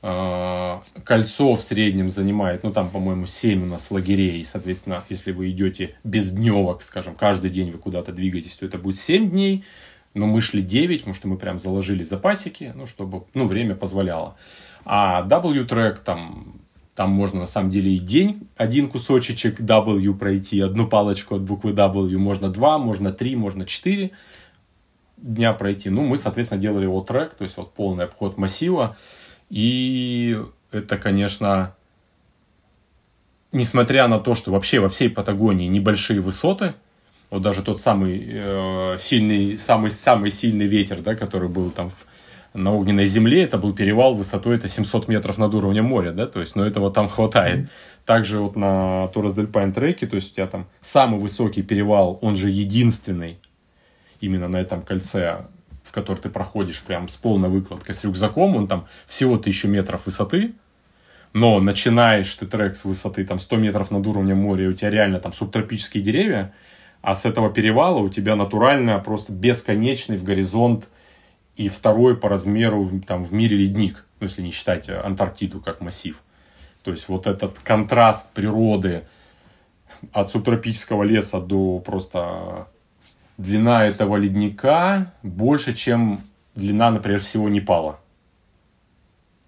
кольцо 0.00 1.54
в 1.54 1.60
среднем 1.60 2.10
занимает, 2.10 2.62
ну 2.62 2.70
там, 2.70 2.88
по-моему, 2.88 3.26
7 3.26 3.64
у 3.64 3.66
нас 3.66 3.90
лагерей, 3.90 4.44
соответственно, 4.44 5.02
если 5.08 5.32
вы 5.32 5.50
идете 5.50 5.96
без 6.04 6.30
дневок, 6.30 6.82
скажем, 6.82 7.16
каждый 7.16 7.50
день 7.50 7.70
вы 7.72 7.78
куда-то 7.78 8.12
двигаетесь, 8.12 8.56
то 8.56 8.66
это 8.66 8.78
будет 8.78 8.96
7 8.96 9.30
дней, 9.30 9.64
но 10.14 10.26
мы 10.26 10.40
шли 10.40 10.62
9, 10.62 11.00
потому 11.00 11.14
что 11.14 11.28
мы 11.28 11.36
прям 11.36 11.58
заложили 11.58 12.04
запасики, 12.04 12.72
ну, 12.76 12.86
чтобы, 12.86 13.24
ну, 13.34 13.46
время 13.46 13.74
позволяло. 13.74 14.36
А 14.84 15.22
W-трек 15.22 15.98
там, 15.98 16.60
там 16.94 17.10
можно 17.10 17.40
на 17.40 17.46
самом 17.46 17.70
деле 17.70 17.92
и 17.92 17.98
день 17.98 18.48
один 18.56 18.88
кусочек 18.88 19.60
W 19.60 20.14
пройти, 20.14 20.60
одну 20.60 20.86
палочку 20.86 21.36
от 21.36 21.42
буквы 21.42 21.72
W, 21.72 22.16
можно 22.18 22.48
два, 22.50 22.78
можно 22.78 23.12
три, 23.12 23.34
можно 23.36 23.64
четыре 23.64 24.12
дня 25.16 25.52
пройти. 25.52 25.90
Ну, 25.90 26.04
мы, 26.04 26.16
соответственно, 26.16 26.60
делали 26.60 26.86
вот 26.86 27.08
трек, 27.08 27.34
то 27.34 27.42
есть 27.42 27.56
вот 27.56 27.74
полный 27.74 28.04
обход 28.04 28.38
массива. 28.38 28.96
И 29.50 30.38
это, 30.70 30.98
конечно, 30.98 31.74
несмотря 33.52 34.08
на 34.08 34.18
то, 34.18 34.34
что 34.34 34.50
вообще 34.50 34.80
во 34.80 34.88
всей 34.88 35.08
Патагонии 35.08 35.68
небольшие 35.68 36.20
высоты, 36.20 36.74
вот 37.30 37.42
даже 37.42 37.62
тот 37.62 37.80
самый 37.80 38.26
э, 38.26 38.96
сильный, 38.98 39.58
самый, 39.58 39.90
самый 39.90 40.30
сильный 40.30 40.66
ветер, 40.66 41.00
да, 41.00 41.14
который 41.14 41.48
был 41.48 41.70
там 41.70 41.90
в, 41.90 42.58
на 42.58 42.74
огненной 42.74 43.06
земле, 43.06 43.42
это 43.42 43.58
был 43.58 43.74
перевал 43.74 44.14
высотой 44.14 44.56
это 44.56 44.68
700 44.68 45.08
метров 45.08 45.36
над 45.36 45.54
уровнем 45.54 45.84
моря, 45.84 46.12
да, 46.12 46.26
то 46.26 46.40
есть, 46.40 46.56
но 46.56 46.66
этого 46.66 46.90
там 46.90 47.08
хватает. 47.08 47.60
Mm-hmm. 47.60 47.68
Также 48.06 48.40
вот 48.40 48.56
на 48.56 49.08
Торрес 49.08 49.34
Дель 49.34 49.46
Пайн 49.46 49.72
треке, 49.72 50.06
то 50.06 50.16
есть 50.16 50.32
у 50.32 50.34
тебя 50.36 50.46
там 50.46 50.66
самый 50.80 51.20
высокий 51.20 51.62
перевал, 51.62 52.18
он 52.22 52.36
же 52.36 52.48
единственный 52.48 53.38
именно 54.20 54.48
на 54.48 54.56
этом 54.56 54.80
кольце 54.82 55.44
в 55.88 55.92
который 55.92 56.18
ты 56.18 56.28
проходишь 56.28 56.82
прям 56.82 57.08
с 57.08 57.16
полной 57.16 57.48
выкладкой, 57.48 57.94
с 57.94 58.04
рюкзаком, 58.04 58.56
он 58.56 58.66
там 58.68 58.86
всего 59.06 59.34
1000 59.34 59.68
метров 59.68 60.06
высоты, 60.06 60.54
но 61.32 61.60
начинаешь 61.60 62.34
ты 62.34 62.46
трек 62.46 62.76
с 62.76 62.84
высоты 62.84 63.24
там 63.24 63.40
100 63.40 63.56
метров 63.56 63.90
над 63.90 64.06
уровнем 64.06 64.38
моря, 64.38 64.64
и 64.64 64.68
у 64.68 64.72
тебя 64.72 64.90
реально 64.90 65.20
там 65.20 65.32
субтропические 65.32 66.02
деревья, 66.02 66.54
а 67.00 67.14
с 67.14 67.24
этого 67.24 67.50
перевала 67.50 67.98
у 67.98 68.08
тебя 68.08 68.36
натурально 68.36 68.98
просто 68.98 69.32
бесконечный 69.32 70.16
в 70.16 70.24
горизонт 70.24 70.88
и 71.56 71.68
второй 71.68 72.16
по 72.16 72.28
размеру 72.28 72.88
там 73.06 73.24
в 73.24 73.32
мире 73.32 73.56
ледник, 73.56 74.04
ну, 74.20 74.26
если 74.26 74.42
не 74.42 74.50
считать 74.50 74.88
Антарктиду 74.88 75.60
как 75.60 75.80
массив. 75.80 76.20
То 76.84 76.90
есть 76.90 77.08
вот 77.08 77.26
этот 77.26 77.58
контраст 77.60 78.32
природы 78.32 79.06
от 80.12 80.28
субтропического 80.28 81.02
леса 81.02 81.40
до 81.40 81.80
просто 81.80 82.68
длина 83.38 83.86
этого 83.86 84.16
ледника 84.16 85.14
больше, 85.22 85.74
чем 85.74 86.20
длина, 86.54 86.90
например, 86.90 87.20
всего 87.20 87.48
Непала. 87.48 87.98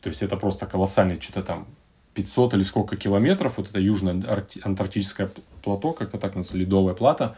То 0.01 0.09
есть 0.09 0.23
это 0.23 0.39
просто 0.39 0.65
колоссальный, 0.67 1.21
что-то 1.21 1.43
там 1.43 1.67
500 2.15 2.55
или 2.55 2.63
сколько 2.63 2.97
километров, 2.97 3.59
вот 3.59 3.69
это 3.69 3.81
южное 3.81 4.23
антарктическое 4.63 5.29
плато, 5.63 5.93
как-то 5.93 6.17
так 6.19 6.35
называется, 6.35 6.57
ледовая 6.57 6.95
плата. 6.95 7.37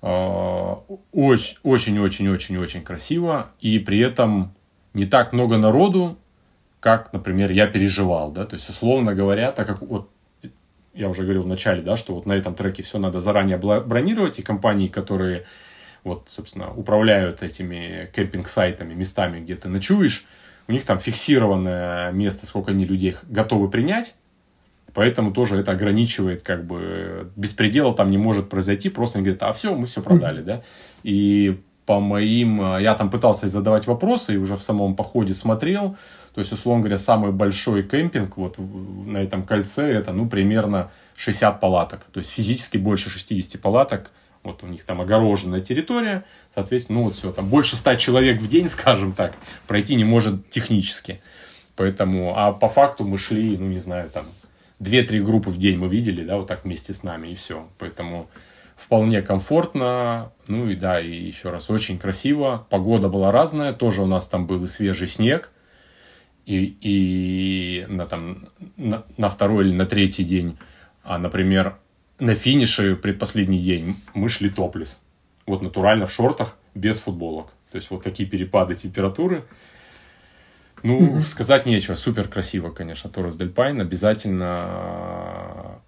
Очень-очень-очень-очень 0.00 2.82
красиво, 2.82 3.50
и 3.60 3.78
при 3.78 3.98
этом 3.98 4.54
не 4.94 5.06
так 5.06 5.32
много 5.32 5.58
народу, 5.58 6.18
как, 6.80 7.12
например, 7.12 7.52
я 7.52 7.66
переживал, 7.66 8.32
да, 8.32 8.44
то 8.44 8.56
есть, 8.56 8.68
условно 8.68 9.14
говоря, 9.14 9.52
так 9.52 9.68
как 9.68 9.80
вот 9.82 10.10
я 10.94 11.08
уже 11.08 11.22
говорил 11.22 11.42
в 11.42 11.46
начале, 11.46 11.82
да, 11.82 11.96
что 11.96 12.14
вот 12.14 12.26
на 12.26 12.32
этом 12.32 12.54
треке 12.54 12.82
все 12.82 12.98
надо 12.98 13.20
заранее 13.20 13.56
бронировать, 13.56 14.38
и 14.38 14.42
компании, 14.42 14.88
которые 14.88 15.44
вот, 16.04 16.24
собственно, 16.28 16.72
управляют 16.72 17.42
этими 17.42 18.10
кемпинг-сайтами, 18.14 18.94
местами, 18.94 19.40
где 19.40 19.54
ты 19.54 19.68
ночуешь, 19.68 20.26
у 20.68 20.72
них 20.72 20.84
там 20.84 20.98
фиксированное 20.98 22.12
место, 22.12 22.46
сколько 22.46 22.72
они 22.72 22.84
людей 22.84 23.16
готовы 23.24 23.70
принять, 23.70 24.14
поэтому 24.94 25.32
тоже 25.32 25.56
это 25.56 25.72
ограничивает, 25.72 26.42
как 26.42 26.64
бы, 26.64 27.30
беспредела 27.36 27.94
там 27.94 28.10
не 28.10 28.18
может 28.18 28.48
произойти, 28.48 28.88
просто 28.88 29.18
они 29.18 29.26
говорят, 29.26 29.42
а 29.44 29.52
все, 29.52 29.74
мы 29.74 29.86
все 29.86 30.02
продали, 30.02 30.42
да, 30.42 30.62
и 31.02 31.60
по 31.86 31.98
моим, 31.98 32.78
я 32.78 32.94
там 32.94 33.10
пытался 33.10 33.48
задавать 33.48 33.86
вопросы, 33.86 34.34
и 34.34 34.36
уже 34.36 34.56
в 34.56 34.62
самом 34.62 34.94
походе 34.94 35.34
смотрел, 35.34 35.96
то 36.34 36.38
есть, 36.38 36.52
условно 36.52 36.82
говоря, 36.82 36.98
самый 36.98 37.30
большой 37.30 37.82
кемпинг 37.82 38.36
вот 38.36 38.56
на 38.58 39.18
этом 39.18 39.44
кольце 39.44 39.92
это, 39.92 40.12
ну, 40.12 40.28
примерно 40.28 40.90
60 41.16 41.60
палаток. 41.60 42.04
То 42.12 42.18
есть, 42.18 42.30
физически 42.30 42.78
больше 42.78 43.10
60 43.10 43.60
палаток. 43.60 44.10
Вот 44.42 44.62
у 44.62 44.66
них 44.66 44.84
там 44.84 45.00
огороженная 45.00 45.60
территория. 45.60 46.24
Соответственно, 46.52 47.00
ну, 47.00 47.04
вот 47.06 47.14
все, 47.14 47.32
там 47.32 47.48
больше 47.48 47.76
100 47.76 47.96
человек 47.96 48.40
в 48.40 48.48
день, 48.48 48.68
скажем 48.70 49.12
так, 49.12 49.34
пройти 49.66 49.94
не 49.94 50.04
может 50.04 50.48
технически. 50.48 51.20
Поэтому, 51.76 52.34
а 52.36 52.52
по 52.52 52.68
факту 52.68 53.04
мы 53.04 53.18
шли, 53.18 53.56
ну, 53.58 53.66
не 53.66 53.78
знаю, 53.78 54.08
там, 54.08 54.24
2-3 54.80 55.20
группы 55.20 55.50
в 55.50 55.58
день 55.58 55.78
мы 55.78 55.88
видели, 55.88 56.24
да, 56.24 56.36
вот 56.36 56.48
так 56.48 56.64
вместе 56.64 56.92
с 56.92 57.02
нами, 57.02 57.28
и 57.28 57.34
все. 57.34 57.68
Поэтому 57.78 58.28
вполне 58.76 59.22
комфортно, 59.22 60.32
ну 60.48 60.68
и 60.68 60.74
да, 60.74 61.00
и 61.00 61.10
еще 61.10 61.50
раз, 61.50 61.70
очень 61.70 61.98
красиво. 61.98 62.66
Погода 62.68 63.08
была 63.08 63.30
разная, 63.30 63.72
тоже 63.72 64.02
у 64.02 64.06
нас 64.06 64.28
там 64.28 64.46
был 64.46 64.64
и 64.64 64.68
свежий 64.68 65.08
снег, 65.08 65.50
и, 66.46 66.76
и 66.80 67.86
на, 67.88 68.06
там, 68.06 68.48
на, 68.76 69.04
на 69.16 69.28
второй 69.28 69.66
или 69.66 69.74
на 69.74 69.86
третий 69.86 70.24
день, 70.24 70.58
а, 71.02 71.18
например, 71.18 71.76
на 72.18 72.34
финише 72.34 72.96
предпоследний 72.96 73.58
день 73.58 73.96
мы 74.14 74.28
шли 74.28 74.50
топлес. 74.50 75.00
Вот 75.46 75.62
натурально 75.62 76.06
в 76.06 76.12
шортах, 76.12 76.56
без 76.74 77.00
футболок. 77.00 77.48
То 77.70 77.76
есть 77.76 77.90
вот 77.90 78.02
такие 78.02 78.28
перепады 78.28 78.74
температуры. 78.74 79.44
Ну, 80.82 81.18
mm-hmm. 81.18 81.22
сказать 81.22 81.66
нечего. 81.66 81.94
Супер 81.94 82.28
красиво, 82.28 82.70
конечно, 82.70 83.08
Торрес 83.08 83.36
Дель 83.36 83.50
Пайн. 83.50 83.80
Обязательно... 83.80 85.80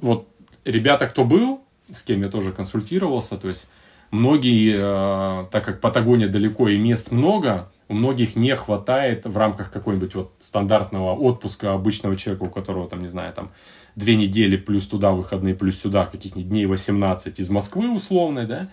Вот 0.00 0.28
ребята, 0.64 1.08
кто 1.08 1.24
был, 1.24 1.62
с 1.92 2.02
кем 2.02 2.22
я 2.22 2.28
тоже 2.28 2.52
консультировался, 2.52 3.36
то 3.36 3.48
есть 3.48 3.68
многие, 4.10 4.74
э, 4.76 5.46
так 5.50 5.64
как 5.64 5.80
Патагония 5.80 6.28
далеко 6.28 6.68
и 6.68 6.78
мест 6.78 7.10
много, 7.10 7.70
у 7.88 7.94
многих 7.94 8.36
не 8.36 8.54
хватает 8.56 9.26
в 9.26 9.36
рамках 9.36 9.70
какой-нибудь 9.70 10.14
вот 10.14 10.32
стандартного 10.38 11.14
отпуска 11.14 11.72
обычного 11.74 12.16
человека, 12.16 12.44
у 12.44 12.50
которого 12.50 12.88
там, 12.88 13.02
не 13.02 13.08
знаю, 13.08 13.32
там 13.32 13.50
две 13.94 14.16
недели 14.16 14.56
плюс 14.56 14.86
туда 14.86 15.12
выходные, 15.12 15.54
плюс 15.54 15.78
сюда 15.78 16.06
каких-нибудь 16.06 16.50
дней 16.50 16.66
18 16.66 17.38
из 17.38 17.50
Москвы 17.50 17.92
условной, 17.92 18.46
да, 18.46 18.70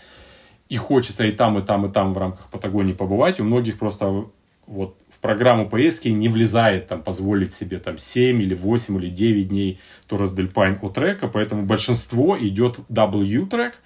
и 0.70 0.78
хочется 0.78 1.26
и 1.26 1.32
там, 1.32 1.58
и 1.60 1.62
там, 1.62 1.86
и 1.86 1.92
там 1.92 2.14
в 2.14 2.18
рамках 2.18 2.50
Патагонии 2.50 2.94
побывать. 2.94 3.40
У 3.40 3.44
многих 3.44 3.78
просто 3.78 4.26
вот 4.68 4.96
в 5.10 5.20
программу 5.20 5.68
поездки 5.68 6.08
не 6.08 6.30
влезает 6.30 6.88
там 6.88 7.04
позволить 7.04 7.52
себе 7.52 7.78
там 7.78 7.98
7 7.98 8.42
или 8.42 8.56
8 8.56 8.98
или 8.98 9.10
9 9.10 9.50
дней 9.50 9.80
Торрес 10.08 10.32
Дель 10.32 10.48
Пайн 10.48 10.80
от 10.82 10.94
трека, 10.94 11.28
поэтому 11.28 11.64
большинство 11.64 12.38
идет 12.40 12.80
W 12.90 13.48
трек 13.48 13.82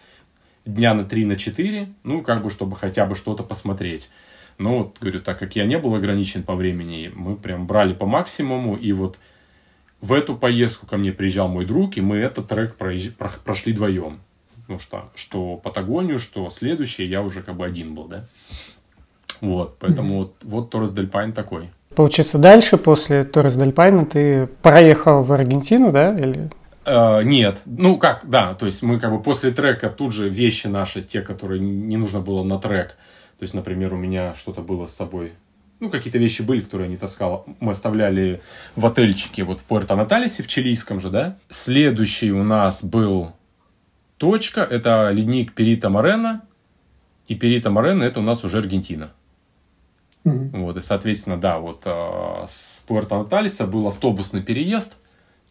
дня 0.65 0.93
на 0.93 1.05
3 1.05 1.25
на 1.25 1.35
4, 1.35 1.89
ну, 2.03 2.21
как 2.21 2.43
бы, 2.43 2.49
чтобы 2.49 2.75
хотя 2.75 3.05
бы 3.05 3.15
что-то 3.15 3.43
посмотреть. 3.43 4.09
Но 4.57 4.79
вот, 4.79 4.97
говорю, 4.99 5.19
так 5.19 5.39
как 5.39 5.55
я 5.55 5.65
не 5.65 5.77
был 5.77 5.95
ограничен 5.95 6.43
по 6.43 6.55
времени, 6.55 7.11
мы 7.13 7.35
прям 7.35 7.67
брали 7.67 7.93
по 7.93 8.05
максимуму, 8.05 8.75
и 8.75 8.91
вот 8.93 9.19
в 10.01 10.13
эту 10.13 10.35
поездку 10.35 10.87
ко 10.87 10.97
мне 10.97 11.11
приезжал 11.11 11.47
мой 11.47 11.65
друг, 11.65 11.97
и 11.97 12.01
мы 12.01 12.17
этот 12.17 12.47
трек 12.47 12.75
прошли 12.75 13.73
вдвоем. 13.73 14.19
Ну 14.67 14.79
что, 14.79 15.11
что 15.13 15.57
Патагонию, 15.57 16.19
что 16.19 16.49
следующее, 16.49 17.09
я 17.09 17.21
уже 17.21 17.43
как 17.43 17.55
бы 17.55 17.65
один 17.65 17.93
был, 17.93 18.05
да. 18.05 18.25
Вот, 19.41 19.77
поэтому 19.79 20.13
mm-hmm. 20.13 20.17
вот, 20.17 20.35
вот 20.43 20.69
Торрес 20.71 20.91
Дель 20.91 21.07
Пайн 21.07 21.33
такой. 21.33 21.69
Получается, 21.93 22.37
дальше, 22.37 22.77
после 22.77 23.23
Торрес 23.23 23.55
Дель 23.55 23.71
Пайна, 23.71 24.05
ты 24.05 24.47
проехал 24.61 25.21
в 25.21 25.31
Аргентину, 25.31 25.91
да? 25.91 26.17
Или... 26.17 26.49
Uh, 26.85 27.23
нет, 27.23 27.63
ну 27.65 27.97
как, 27.97 28.29
да, 28.29 28.53
то 28.53 28.67
есть 28.67 28.83
мы 28.83 28.99
как 28.99 29.11
бы 29.11 29.19
после 29.19 29.49
трека 29.49 29.89
тут 29.89 30.13
же 30.13 30.29
вещи 30.29 30.67
наши, 30.67 31.01
те, 31.01 31.21
которые 31.21 31.59
не 31.59 31.97
нужно 31.97 32.19
было 32.19 32.43
на 32.43 32.59
трек, 32.59 32.89
то 33.39 33.43
есть, 33.43 33.55
например, 33.55 33.95
у 33.95 33.97
меня 33.97 34.35
что-то 34.35 34.61
было 34.61 34.85
с 34.85 34.93
собой, 34.93 35.33
ну 35.79 35.89
какие-то 35.89 36.19
вещи 36.19 36.43
были, 36.43 36.61
которые 36.61 36.85
я 36.85 36.91
не 36.91 36.97
таскал, 36.97 37.47
мы 37.59 37.71
оставляли 37.71 38.41
в 38.75 38.85
отельчике 38.85 39.43
вот 39.43 39.61
в 39.61 39.65
Пуэрто-Наталисе, 39.67 40.43
в 40.43 40.47
чилийском 40.47 40.99
же, 40.99 41.09
да. 41.09 41.37
Следующий 41.49 42.31
у 42.31 42.43
нас 42.43 42.83
был 42.83 43.33
точка, 44.17 44.61
это 44.61 45.09
ледник 45.11 45.53
Перита 45.53 45.89
Морена, 45.89 46.43
и 47.27 47.33
Перита 47.33 47.71
Морена 47.71 48.03
это 48.03 48.19
у 48.19 48.23
нас 48.23 48.43
уже 48.43 48.59
Аргентина. 48.59 49.11
Mm-hmm. 50.23 50.59
Вот, 50.59 50.77
и, 50.77 50.81
соответственно, 50.81 51.37
да, 51.37 51.57
вот 51.57 51.81
э, 51.85 52.45
с 52.47 52.85
Пуэрто-Наталиса 52.87 53.65
был 53.65 53.87
автобусный 53.87 54.43
переезд, 54.43 54.97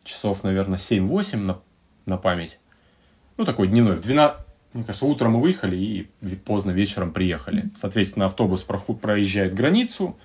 часов, 0.04 0.42
наверное, 0.42 0.78
7-8 0.78 1.36
на, 1.38 1.60
на 2.06 2.16
память. 2.16 2.58
Ну, 3.36 3.44
такой 3.44 3.68
дневной. 3.68 3.96
В 3.96 4.00
12, 4.00 4.38
мне 4.72 4.84
кажется, 4.84 5.06
утром 5.06 5.32
мы 5.32 5.40
выехали 5.40 5.76
и 5.76 6.08
поздно 6.44 6.70
вечером 6.70 7.12
приехали. 7.12 7.70
Соответственно, 7.76 8.26
автобус 8.26 8.62
проезжает 8.62 9.54
границу. 9.54 10.16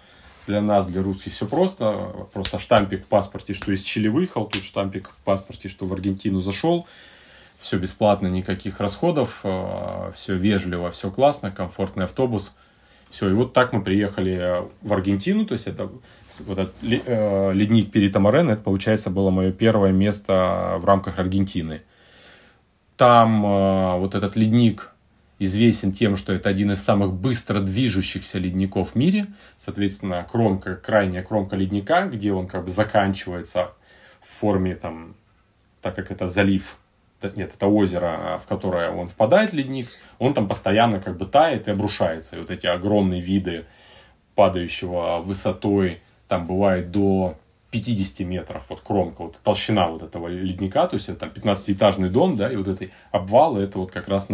Для 0.48 0.62
нас, 0.62 0.88
для 0.88 1.04
русских, 1.04 1.32
все 1.32 1.48
просто. 1.48 2.28
Просто 2.34 2.60
штампик 2.60 3.06
в 3.06 3.08
паспорте, 3.08 3.54
что 3.54 3.72
из 3.72 3.84
Чили 3.84 4.08
выехал, 4.08 4.46
тут 4.46 4.64
штампик 4.64 5.12
в 5.12 5.22
паспорте, 5.24 5.70
что 5.70 5.86
в 5.86 5.94
Аргентину 5.94 6.42
зашел. 6.42 6.88
Все 7.60 7.78
бесплатно, 7.78 8.28
никаких 8.28 8.80
расходов, 8.80 9.42
э, 9.44 10.12
все 10.16 10.36
вежливо, 10.36 10.92
все 10.92 11.12
классно, 11.12 11.52
комфортный 11.52 12.06
автобус– 12.06 12.56
все, 13.10 13.30
и 13.30 13.34
вот 13.34 13.54
так 13.54 13.74
мы 13.74 13.84
приехали 13.84 14.64
в 14.82 14.94
Аргентину, 14.94 15.46
то 15.46 15.54
есть 15.54 15.68
это 15.68 15.90
вот 16.46 16.58
этот 16.58 16.74
э, 16.82 17.52
ледник 17.54 17.92
Перитамарен, 17.92 18.50
это, 18.50 18.62
получается, 18.62 19.10
было 19.10 19.30
мое 19.30 19.52
первое 19.52 19.92
место 19.92 20.78
в 20.80 20.86
рамках 20.86 21.20
Аргентины. 21.20 21.82
Там 22.98 23.46
э, 23.46 23.98
вот 24.00 24.16
этот 24.16 24.36
ледник 24.36 24.92
известен 25.40 25.92
тем, 25.92 26.16
что 26.16 26.34
это 26.34 26.50
один 26.50 26.72
из 26.72 26.84
самых 26.84 27.14
быстро 27.14 27.60
движущихся 27.60 28.40
ледников 28.40 28.92
в 28.92 28.96
мире. 28.96 29.28
Соответственно, 29.58 30.28
кромка, 30.30 30.76
крайняя 30.76 31.24
кромка 31.24 31.56
ледника, 31.56 32.08
где 32.08 32.34
он 32.34 32.48
как 32.48 32.66
бы 32.66 32.70
заканчивается 32.70 33.72
в 34.22 34.30
форме 34.30 34.76
там, 34.76 35.16
так 35.82 35.96
как 35.96 36.12
это 36.12 36.28
залив 36.28 36.78
нет, 37.36 37.52
это 37.54 37.68
озеро, 37.68 38.40
в 38.44 38.48
которое 38.48 38.92
он 38.92 39.08
впадает, 39.08 39.52
ледник, 39.54 39.88
он 40.20 40.34
там 40.34 40.48
постоянно 40.48 41.00
как 41.00 41.18
бы 41.18 41.26
тает 41.26 41.68
и 41.68 41.72
обрушается. 41.72 42.36
И 42.36 42.40
вот 42.40 42.50
эти 42.50 42.66
огромные 42.66 43.20
виды 43.20 43.66
падающего 44.36 45.20
высотой, 45.20 46.02
там 46.30 46.46
бывает 46.46 46.92
до 46.92 47.36
50 47.72 48.26
метров, 48.26 48.64
вот 48.70 48.80
кромка, 48.82 49.24
вот 49.24 49.38
толщина 49.44 49.90
вот 49.90 50.02
этого 50.02 50.28
ледника, 50.28 50.88
то 50.88 50.96
есть 50.96 51.10
это 51.10 51.26
15-этажный 51.26 52.10
дом, 52.10 52.38
да, 52.38 52.50
и 52.52 52.56
вот 52.56 52.68
эти 52.68 52.92
обвалы, 53.12 53.62
это 53.62 53.80
вот 53.80 53.92
как 53.92 54.08
раз, 54.08 54.30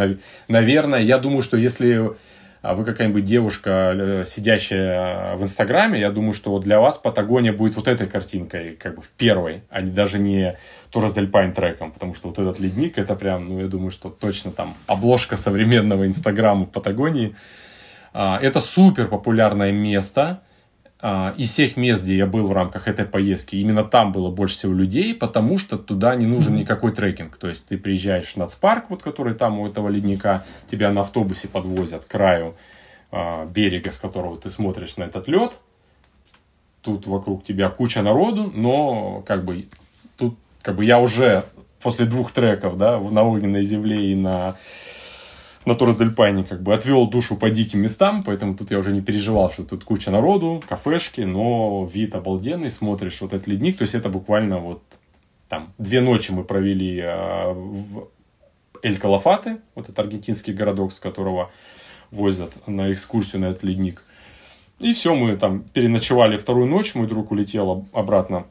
наверное, 0.47 1.01
я 1.01 1.17
думаю, 1.17 1.41
что 1.41 1.57
если 1.57 2.15
а 2.65 2.73
вы 2.73 2.83
какая-нибудь 2.83 3.23
девушка, 3.23 3.93
э, 3.95 4.23
сидящая 4.25 5.35
в 5.35 5.43
Инстаграме, 5.43 5.99
я 5.99 6.09
думаю, 6.09 6.33
что 6.33 6.57
для 6.57 6.79
вас 6.79 6.97
Патагония 6.97 7.53
будет 7.53 7.75
вот 7.75 7.87
этой 7.87 8.07
картинкой, 8.07 8.75
как 8.75 8.95
бы 8.95 9.03
в 9.03 9.09
первой, 9.09 9.61
а 9.69 9.81
не 9.81 9.91
даже 9.91 10.17
не 10.17 10.57
Турас 10.89 11.13
Дель 11.13 11.29
треком, 11.29 11.91
потому 11.91 12.15
что 12.15 12.27
вот 12.29 12.39
этот 12.39 12.59
ледник, 12.59 12.97
это 12.97 13.15
прям, 13.15 13.49
ну, 13.49 13.59
я 13.59 13.67
думаю, 13.67 13.91
что 13.91 14.09
точно 14.09 14.49
там 14.49 14.73
обложка 14.87 15.37
современного 15.37 16.07
Инстаграма 16.07 16.65
в 16.65 16.71
Патагонии. 16.71 17.35
А, 18.13 18.39
это 18.41 18.59
супер 18.59 19.09
популярное 19.09 19.71
место, 19.71 20.41
из 21.01 21.51
всех 21.51 21.77
мест, 21.77 22.03
где 22.03 22.17
я 22.17 22.25
был 22.25 22.47
в 22.47 22.53
рамках 22.53 22.87
этой 22.87 23.05
поездки, 23.05 23.57
именно 23.57 23.83
там 23.83 24.11
было 24.11 24.31
больше 24.31 24.55
всего 24.55 24.73
людей, 24.73 25.13
потому 25.13 25.57
что 25.57 25.77
туда 25.77 26.15
не 26.15 26.25
нужен 26.25 26.55
никакой 26.55 26.93
трекинг. 26.93 27.37
То 27.37 27.47
есть 27.47 27.67
ты 27.67 27.77
приезжаешь 27.77 28.33
в 28.33 28.37
нацпарк, 28.37 28.89
вот 28.89 29.03
который 29.03 29.35
там 29.35 29.59
у 29.59 29.67
этого 29.67 29.89
ледника, 29.89 30.45
тебя 30.71 30.91
на 30.91 31.01
автобусе 31.01 31.47
подвозят 31.47 32.05
к 32.05 32.07
краю 32.07 32.55
э, 33.11 33.45
берега, 33.47 33.91
с 33.91 33.97
которого 33.97 34.37
ты 34.37 34.49
смотришь 34.49 34.97
на 34.97 35.03
этот 35.03 35.27
лед. 35.27 35.59
Тут 36.81 37.07
вокруг 37.07 37.43
тебя 37.43 37.69
куча 37.69 38.01
народу, 38.01 38.51
но 38.55 39.21
как 39.27 39.43
бы 39.43 39.67
тут 40.17 40.37
как 40.61 40.77
бы 40.77 40.85
я 40.85 40.99
уже 40.99 41.43
после 41.81 42.05
двух 42.05 42.31
треков, 42.31 42.77
да, 42.77 42.99
на 42.99 43.23
огненной 43.23 43.63
земле 43.63 44.11
и 44.11 44.15
на 44.15 44.55
на 45.65 45.75
Торрес-дель-Пайне 45.75 46.43
как 46.43 46.61
бы 46.61 46.73
отвел 46.73 47.07
душу 47.07 47.35
по 47.35 47.49
диким 47.49 47.81
местам, 47.81 48.23
поэтому 48.23 48.55
тут 48.55 48.71
я 48.71 48.77
уже 48.77 48.91
не 48.91 49.01
переживал, 49.01 49.49
что 49.49 49.63
тут 49.63 49.83
куча 49.83 50.11
народу, 50.11 50.61
кафешки, 50.67 51.21
но 51.21 51.89
вид 51.91 52.15
обалденный, 52.15 52.69
смотришь 52.69 53.21
вот 53.21 53.33
этот 53.33 53.47
ледник, 53.47 53.77
то 53.77 53.83
есть 53.83 53.95
это 53.95 54.09
буквально 54.09 54.59
вот 54.59 54.83
там 55.49 55.73
две 55.77 56.01
ночи 56.01 56.31
мы 56.31 56.43
провели 56.43 56.99
э, 56.99 57.53
в 57.53 58.09
Эль-Калафаты, 58.83 59.57
вот 59.73 59.85
этот 59.85 59.97
аргентинский 59.99 60.53
городок, 60.53 60.93
с 60.93 60.99
которого 60.99 61.51
возят 62.11 62.53
на 62.67 62.91
экскурсию 62.91 63.41
на 63.41 63.45
этот 63.45 63.63
ледник. 63.63 64.03
И 64.79 64.93
все, 64.93 65.15
мы 65.15 65.35
там 65.37 65.63
переночевали 65.63 66.37
вторую 66.37 66.67
ночь, 66.67 66.95
мой 66.95 67.07
друг 67.07 67.31
улетел 67.31 67.87
обратно 67.91 68.45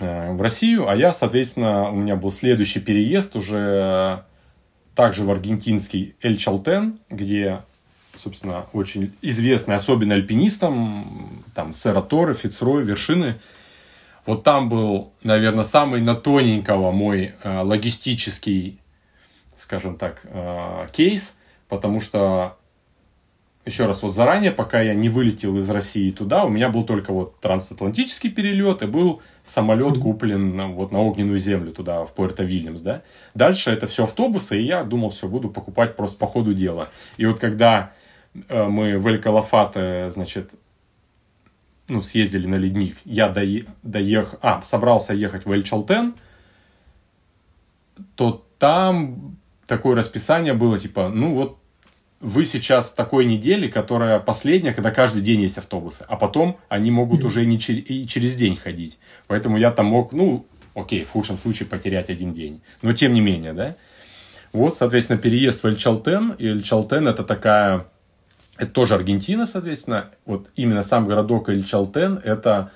э, 0.00 0.32
в 0.32 0.40
Россию, 0.40 0.88
а 0.88 0.96
я, 0.96 1.12
соответственно, 1.12 1.90
у 1.90 1.96
меня 1.96 2.16
был 2.16 2.32
следующий 2.32 2.80
переезд 2.80 3.36
уже 3.36 4.24
также 4.94 5.24
в 5.24 5.30
аргентинский 5.30 6.14
Эль 6.20 6.36
Чалтен, 6.36 6.98
где, 7.10 7.62
собственно, 8.16 8.66
очень 8.72 9.12
известный, 9.22 9.74
особенно 9.74 10.14
альпинистам, 10.14 11.42
там, 11.54 11.72
Сера 11.72 12.00
Торре, 12.00 12.34
Фицрой, 12.34 12.84
вершины. 12.84 13.36
Вот 14.26 14.42
там 14.42 14.68
был, 14.68 15.12
наверное, 15.22 15.64
самый 15.64 16.00
на 16.00 16.14
тоненького 16.14 16.92
мой 16.92 17.34
э, 17.42 17.60
логистический, 17.60 18.78
скажем 19.56 19.96
так, 19.96 20.20
э, 20.24 20.86
кейс, 20.92 21.34
потому 21.68 22.00
что 22.00 22.56
еще 23.66 23.86
раз, 23.86 24.02
вот 24.02 24.12
заранее, 24.12 24.50
пока 24.50 24.82
я 24.82 24.94
не 24.94 25.08
вылетел 25.08 25.56
из 25.56 25.70
России 25.70 26.10
туда, 26.10 26.44
у 26.44 26.50
меня 26.50 26.68
был 26.68 26.84
только 26.84 27.12
вот 27.12 27.40
трансатлантический 27.40 28.30
перелет 28.30 28.82
и 28.82 28.86
был 28.86 29.22
самолет 29.42 29.98
куплен 29.98 30.74
вот 30.74 30.92
на 30.92 31.00
огненную 31.00 31.38
землю 31.38 31.72
туда, 31.72 32.04
в 32.04 32.12
Пуэрто-Вильямс, 32.14 32.82
да. 32.82 33.02
Дальше 33.34 33.70
это 33.70 33.86
все 33.86 34.04
автобусы, 34.04 34.60
и 34.60 34.66
я 34.66 34.84
думал, 34.84 35.08
все, 35.08 35.28
буду 35.28 35.48
покупать 35.48 35.96
просто 35.96 36.18
по 36.18 36.26
ходу 36.26 36.52
дела. 36.52 36.90
И 37.16 37.24
вот 37.24 37.40
когда 37.40 37.92
э, 38.48 38.64
мы 38.64 38.98
в 38.98 39.06
Эль-Калафате, 39.06 40.10
значит, 40.10 40.52
ну, 41.88 42.02
съездили 42.02 42.46
на 42.46 42.56
ледник, 42.56 42.98
я 43.06 43.30
дое... 43.30 43.64
доехал, 43.82 44.38
а, 44.42 44.60
собрался 44.60 45.14
ехать 45.14 45.46
в 45.46 45.52
Эль-Чалтен, 45.52 46.14
то 48.14 48.46
там 48.58 49.38
такое 49.66 49.96
расписание 49.96 50.52
было, 50.52 50.78
типа, 50.78 51.08
ну, 51.08 51.34
вот 51.34 51.58
вы 52.24 52.46
сейчас 52.46 52.90
в 52.90 52.94
такой 52.94 53.26
неделе, 53.26 53.68
которая 53.68 54.18
последняя, 54.18 54.72
когда 54.72 54.90
каждый 54.90 55.20
день 55.20 55.42
есть 55.42 55.58
автобусы, 55.58 56.04
а 56.08 56.16
потом 56.16 56.58
они 56.68 56.90
могут 56.90 57.20
mm-hmm. 57.20 57.26
уже 57.26 57.44
не 57.44 57.58
чер- 57.58 57.82
и 57.82 58.06
через 58.06 58.34
день 58.34 58.56
ходить. 58.56 58.98
Поэтому 59.26 59.58
я 59.58 59.70
там 59.70 59.86
мог, 59.86 60.12
ну, 60.12 60.46
окей, 60.74 61.04
в 61.04 61.10
худшем 61.10 61.38
случае 61.38 61.68
потерять 61.68 62.08
один 62.08 62.32
день. 62.32 62.62
Но 62.80 62.92
тем 62.94 63.12
не 63.12 63.20
менее, 63.20 63.52
да. 63.52 63.76
Вот, 64.54 64.78
соответственно, 64.78 65.18
переезд 65.18 65.62
в 65.62 65.66
Эльчалтен. 65.66 66.30
И 66.38 66.46
Эльчалтен 66.46 67.06
это 67.06 67.24
такая, 67.24 67.88
это 68.56 68.70
тоже 68.70 68.94
Аргентина, 68.94 69.46
соответственно. 69.46 70.06
Вот 70.24 70.48
именно 70.56 70.82
сам 70.82 71.06
городок 71.06 71.50
Эльчалтен 71.50 72.20
это, 72.24 72.70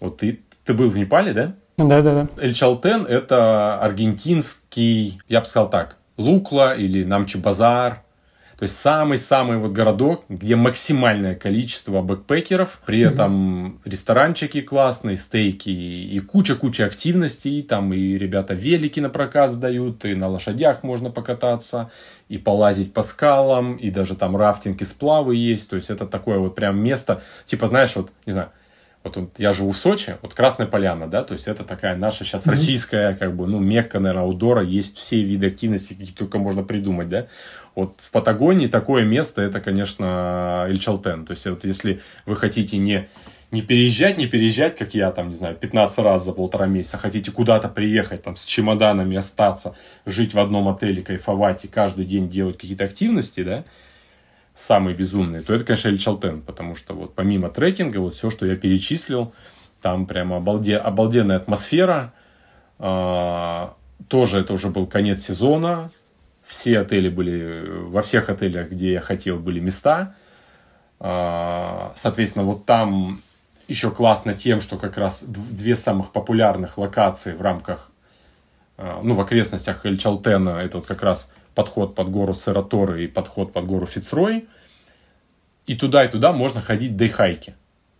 вот 0.00 0.16
ты, 0.16 0.40
ты 0.64 0.72
был 0.72 0.88
в 0.88 0.96
Непале, 0.96 1.34
да? 1.34 1.54
Да, 1.76 2.00
да, 2.00 2.14
да. 2.14 2.28
Эльчалтен 2.42 3.04
это 3.04 3.78
аргентинский, 3.80 5.20
я 5.28 5.40
бы 5.40 5.46
сказал 5.46 5.68
так, 5.68 5.98
Лукла 6.16 6.74
или 6.74 7.04
Намчи-Базар, 7.04 7.96
то 7.96 8.03
То 8.64 8.66
есть 8.66 8.78
самый-самый 8.78 9.58
вот 9.58 9.72
городок, 9.72 10.24
где 10.30 10.56
максимальное 10.56 11.34
количество 11.34 12.00
бэкпекеров, 12.00 12.80
при 12.86 13.00
этом 13.00 13.78
ресторанчики 13.84 14.62
классные, 14.62 15.18
стейки 15.18 15.68
и 15.68 16.18
куча-куча 16.20 16.86
активностей, 16.86 17.62
там 17.62 17.92
и 17.92 18.16
ребята 18.16 18.54
велики 18.54 19.00
на 19.00 19.10
прокат 19.10 19.52
сдают, 19.52 20.06
и 20.06 20.14
на 20.14 20.28
лошадях 20.28 20.82
можно 20.82 21.10
покататься, 21.10 21.90
и 22.30 22.38
полазить 22.38 22.94
по 22.94 23.02
скалам, 23.02 23.76
и 23.76 23.90
даже 23.90 24.14
там 24.14 24.34
рафтинг 24.34 24.80
и 24.80 24.86
сплавы 24.86 25.36
есть, 25.36 25.68
то 25.68 25.76
есть 25.76 25.90
это 25.90 26.06
такое 26.06 26.38
вот 26.38 26.54
прям 26.54 26.78
место, 26.78 27.22
типа 27.44 27.66
знаешь, 27.66 27.94
вот, 27.96 28.12
не 28.24 28.32
знаю, 28.32 28.48
вот, 29.04 29.16
вот 29.18 29.30
я 29.36 29.52
живу 29.52 29.72
в 29.72 29.76
Сочи, 29.76 30.16
вот 30.22 30.32
Красная 30.32 30.66
Поляна, 30.66 31.06
да, 31.06 31.22
то 31.22 31.32
есть 31.34 31.46
это 31.46 31.62
такая 31.62 31.94
наша 31.94 32.24
сейчас 32.24 32.46
mm-hmm. 32.46 32.50
российская, 32.50 33.14
как 33.14 33.36
бы, 33.36 33.46
ну, 33.46 33.60
мекка, 33.60 34.00
наверное, 34.00 34.24
аудора, 34.24 34.62
есть 34.62 34.96
все 34.96 35.22
виды 35.22 35.48
активности, 35.48 35.92
какие 35.92 36.14
только 36.14 36.38
можно 36.38 36.62
придумать, 36.62 37.10
да. 37.10 37.26
Вот 37.74 37.94
в 37.98 38.10
Патагонии 38.10 38.68
такое 38.68 39.04
место, 39.04 39.42
это, 39.42 39.60
конечно, 39.60 40.66
Ильчалтен. 40.68 41.26
То 41.26 41.32
есть, 41.32 41.46
вот 41.46 41.64
если 41.64 42.00
вы 42.24 42.36
хотите 42.36 42.76
не, 42.78 43.08
не 43.50 43.62
переезжать, 43.62 44.16
не 44.16 44.26
переезжать, 44.26 44.76
как 44.76 44.94
я, 44.94 45.10
там, 45.10 45.28
не 45.28 45.34
знаю, 45.34 45.56
15 45.56 45.98
раз 45.98 46.24
за 46.24 46.32
полтора 46.32 46.66
месяца, 46.66 46.98
хотите 46.98 47.32
куда-то 47.32 47.68
приехать, 47.68 48.22
там, 48.22 48.36
с 48.36 48.44
чемоданами 48.44 49.16
остаться, 49.16 49.74
жить 50.06 50.34
в 50.34 50.38
одном 50.38 50.68
отеле, 50.68 51.02
кайфовать 51.02 51.64
и 51.64 51.68
каждый 51.68 52.04
день 52.04 52.28
делать 52.28 52.58
какие-то 52.58 52.84
активности, 52.84 53.42
да, 53.42 53.64
самые 54.54 54.96
безумные, 54.96 55.42
то 55.42 55.52
это, 55.52 55.64
конечно, 55.64 55.88
Эльчалтен, 55.88 56.42
потому 56.42 56.76
что 56.76 56.94
вот 56.94 57.14
помимо 57.14 57.48
трекинга, 57.48 57.98
вот 57.98 58.14
все, 58.14 58.30
что 58.30 58.46
я 58.46 58.54
перечислил, 58.54 59.34
там 59.82 60.06
прямо 60.06 60.36
обалде, 60.36 60.76
обалденная 60.76 61.36
атмосфера, 61.36 62.12
а, 62.78 63.74
тоже 64.08 64.38
это 64.38 64.52
уже 64.54 64.68
был 64.68 64.86
конец 64.86 65.22
сезона, 65.22 65.90
все 66.44 66.80
отели 66.80 67.08
были, 67.08 67.66
во 67.68 68.02
всех 68.02 68.28
отелях, 68.28 68.70
где 68.70 68.92
я 68.92 69.00
хотел, 69.00 69.38
были 69.38 69.60
места, 69.60 70.14
а, 71.00 71.92
соответственно, 71.96 72.44
вот 72.44 72.66
там 72.66 73.20
еще 73.68 73.90
классно 73.90 74.34
тем, 74.34 74.60
что 74.60 74.76
как 74.76 74.98
раз 74.98 75.22
две 75.22 75.76
самых 75.76 76.12
популярных 76.12 76.78
локации 76.78 77.34
в 77.34 77.42
рамках, 77.42 77.90
а, 78.76 79.00
ну, 79.02 79.14
в 79.14 79.20
окрестностях 79.20 79.84
Эльчалтена, 79.84 80.60
это 80.60 80.78
вот 80.78 80.86
как 80.86 81.02
раз 81.02 81.30
подход 81.54 81.94
под 81.94 82.10
гору 82.10 82.34
Сераторы 82.34 83.04
и 83.04 83.06
подход 83.06 83.52
под 83.52 83.66
гору 83.66 83.86
Фицрой. 83.86 84.48
И 85.66 85.76
туда, 85.76 86.04
и 86.04 86.08
туда 86.08 86.32
можно 86.32 86.60
ходить 86.60 86.96
дейхайки. 86.96 87.54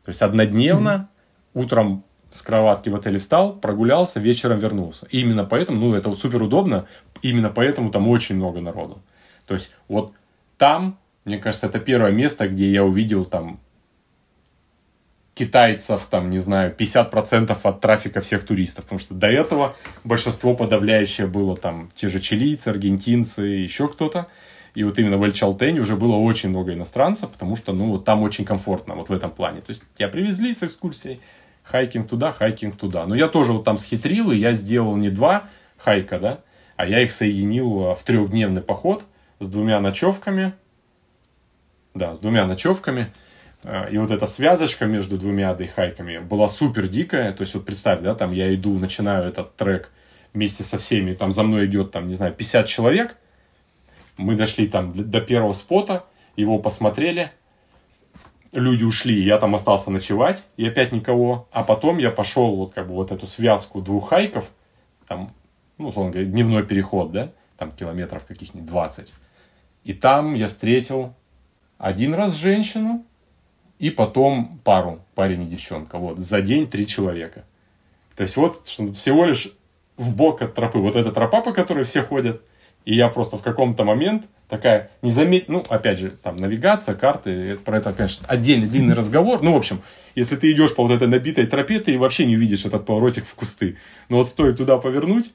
То 0.05 0.11
есть 0.11 0.21
однодневно, 0.21 1.09
mm-hmm. 1.55 1.63
утром 1.63 2.05
с 2.35 2.43
кроватки 2.43 2.89
в 2.89 2.97
отеле 2.97 3.21
встал, 3.21 3.55
прогулялся, 3.55 4.19
вечером 4.19 4.59
вернулся. 4.59 5.07
И 5.07 5.21
именно 5.21 5.45
поэтому, 5.45 5.79
ну, 5.79 5.95
это 5.95 6.13
супер 6.15 6.43
удобно, 6.43 6.87
именно 7.23 7.49
поэтому 7.49 7.91
там 7.91 8.09
очень 8.09 8.35
много 8.35 8.61
народу. 8.61 9.01
То 9.47 9.55
есть 9.55 9.73
вот 9.87 10.13
там, 10.59 10.99
мне 11.25 11.39
кажется, 11.39 11.69
это 11.69 11.79
первое 11.79 12.11
место, 12.11 12.49
где 12.49 12.73
я 12.73 12.85
увидел 12.85 13.25
там 13.25 13.61
китайцев, 15.35 16.09
там, 16.11 16.29
не 16.29 16.39
знаю, 16.39 16.75
50% 16.77 17.57
от 17.63 17.81
трафика 17.81 18.21
всех 18.21 18.45
туристов. 18.45 18.87
Потому 18.87 18.99
что 18.99 19.15
до 19.15 19.29
этого 19.29 19.77
большинство 20.03 20.57
подавляющее 20.57 21.29
было 21.29 21.57
там 21.57 21.89
те 21.95 22.09
же 22.09 22.19
чилийцы, 22.19 22.67
аргентинцы, 22.67 23.43
еще 23.43 23.87
кто-то. 23.87 24.27
И 24.75 24.83
вот 24.83 24.99
именно 24.99 25.19
в 25.19 25.23
Эль-Чалтене 25.23 25.79
уже 25.79 25.95
было 25.95 26.17
очень 26.17 26.49
много 26.49 26.73
иностранцев, 26.73 27.31
потому 27.31 27.55
что, 27.55 27.73
ну, 27.73 27.93
вот 27.93 28.05
там 28.05 28.23
очень 28.23 28.45
комфортно, 28.45 28.97
вот 28.97 29.09
в 29.09 29.13
этом 29.13 29.31
плане. 29.31 29.61
То 29.61 29.71
есть, 29.71 29.85
тебя 29.97 30.09
привезли 30.09 30.53
с 30.53 30.65
экскурсией, 30.65 31.21
hiking 31.65 32.09
туда, 32.09 32.33
hiking 32.33 32.77
туда. 32.77 33.07
Но 33.07 33.15
я 33.15 33.29
тоже 33.29 33.53
вот 33.53 33.65
там 33.65 33.79
схитрил, 33.79 34.31
и 34.31 34.37
я 34.37 34.53
сделал 34.53 34.97
не 34.97 35.11
два 35.11 35.45
hike 35.77 36.05
а, 36.05 36.19
да, 36.19 36.41
а 36.77 36.87
я 36.87 37.03
их 37.03 37.13
соединил 37.13 37.95
в 37.95 38.03
трехдневный 38.05 38.63
поход 38.63 39.05
с 39.41 39.49
двумя 39.49 39.81
ночевками. 39.81 40.55
Да, 41.95 42.15
с 42.15 42.21
двумя 42.21 42.47
ночевками– 42.47 43.13
Э, 43.65 43.89
и 43.91 43.99
вот 43.99 44.11
эта 44.11 44.27
связочка 44.27 44.87
между 44.87 45.19
двумя 45.19 45.55
day 45.55 45.74
hike 45.74 45.99
ами 45.99 46.19
была 46.19 46.49
супер 46.49 46.87
дикая. 46.89 47.33
То 47.33 47.43
есть 47.43 47.55
вот 47.55 47.65
представь, 47.65 48.01
да, 48.01 48.15
там 48.15 48.31
я 48.31 48.55
иду, 48.55 48.79
начинаю 48.79 49.27
этот 49.27 49.57
трек 49.57 49.91
вместе 50.33 50.65
со 50.65 50.79
всеми, 50.79 51.15
там 51.15 51.33
за 51.33 51.43
мной 51.43 51.67
идет, 51.67 51.91
там, 51.91 52.09
не 52.09 52.15
знаю, 52.15 52.33
50 52.33 52.67
человек. 52.67 53.17
Мы 54.17 54.35
дошли 54.35 54.69
там 54.69 54.93
до 54.93 55.21
первого 55.21 55.53
спота, 55.53 56.05
его 56.37 56.59
посмотрели, 56.59 57.33
люди 58.55 58.85
ушли, 58.85 59.21
я 59.21 59.39
там 59.39 59.55
остался 59.55 59.91
ночевать, 59.91 60.45
и 60.57 60.67
опять 60.67 60.93
никого. 60.93 61.49
А 61.51 61.63
потом 61.65 61.99
я 61.99 62.11
пошел 62.11 62.57
вот 62.57 62.73
как 62.73 62.89
бы 62.89 62.95
вот 62.95 63.13
эту 63.13 63.27
связку 63.27 63.81
двух 63.81 64.11
хайков, 64.11 64.51
там, 65.07 65.31
ну, 65.79 65.89
условно 65.89 66.13
говоря, 66.13 66.29
дневной 66.29 66.65
переход, 66.65 67.13
да, 67.13 67.33
там 67.59 67.71
километров 67.71 68.25
каких-нибудь 68.25 68.69
20. 68.69 69.13
И 69.85 69.93
там 69.93 70.35
я 70.35 70.49
встретил 70.49 71.15
один 71.79 72.15
раз 72.15 72.35
женщину, 72.35 73.05
и 73.79 73.91
потом 73.91 74.61
пару, 74.65 75.01
парень 75.15 75.43
и 75.43 75.47
девчонка. 75.47 75.99
Вот, 75.99 76.19
за 76.19 76.41
день 76.41 76.69
три 76.69 76.87
человека. 76.87 77.45
То 78.17 78.23
есть 78.23 78.37
вот 78.37 78.67
всего 78.67 79.25
лишь 79.25 79.53
в 79.97 80.17
бок 80.17 80.43
от 80.43 80.55
тропы. 80.55 80.79
Вот 80.79 80.97
эта 80.97 81.13
тропа, 81.13 81.41
по 81.43 81.53
которой 81.53 81.85
все 81.85 82.03
ходят, 82.03 82.43
и 82.85 82.95
я 82.95 83.09
просто 83.09 83.37
в 83.37 83.43
каком-то 83.43 83.85
момент 83.85 84.27
такая 84.55 84.91
не 85.03 85.11
заметь, 85.11 85.49
ну, 85.49 85.65
опять 85.69 85.99
же, 85.99 86.11
там 86.11 86.37
навигация, 86.37 86.95
карты, 86.95 87.59
про 87.65 87.79
это, 87.79 87.93
конечно, 87.93 88.25
отдельный 88.29 88.69
длинный 88.69 88.95
разговор. 88.95 89.43
Ну, 89.43 89.53
в 89.53 89.57
общем, 89.57 89.83
если 90.15 90.37
ты 90.37 90.53
идешь 90.53 90.75
по 90.75 90.85
вот 90.85 90.93
этой 90.93 91.09
набитой 91.09 91.47
тропе, 91.47 91.81
ты 91.81 91.99
вообще 91.99 92.25
не 92.25 92.37
увидишь 92.37 92.65
этот 92.65 92.87
поворотик 92.87 93.27
в 93.27 93.35
кусты. 93.35 93.79
Но 94.09 94.19
вот 94.19 94.29
стоит 94.29 94.57
туда 94.59 94.79
повернуть, 94.79 95.33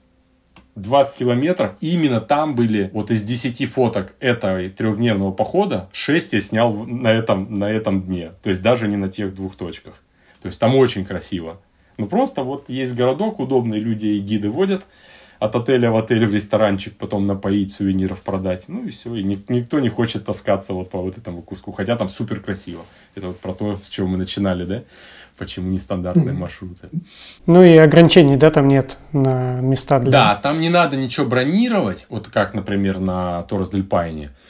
20 0.75 1.17
километров. 1.17 1.73
Именно 1.81 2.21
там 2.21 2.55
были 2.55 2.89
вот 2.93 3.11
из 3.11 3.23
10 3.23 3.69
фоток 3.69 4.13
этого 4.21 4.69
трехдневного 4.69 5.33
похода 5.33 5.89
6 5.91 6.33
я 6.33 6.41
снял 6.41 6.73
на 6.85 7.09
этом, 7.09 7.59
на 7.59 7.69
этом 7.69 8.03
дне. 8.03 8.31
То 8.41 8.49
есть 8.49 8.61
даже 8.61 8.87
не 8.87 8.95
на 8.95 9.09
тех 9.09 9.35
двух 9.35 9.55
точках. 9.55 9.95
То 10.41 10.45
есть 10.45 10.61
там 10.61 10.75
очень 10.75 11.03
красиво. 11.03 11.59
Ну 11.97 12.07
просто 12.07 12.43
вот 12.43 12.69
есть 12.69 12.95
городок, 12.95 13.39
удобные 13.39 13.81
люди 13.81 14.07
и 14.07 14.19
гиды 14.19 14.49
водят 14.49 14.85
от 15.39 15.55
отеля 15.55 15.89
в 15.91 15.97
отель 15.97 16.25
в 16.25 16.33
ресторанчик, 16.33 16.97
потом 16.97 17.25
напоить, 17.25 17.71
сувениров 17.71 18.21
продать. 18.21 18.65
Ну 18.67 18.85
и 18.85 18.89
все. 18.89 19.15
И 19.15 19.23
никто 19.23 19.79
не 19.79 19.89
хочет 19.89 20.25
таскаться 20.25 20.73
вот 20.73 20.89
по 20.89 21.01
вот 21.01 21.17
этому 21.17 21.41
куску. 21.41 21.71
Хотя 21.71 21.95
там 21.95 22.09
супер 22.09 22.41
красиво. 22.41 22.81
Это 23.15 23.27
вот 23.27 23.39
про 23.39 23.53
то, 23.53 23.79
с 23.81 23.89
чего 23.89 24.07
мы 24.07 24.17
начинали, 24.17 24.65
да? 24.65 24.83
почему 25.37 25.69
нестандартные 25.69 26.33
маршруты. 26.33 26.89
Ну 27.45 27.63
и 27.63 27.77
ограничений, 27.77 28.35
да, 28.35 28.51
там 28.51 28.67
нет 28.67 28.97
на 29.13 29.61
места 29.61 29.99
для... 29.99 30.11
Да, 30.11 30.35
там 30.35 30.59
не 30.59 30.69
надо 30.69 30.97
ничего 30.97 31.25
бронировать, 31.25 32.05
вот 32.09 32.27
как, 32.27 32.53
например, 32.53 32.99
на 32.99 33.43
Торос 33.43 33.69
Дель 33.69 33.87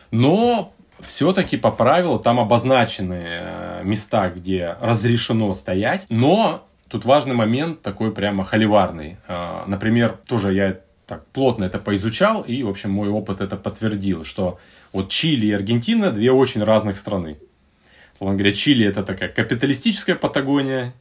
но 0.10 0.74
все-таки 1.00 1.58
по 1.58 1.72
правилу 1.72 2.20
там 2.20 2.40
обозначены 2.40 3.24
э, 3.24 3.82
места, 3.84 4.30
где 4.30 4.76
разрешено 4.82 5.54
стоять, 5.54 6.06
но 6.10 6.68
тут 6.90 7.06
важный 7.06 7.36
момент 7.36 7.82
такой 7.82 8.12
прямо 8.12 8.44
холиварный. 8.44 9.18
Э, 9.28 9.64
например, 9.68 10.18
тоже 10.28 10.54
я 10.54 10.80
так 11.06 11.26
плотно 11.28 11.64
это 11.64 11.80
поизучал, 11.80 12.42
и, 12.42 12.62
в 12.64 12.70
общем, 12.70 12.92
мой 12.92 13.10
опыт 13.10 13.42
это 13.42 13.56
подтвердил, 13.56 14.24
что 14.24 14.60
вот 14.92 15.10
Чили 15.10 15.48
и 15.48 15.52
Аргентина 15.52 16.12
две 16.12 16.32
очень 16.32 16.64
разных 16.64 16.98
страны. 16.98 17.38
Словно 18.18 18.36
говоря, 18.36 18.52
Чили 18.52 18.86
это 18.86 19.04
такая 19.04 19.30
капиталистическая 19.30 20.16
Патагония, 20.16 20.94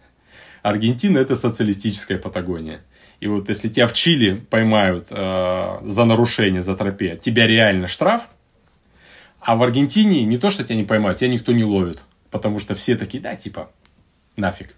Аргентина 0.63 1.19
это 1.19 1.37
социалистическая 1.37 2.19
Патагония. 2.19 2.81
И 3.21 3.27
вот 3.27 3.49
если 3.49 3.69
тебя 3.69 3.87
в 3.87 3.93
Чили 3.93 4.35
поймают 4.51 5.09
э, 5.11 5.79
за 5.85 6.05
нарушение, 6.05 6.63
за 6.63 6.77
тропе, 6.77 7.19
тебя 7.23 7.47
реально 7.47 7.87
штраф, 7.87 8.29
а 9.41 9.57
в 9.57 9.63
Аргентине 9.63 10.25
не 10.25 10.39
то, 10.39 10.51
что 10.51 10.65
тебя 10.65 10.77
не 10.77 10.85
поймают, 10.85 11.19
тебя 11.19 11.31
никто 11.31 11.53
не 11.53 11.65
ловит. 11.65 12.01
Потому 12.31 12.61
что 12.61 12.75
все 12.75 12.97
такие, 12.97 13.23
да, 13.23 13.35
типа, 13.35 13.71
нафиг. 14.37 14.75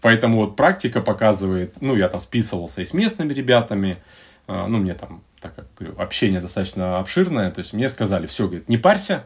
Поэтому 0.00 0.38
вот 0.38 0.56
практика 0.56 1.00
показывает, 1.00 1.74
ну, 1.80 1.96
я 1.96 2.08
там 2.08 2.20
списывался 2.20 2.82
и 2.82 2.84
с 2.84 2.94
местными 2.94 3.32
ребятами, 3.32 4.02
э, 4.48 4.66
ну, 4.66 4.78
мне 4.78 4.94
там, 4.94 5.22
так 5.40 5.54
как 5.54 5.66
говорю, 5.78 5.98
общение 5.98 6.40
достаточно 6.40 6.98
обширное, 6.98 7.50
то 7.50 7.60
есть 7.60 7.72
мне 7.72 7.88
сказали, 7.88 8.26
все, 8.26 8.46
говорит, 8.46 8.68
не 8.68 8.78
парься, 8.78 9.24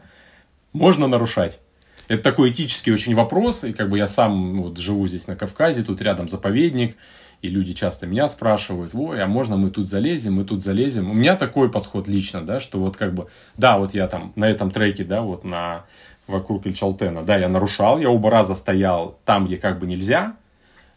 можно 0.73 1.07
нарушать. 1.07 1.59
Это 2.07 2.23
такой 2.23 2.51
этический 2.51 2.93
очень 2.93 3.15
вопрос, 3.15 3.63
и 3.63 3.73
как 3.73 3.89
бы 3.89 3.97
я 3.97 4.07
сам 4.07 4.55
ну, 4.55 4.63
вот, 4.63 4.77
живу 4.77 5.07
здесь 5.07 5.27
на 5.27 5.35
Кавказе, 5.35 5.83
тут 5.83 6.01
рядом 6.01 6.29
заповедник, 6.29 6.95
и 7.41 7.49
люди 7.49 7.73
часто 7.73 8.07
меня 8.07 8.27
спрашивают, 8.27 8.95
ой, 8.95 9.21
а 9.21 9.27
можно 9.27 9.57
мы 9.57 9.69
тут 9.69 9.87
залезем, 9.87 10.35
мы 10.35 10.43
тут 10.43 10.63
залезем. 10.63 11.09
У 11.09 11.13
меня 11.13 11.35
такой 11.35 11.69
подход 11.69 12.07
лично, 12.07 12.41
да, 12.41 12.59
что 12.59 12.79
вот 12.79 12.97
как 12.97 13.13
бы, 13.13 13.27
да, 13.57 13.77
вот 13.77 13.93
я 13.93 14.07
там 14.07 14.33
на 14.35 14.49
этом 14.49 14.71
треке, 14.71 15.03
да, 15.03 15.21
вот 15.21 15.43
на 15.43 15.85
вокруг 16.27 16.67
Ильчалтена, 16.67 17.23
да, 17.23 17.37
я 17.37 17.49
нарушал, 17.49 17.99
я 17.99 18.09
оба 18.09 18.29
раза 18.29 18.55
стоял 18.55 19.17
там, 19.25 19.47
где 19.47 19.57
как 19.57 19.79
бы 19.79 19.87
нельзя, 19.87 20.35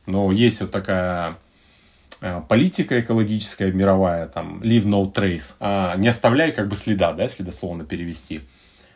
но 0.07 0.31
есть 0.33 0.61
вот 0.61 0.73
такая 0.73 1.39
э, 2.21 2.43
политика 2.49 3.01
экологическая 3.01 3.73
мировая, 3.73 4.27
там, 4.27 4.61
leave 4.61 4.85
no 4.85 5.11
trace, 5.13 5.55
а, 5.61 5.97
не 5.97 6.09
оставляй 6.09 6.53
как 6.53 6.69
бы 6.69 6.75
следа, 6.75 7.13
да, 7.13 7.23
если 7.23 7.43
дословно 7.43 7.85
перевести. 7.85 8.43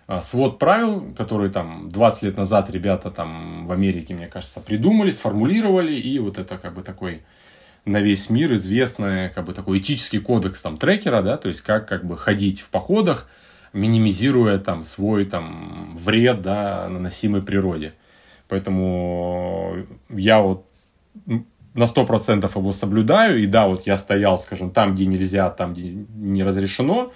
А, 0.07 0.20
свод 0.20 0.59
правил, 0.59 1.14
которые 1.16 1.51
там 1.51 1.91
20 1.91 2.22
лет 2.24 2.37
назад 2.37 2.68
ребята 2.70 3.11
там 3.11 3.66
в 3.66 3.72
Америке, 3.72 4.14
мне 4.14 4.26
кажется, 4.26 4.61
придумали, 4.61 5.11
сформулировали, 5.11 5.95
и 5.95 6.18
вот 6.18 6.37
это 6.37 6.59
как 6.59 6.74
бы 6.74 6.82
такой 6.82 7.22
на 7.85 8.01
весь 8.01 8.30
мир 8.30 8.55
известный 8.55 9.30
как 9.30 9.45
бы 9.45 9.53
такой 9.53 9.78
этический 9.78 10.18
кодекс 10.18 10.62
там 10.62 10.76
трекера, 10.76 11.22
да, 11.22 11.37
то 11.37 11.49
есть 11.49 11.61
как 11.61 11.89
как 11.89 12.05
бы 12.05 12.16
ходить 12.16 12.61
в 12.61 12.68
походах, 12.68 13.28
минимизируя 13.75 14.59
там 14.59 14.85
свой 14.85 15.25
там 15.25 15.95
вред, 15.95 16.41
да, 16.41 16.89
наносимый 16.89 17.43
природе. 17.43 17.93
Поэтому 18.49 19.85
я 20.09 20.41
вот 20.41 20.66
на 21.75 21.87
сто 21.87 22.07
процентов 22.07 22.57
его 22.57 22.72
соблюдаю, 22.72 23.43
и 23.43 23.47
да, 23.47 23.66
вот 23.66 23.87
я 23.87 23.99
стоял, 23.99 24.39
скажем, 24.39 24.70
там, 24.70 24.95
где 24.95 25.07
нельзя, 25.07 25.51
там, 25.51 25.72
где 25.75 25.93
не 25.93 26.45
разрешено, 26.45 27.12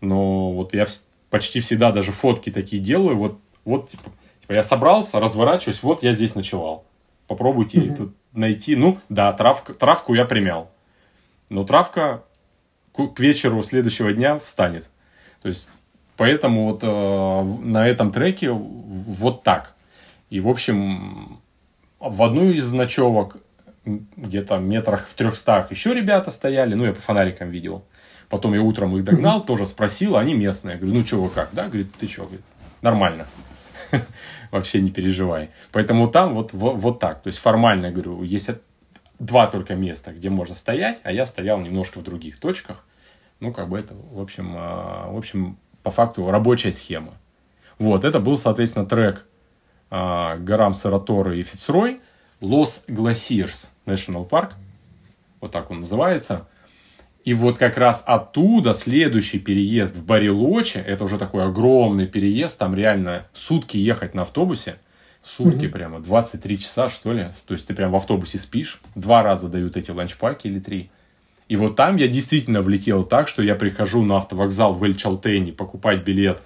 но 0.00 0.52
вот 0.52 0.74
я 0.74 0.86
почти 1.30 1.60
всегда 1.60 1.92
даже 1.92 2.10
фотки 2.10 2.50
такие 2.50 2.82
делаю, 2.82 3.16
вот, 3.16 3.38
вот 3.64 3.90
типа, 3.90 4.10
типа 4.40 4.52
я 4.52 4.62
собрался, 4.64 5.20
разворачиваюсь, 5.20 5.82
вот 5.82 6.02
я 6.02 6.12
здесь 6.12 6.34
ночевал. 6.34 6.84
Попробуйте 7.28 7.78
mm-hmm. 7.78 7.96
тут 7.96 8.14
найти, 8.32 8.74
ну, 8.74 8.98
да, 9.08 9.32
травка, 9.32 9.74
травку 9.74 10.14
я 10.14 10.24
примял, 10.24 10.72
но 11.48 11.62
травка 11.62 12.24
к 12.92 13.20
вечеру 13.20 13.62
следующего 13.62 14.12
дня 14.12 14.38
встанет. 14.40 14.90
То 15.40 15.48
есть, 15.48 15.70
поэтому 16.20 16.66
вот 16.66 16.80
э, 16.82 17.42
на 17.64 17.88
этом 17.88 18.12
треке 18.12 18.50
вот 18.50 19.42
так. 19.42 19.74
И, 20.28 20.38
в 20.38 20.48
общем, 20.48 21.40
в 21.98 22.22
одну 22.22 22.50
из 22.50 22.70
ночевок 22.74 23.38
где-то 23.86 24.58
метрах 24.58 25.06
в 25.08 25.14
трехстах 25.14 25.70
еще 25.70 25.94
ребята 25.94 26.30
стояли, 26.30 26.74
ну, 26.74 26.84
я 26.84 26.92
по 26.92 27.00
фонарикам 27.00 27.48
видел. 27.48 27.86
Потом 28.28 28.52
я 28.52 28.60
утром 28.60 28.94
их 28.98 29.04
догнал, 29.04 29.42
тоже 29.42 29.64
спросил, 29.64 30.18
они 30.18 30.34
местные. 30.34 30.74
Я 30.74 30.78
говорю, 30.78 30.98
ну, 30.98 31.06
что 31.06 31.22
вы 31.22 31.30
как, 31.30 31.48
да? 31.52 31.68
Говорит, 31.68 31.90
ты 31.98 32.06
что? 32.06 32.24
Говорит, 32.24 32.44
нормально. 32.82 33.26
Вообще 34.50 34.82
не 34.82 34.90
переживай. 34.90 35.48
Поэтому 35.72 36.06
там 36.06 36.34
вот, 36.34 36.52
вот, 36.52 36.76
вот 36.76 36.98
так. 37.00 37.22
То 37.22 37.28
есть 37.28 37.38
формально, 37.38 37.90
говорю, 37.90 38.22
есть 38.24 38.50
два 39.18 39.46
только 39.46 39.74
места, 39.74 40.12
где 40.12 40.28
можно 40.28 40.54
стоять, 40.54 41.00
а 41.02 41.12
я 41.12 41.24
стоял 41.24 41.58
немножко 41.60 41.98
в 41.98 42.02
других 42.02 42.38
точках. 42.38 42.84
Ну, 43.40 43.54
как 43.54 43.70
бы 43.70 43.78
это, 43.78 43.94
в 43.94 44.20
общем, 44.20 44.52
а, 44.54 45.10
в 45.10 45.16
общем, 45.16 45.56
по 45.82 45.90
факту 45.90 46.30
рабочая 46.30 46.72
схема. 46.72 47.14
Вот, 47.78 48.04
это 48.04 48.20
был, 48.20 48.36
соответственно, 48.36 48.86
трек 48.86 49.26
а, 49.90 50.36
горам 50.36 50.74
Сараторы 50.74 51.40
и 51.40 51.42
Фицрой, 51.42 52.00
Лос 52.40 52.84
Гласирс 52.88 53.70
National 53.86 54.28
Park, 54.28 54.52
вот 55.40 55.50
так 55.52 55.70
он 55.70 55.80
называется. 55.80 56.46
И 57.24 57.34
вот 57.34 57.58
как 57.58 57.76
раз 57.76 58.02
оттуда 58.06 58.72
следующий 58.72 59.38
переезд 59.38 59.94
в 59.94 60.06
Барилоче, 60.06 60.80
это 60.80 61.04
уже 61.04 61.18
такой 61.18 61.44
огромный 61.44 62.06
переезд, 62.06 62.58
там 62.58 62.74
реально 62.74 63.26
сутки 63.32 63.76
ехать 63.76 64.14
на 64.14 64.22
автобусе, 64.22 64.76
сутки 65.22 65.66
угу. 65.66 65.72
прямо, 65.72 66.00
23 66.00 66.58
часа 66.60 66.88
что 66.88 67.12
ли, 67.12 67.30
то 67.46 67.52
есть 67.52 67.66
ты 67.66 67.74
прям 67.74 67.90
в 67.90 67.96
автобусе 67.96 68.38
спишь, 68.38 68.80
два 68.94 69.22
раза 69.22 69.48
дают 69.48 69.76
эти 69.76 69.90
ланчпаки 69.90 70.46
или 70.46 70.60
три. 70.60 70.90
И 71.50 71.56
вот 71.56 71.74
там 71.74 71.96
я 71.96 72.06
действительно 72.06 72.62
влетел 72.62 73.02
так, 73.02 73.26
что 73.26 73.42
я 73.42 73.56
прихожу 73.56 74.04
на 74.04 74.18
автовокзал 74.18 74.72
в 74.72 74.84
Эль-Чалтейне 74.84 75.52
покупать 75.52 76.04
билет 76.04 76.40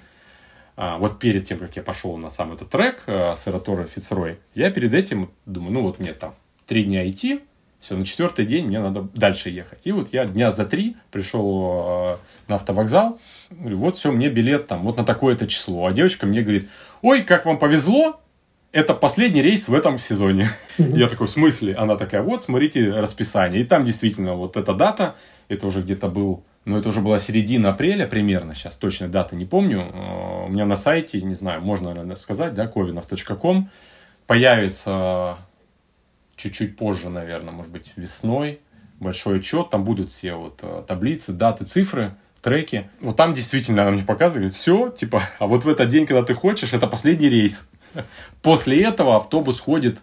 а, 0.76 0.96
вот 0.96 1.18
перед 1.18 1.44
тем, 1.44 1.58
как 1.58 1.76
я 1.76 1.82
пошел 1.82 2.16
на 2.16 2.30
сам 2.30 2.54
этот 2.54 2.70
трек 2.70 3.02
а, 3.06 3.36
с 3.36 3.46
Эратора 3.46 3.84
Фицрой, 3.84 4.38
я 4.54 4.70
перед 4.70 4.94
этим 4.94 5.30
думаю, 5.44 5.74
ну 5.74 5.82
вот 5.82 5.98
мне 5.98 6.14
там 6.14 6.34
три 6.66 6.84
дня 6.84 7.06
идти, 7.06 7.42
все, 7.80 7.96
на 7.96 8.06
четвертый 8.06 8.46
день 8.46 8.66
мне 8.66 8.80
надо 8.80 9.06
дальше 9.12 9.50
ехать. 9.50 9.80
И 9.84 9.92
вот 9.92 10.10
я 10.14 10.24
дня 10.24 10.50
за 10.50 10.64
три 10.64 10.96
пришел 11.10 12.14
э, 12.14 12.16
на 12.48 12.54
автовокзал, 12.54 13.20
говорю, 13.50 13.76
вот 13.76 13.96
все, 13.96 14.10
мне 14.10 14.30
билет 14.30 14.68
там 14.68 14.84
вот 14.84 14.96
на 14.96 15.04
такое-то 15.04 15.46
число. 15.46 15.84
А 15.84 15.92
девочка 15.92 16.24
мне 16.24 16.40
говорит, 16.40 16.70
ой, 17.02 17.24
как 17.24 17.44
вам 17.44 17.58
повезло, 17.58 18.22
это 18.74 18.92
последний 18.92 19.40
рейс 19.40 19.68
в 19.68 19.74
этом 19.74 19.98
сезоне. 19.98 20.50
Я 20.78 21.08
такой, 21.08 21.28
в 21.28 21.30
смысле? 21.30 21.74
Она 21.74 21.96
такая, 21.96 22.22
вот, 22.22 22.42
смотрите 22.42 22.90
расписание. 22.90 23.62
И 23.62 23.64
там 23.64 23.84
действительно 23.84 24.34
вот 24.34 24.56
эта 24.56 24.74
дата, 24.74 25.14
это 25.48 25.66
уже 25.66 25.80
где-то 25.80 26.08
был 26.08 26.44
но 26.64 26.78
это 26.78 26.88
уже 26.88 27.00
была 27.00 27.18
середина 27.18 27.70
апреля 27.70 28.06
примерно, 28.06 28.54
сейчас 28.54 28.76
точной 28.76 29.08
даты 29.08 29.36
не 29.36 29.44
помню. 29.44 29.80
Э, 29.80 30.46
у 30.46 30.48
меня 30.48 30.64
на 30.64 30.76
сайте, 30.76 31.20
не 31.20 31.34
знаю, 31.34 31.60
можно, 31.60 31.90
наверное, 31.90 32.16
сказать, 32.16 32.54
да, 32.54 32.66
kovinov.com, 32.66 33.68
появится 34.26 35.36
чуть-чуть 36.36 36.76
позже, 36.76 37.10
наверное, 37.10 37.52
может 37.52 37.70
быть, 37.70 37.92
весной, 37.96 38.60
большой 38.98 39.40
отчет, 39.40 39.70
там 39.70 39.84
будут 39.84 40.10
все 40.10 40.34
вот 40.36 40.60
э, 40.62 40.84
таблицы, 40.88 41.32
даты, 41.32 41.66
цифры, 41.66 42.14
треки. 42.40 42.88
Вот 43.00 43.16
там 43.16 43.34
действительно 43.34 43.82
она 43.82 43.90
мне 43.90 44.02
показывает, 44.02 44.54
все, 44.54 44.88
типа, 44.88 45.22
а 45.38 45.46
вот 45.46 45.64
в 45.64 45.68
этот 45.68 45.88
день, 45.88 46.06
когда 46.06 46.22
ты 46.22 46.34
хочешь, 46.34 46.72
это 46.72 46.86
последний 46.86 47.28
рейс. 47.28 47.68
После 48.42 48.82
этого 48.82 49.16
автобус 49.16 49.60
ходит, 49.60 49.98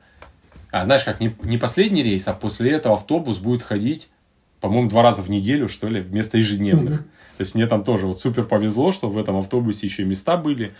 а 0.71 0.85
знаешь 0.85 1.03
как, 1.03 1.19
не, 1.19 1.35
не 1.43 1.57
последний 1.57 2.03
рейс, 2.03 2.27
а 2.27 2.33
после 2.33 2.71
этого 2.71 2.95
автобус 2.95 3.39
будет 3.39 3.61
ходить 3.61 4.09
по-моему, 4.61 4.89
два 4.89 5.01
раза 5.01 5.23
в 5.23 5.29
неделю, 5.29 5.67
что 5.67 5.89
ли, 5.89 5.99
вместо 5.99 6.37
ежедневных. 6.37 7.01
Mm-hmm. 7.01 7.37
То 7.37 7.41
есть 7.41 7.55
мне 7.55 7.65
там 7.65 7.83
тоже 7.83 8.05
вот 8.05 8.19
супер 8.19 8.45
повезло, 8.45 8.91
что 8.91 9.09
в 9.09 9.17
этом 9.17 9.37
автобусе 9.37 9.87
еще 9.87 10.05
места 10.05 10.37
были. 10.37 10.73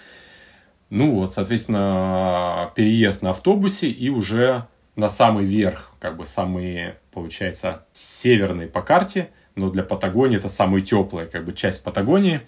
Ну 0.91 1.15
вот, 1.15 1.33
соответственно, 1.33 2.71
переезд 2.75 3.23
на 3.23 3.31
автобусе 3.31 3.89
и 3.89 4.09
уже 4.09 4.67
на 4.95 5.09
самый 5.09 5.45
верх, 5.45 5.91
как 5.99 6.17
бы 6.17 6.25
самый, 6.27 6.93
получается, 7.11 7.85
северный 7.91 8.67
по 8.67 8.81
карте, 8.81 9.31
но 9.55 9.71
для 9.71 9.83
Патагонии 9.83 10.37
это 10.37 10.49
самая 10.49 10.81
теплая, 10.81 11.25
как 11.25 11.45
бы 11.45 11.53
часть 11.53 11.83
Патагонии. 11.83 12.41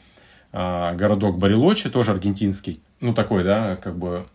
А, 0.51 0.93
городок 0.93 1.39
Барилочи, 1.39 1.89
тоже 1.89 2.11
аргентинский. 2.11 2.83
Ну, 2.99 3.13
такой, 3.13 3.43
да, 3.43 3.75
как 3.77 3.97
бы, 3.97 4.27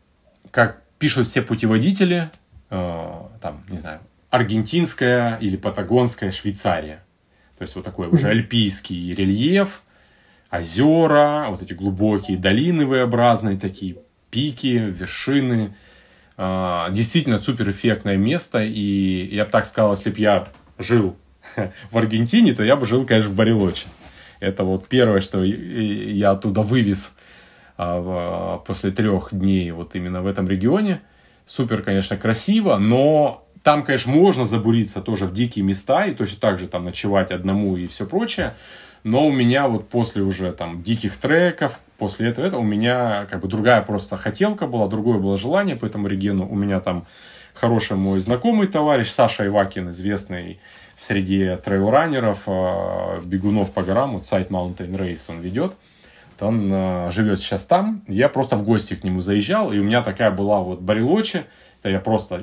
как 0.51 0.83
пишут 0.99 1.27
все 1.27 1.43
путеводители, 1.43 2.31
а, 2.71 3.31
там, 3.41 3.65
не 3.69 3.79
знаю, 3.79 4.01
аргентинская 4.31 5.37
или 5.39 5.57
патагонская 5.57 6.31
Швейцария. 6.31 7.03
То 7.57 7.63
есть 7.63 7.75
вот 7.75 7.85
такой 7.85 8.09
уже 8.09 8.29
альпийский 8.29 9.15
рельеф, 9.15 9.83
озера, 10.51 11.47
вот 11.49 11.63
эти 11.63 11.73
глубокие 11.73 12.39
долины 12.39 12.87
V-образные 12.87 13.59
такие, 13.59 13.97
пики, 14.31 14.93
вершины. 14.95 15.75
А, 16.37 16.89
действительно 16.91 17.39
суперэффектное 17.39 18.17
место. 18.17 18.63
И 18.63 19.35
я 19.35 19.45
бы 19.45 19.51
так 19.51 19.67
сказал, 19.67 19.93
если 19.93 20.11
бы 20.11 20.21
я 20.21 20.49
жил 20.79 21.17
в 21.91 21.99
Аргентине, 21.99 22.55
то 22.55 22.63
я 22.63 22.77
бы 22.77 22.87
жил, 22.87 23.05
конечно, 23.05 23.31
в 23.31 23.35
Барелоче. 23.35 23.87
Это 24.41 24.63
вот 24.63 24.87
первое, 24.87 25.21
что 25.21 25.43
я 25.43 26.31
оттуда 26.31 26.63
вывез 26.63 27.13
после 27.79 28.91
трех 28.91 29.29
дней 29.33 29.71
вот 29.71 29.95
именно 29.95 30.21
в 30.21 30.27
этом 30.27 30.49
регионе. 30.49 31.01
Супер, 31.47 31.83
конечно, 31.83 32.17
красиво, 32.17 32.77
но 32.77 33.47
там, 33.63 33.85
конечно, 33.85 34.13
можно 34.13 34.45
забуриться 34.45 35.01
тоже 35.01 35.27
в 35.27 35.33
дикие 35.33 35.65
места 35.65 36.05
и 36.05 36.13
точно 36.13 36.41
так 36.41 36.59
же 36.59 36.69
там 36.69 36.85
ночевать 36.85 37.31
одному 37.31 37.77
и 37.77 37.87
все 37.87 38.07
прочее. 38.07 38.55
Но 39.05 39.27
у 39.27 39.33
меня 39.33 39.69
вот 39.69 39.89
после 39.89 40.23
уже 40.23 40.53
там 40.53 40.83
диких 40.83 41.17
треков, 41.17 41.79
после 41.99 42.29
этого, 42.29 42.45
этого 42.47 42.61
у 42.61 42.65
меня 42.65 43.27
как 43.31 43.41
бы 43.41 43.49
другая 43.49 43.81
просто 43.83 44.17
хотелка 44.17 44.67
была, 44.67 44.89
другое 44.89 45.19
было 45.19 45.39
желание 45.39 45.77
по 45.77 45.87
этому 45.87 46.09
региону. 46.09 46.49
У 46.49 46.57
меня 46.57 46.81
там 46.81 47.07
хороший 47.55 47.97
мой 47.97 48.19
знакомый 48.19 48.67
товарищ 48.67 49.09
Саша 49.09 49.47
Ивакин, 49.47 49.91
известный 49.91 50.61
в 50.97 51.05
среде 51.05 51.57
трейлранеров, 51.57 52.43
а, 52.47 53.21
бегунов 53.25 53.73
по 53.73 53.83
горам, 53.83 54.15
вот 54.15 54.27
сайт 54.27 54.51
Mountain 54.51 54.97
Race 54.97 55.27
он 55.29 55.41
ведет. 55.41 55.75
Он 56.41 56.71
а, 56.73 57.11
живет 57.11 57.41
сейчас 57.41 57.65
там. 57.65 58.03
Я 58.07 58.29
просто 58.29 58.57
в 58.57 58.65
гости 58.65 58.95
к 58.95 59.05
нему 59.05 59.21
заезжал, 59.21 59.73
и 59.73 59.79
у 59.79 59.85
меня 59.85 60.03
такая 60.03 60.31
была 60.31 60.61
вот 60.61 60.81
Барилочи. 60.81 61.45
Это 61.81 61.91
я 61.91 62.01
просто 62.01 62.43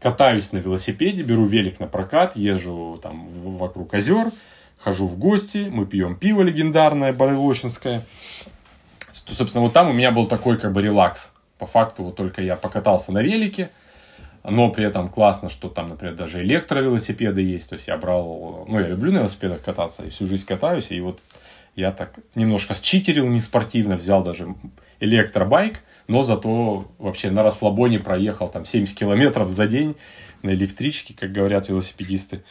катаюсь 0.00 0.52
на 0.52 0.58
велосипеде, 0.58 1.22
беру 1.22 1.44
велик 1.44 1.80
на 1.80 1.86
прокат, 1.86 2.36
езжу 2.36 2.98
там 3.02 3.28
вокруг 3.28 3.94
озер, 3.94 4.30
хожу 4.78 5.06
в 5.06 5.18
гости, 5.18 5.68
мы 5.70 5.86
пьем 5.86 6.16
пиво 6.16 6.42
легендарное 6.42 7.12
барелочинское. 7.12 8.02
Собственно, 9.10 9.64
вот 9.64 9.72
там 9.72 9.88
у 9.88 9.92
меня 9.92 10.10
был 10.10 10.26
такой 10.26 10.58
как 10.58 10.72
бы 10.72 10.82
релакс. 10.82 11.32
По 11.58 11.66
факту 11.66 12.04
вот 12.04 12.16
только 12.16 12.40
я 12.40 12.54
покатался 12.54 13.10
на 13.10 13.20
велике, 13.20 13.70
но 14.44 14.70
при 14.70 14.84
этом 14.84 15.08
классно, 15.08 15.48
что 15.48 15.68
там, 15.68 15.88
например, 15.88 16.14
даже 16.14 16.42
электровелосипеды 16.42 17.42
есть. 17.42 17.68
То 17.68 17.74
есть 17.74 17.88
я 17.88 17.96
брал, 17.96 18.64
ну, 18.68 18.78
я 18.78 18.86
люблю 18.86 19.10
на 19.10 19.18
велосипедах 19.18 19.62
кататься, 19.62 20.04
и 20.04 20.10
всю 20.10 20.26
жизнь 20.26 20.46
катаюсь, 20.46 20.92
и 20.92 21.00
вот 21.00 21.18
я 21.78 21.92
так 21.92 22.14
немножко 22.34 22.74
считерил 22.74 23.28
не 23.28 23.40
спортивно, 23.40 23.96
взял 23.96 24.24
даже 24.24 24.54
электробайк, 24.98 25.80
но 26.08 26.24
зато 26.24 26.90
вообще 26.98 27.30
на 27.30 27.44
расслабоне 27.44 28.00
проехал 28.00 28.48
там 28.48 28.64
70 28.64 28.98
километров 28.98 29.48
за 29.48 29.68
день 29.68 29.94
на 30.42 30.50
электричке, 30.50 31.14
как 31.14 31.30
говорят 31.30 31.68
велосипедисты. 31.68 32.42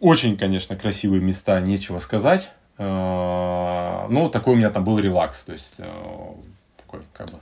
Очень, 0.00 0.36
конечно, 0.36 0.74
красивые 0.74 1.22
места, 1.22 1.60
нечего 1.60 2.00
сказать. 2.00 2.50
Э, 2.76 4.06
но 4.08 4.28
такой 4.28 4.54
у 4.54 4.56
меня 4.56 4.70
там 4.70 4.82
был 4.82 4.98
релакс. 4.98 5.44
То 5.44 5.52
есть, 5.52 5.76
э, 5.78 6.34
такой, 6.76 7.02
как 7.12 7.30
бы, 7.30 7.38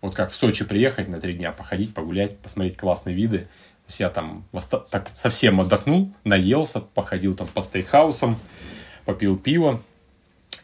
вот 0.00 0.16
как 0.16 0.30
в 0.30 0.34
Сочи 0.34 0.64
приехать 0.64 1.08
на 1.08 1.20
три 1.20 1.34
дня, 1.34 1.52
походить, 1.52 1.94
погулять, 1.94 2.36
посмотреть 2.38 2.76
классные 2.76 3.14
виды. 3.14 3.38
То 3.38 3.86
есть, 3.86 4.00
я 4.00 4.10
там 4.10 4.44
так 4.90 5.10
совсем 5.14 5.60
отдохнул, 5.60 6.12
наелся, 6.24 6.80
походил 6.80 7.36
там 7.36 7.46
по 7.46 7.62
стейкхаусам, 7.62 8.36
попил 9.04 9.36
пиво. 9.36 9.80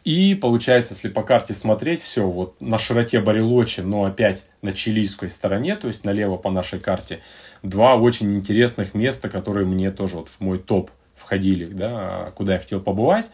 И 0.07 0.37
получается, 0.37 0.95
если 0.95 1.09
по 1.09 1.25
карте 1.25 1.53
смотреть, 1.53 2.01
все 2.01 2.31
вот 2.31 2.61
на 2.61 2.79
широте 2.79 3.21
Барелочи, 3.21 3.81
но 3.81 4.05
опять 4.05 4.45
на 4.63 4.73
чилийской 4.73 5.29
стороне, 5.29 5.75
то 5.75 5.89
есть 5.89 6.05
налево 6.05 6.37
по 6.37 6.49
нашей 6.49 6.79
карте, 6.79 7.23
два 7.65 7.97
очень 7.97 8.33
интересных 8.37 8.95
места, 8.95 9.29
которые 9.29 9.67
мне 9.67 9.91
тоже 9.91 10.19
вот 10.19 10.29
в 10.29 10.39
мой 10.39 10.61
топ 10.61 10.93
входили, 11.17 11.65
да, 11.65 12.31
куда 12.37 12.53
я 12.53 12.61
хотел 12.61 12.81
побывать. 12.81 13.27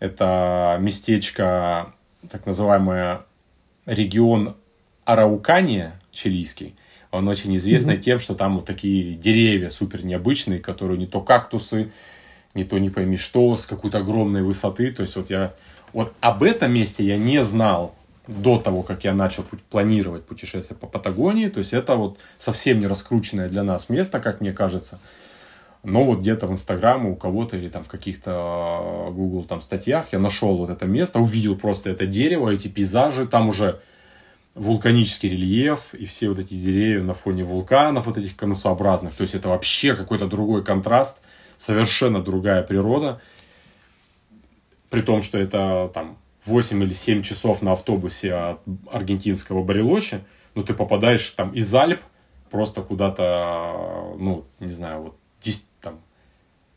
Это 0.00 0.78
местечко 0.80 1.94
так 2.28 2.44
называемый 2.44 3.18
регион 3.86 4.56
Араукания 5.04 5.94
чилийский. 6.10 6.74
Он 7.12 7.28
очень 7.28 7.54
известный 7.54 7.94
mm-hmm. 7.94 8.02
тем, 8.02 8.18
что 8.18 8.34
там 8.34 8.56
вот 8.56 8.64
такие 8.64 9.14
деревья 9.14 9.68
супер 9.68 10.04
необычные, 10.04 10.58
которые 10.58 10.98
не 10.98 11.06
то 11.06 11.20
кактусы, 11.20 11.92
не 12.54 12.64
то 12.64 12.78
не 12.78 12.90
пойми 12.90 13.16
что, 13.16 13.54
с 13.54 13.64
какой-то 13.64 13.98
огромной 13.98 14.42
высоты. 14.42 14.90
То 14.90 15.02
есть 15.02 15.14
вот 15.14 15.30
я 15.30 15.54
вот 15.92 16.12
об 16.20 16.42
этом 16.42 16.72
месте 16.72 17.04
я 17.04 17.16
не 17.16 17.42
знал 17.42 17.94
до 18.26 18.58
того, 18.58 18.82
как 18.82 19.04
я 19.04 19.12
начал 19.12 19.44
планировать 19.70 20.24
путешествие 20.24 20.78
по 20.78 20.86
Патагонии. 20.86 21.48
То 21.48 21.58
есть 21.58 21.72
это 21.72 21.96
вот 21.96 22.18
совсем 22.38 22.80
не 22.80 22.86
раскрученное 22.86 23.48
для 23.48 23.62
нас 23.62 23.88
место, 23.88 24.20
как 24.20 24.40
мне 24.40 24.52
кажется. 24.52 25.00
Но 25.82 26.04
вот 26.04 26.20
где-то 26.20 26.46
в 26.46 26.52
Инстаграме 26.52 27.10
у 27.10 27.16
кого-то 27.16 27.56
или 27.56 27.68
там 27.68 27.82
в 27.82 27.88
каких-то 27.88 28.32
а, 28.34 29.10
Google 29.10 29.44
там 29.44 29.62
статьях 29.62 30.12
я 30.12 30.18
нашел 30.18 30.58
вот 30.58 30.68
это 30.68 30.84
место, 30.84 31.20
увидел 31.20 31.56
просто 31.56 31.90
это 31.90 32.06
дерево, 32.06 32.50
эти 32.50 32.68
пейзажи, 32.68 33.26
там 33.26 33.48
уже 33.48 33.80
вулканический 34.54 35.30
рельеф 35.30 35.94
и 35.94 36.04
все 36.04 36.28
вот 36.28 36.38
эти 36.38 36.52
деревья 36.54 37.02
на 37.02 37.14
фоне 37.14 37.44
вулканов, 37.44 38.06
вот 38.06 38.18
этих 38.18 38.36
конусообразных. 38.36 39.14
То 39.14 39.22
есть 39.22 39.34
это 39.34 39.48
вообще 39.48 39.94
какой-то 39.94 40.26
другой 40.26 40.62
контраст, 40.62 41.22
совершенно 41.56 42.22
другая 42.22 42.62
природа. 42.62 43.20
При 44.90 45.02
том, 45.02 45.22
что 45.22 45.38
это 45.38 45.90
там 45.94 46.18
8 46.44 46.82
или 46.82 46.92
7 46.92 47.22
часов 47.22 47.62
на 47.62 47.72
автобусе 47.72 48.34
от 48.34 48.60
аргентинского 48.90 49.62
Барелочи, 49.62 50.20
но 50.54 50.62
ты 50.62 50.74
попадаешь 50.74 51.30
там 51.30 51.52
из 51.52 51.74
Альп 51.74 52.00
просто 52.50 52.82
куда-то, 52.82 54.14
ну, 54.18 54.44
не 54.58 54.72
знаю, 54.72 55.02
вот 55.02 55.16
там, 55.80 56.00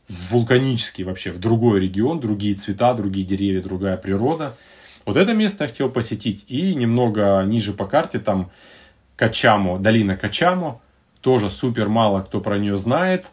в 0.08 0.32
вулканический 0.32 1.04
вообще, 1.04 1.32
в 1.32 1.38
другой 1.38 1.80
регион, 1.80 2.20
другие 2.20 2.54
цвета, 2.54 2.94
другие 2.94 3.26
деревья, 3.26 3.62
другая 3.62 3.96
природа. 3.96 4.54
Вот 5.04 5.16
это 5.16 5.34
место 5.34 5.64
я 5.64 5.68
хотел 5.68 5.90
посетить. 5.90 6.44
И 6.48 6.74
немного 6.74 7.42
ниже 7.42 7.72
по 7.72 7.86
карте 7.86 8.18
там 8.18 8.50
Качамо, 9.16 9.78
долина 9.78 10.16
Качамо. 10.16 10.80
Тоже 11.20 11.50
супер 11.50 11.88
мало 11.88 12.22
кто 12.22 12.40
про 12.40 12.58
нее 12.58 12.76
знает. 12.76 13.26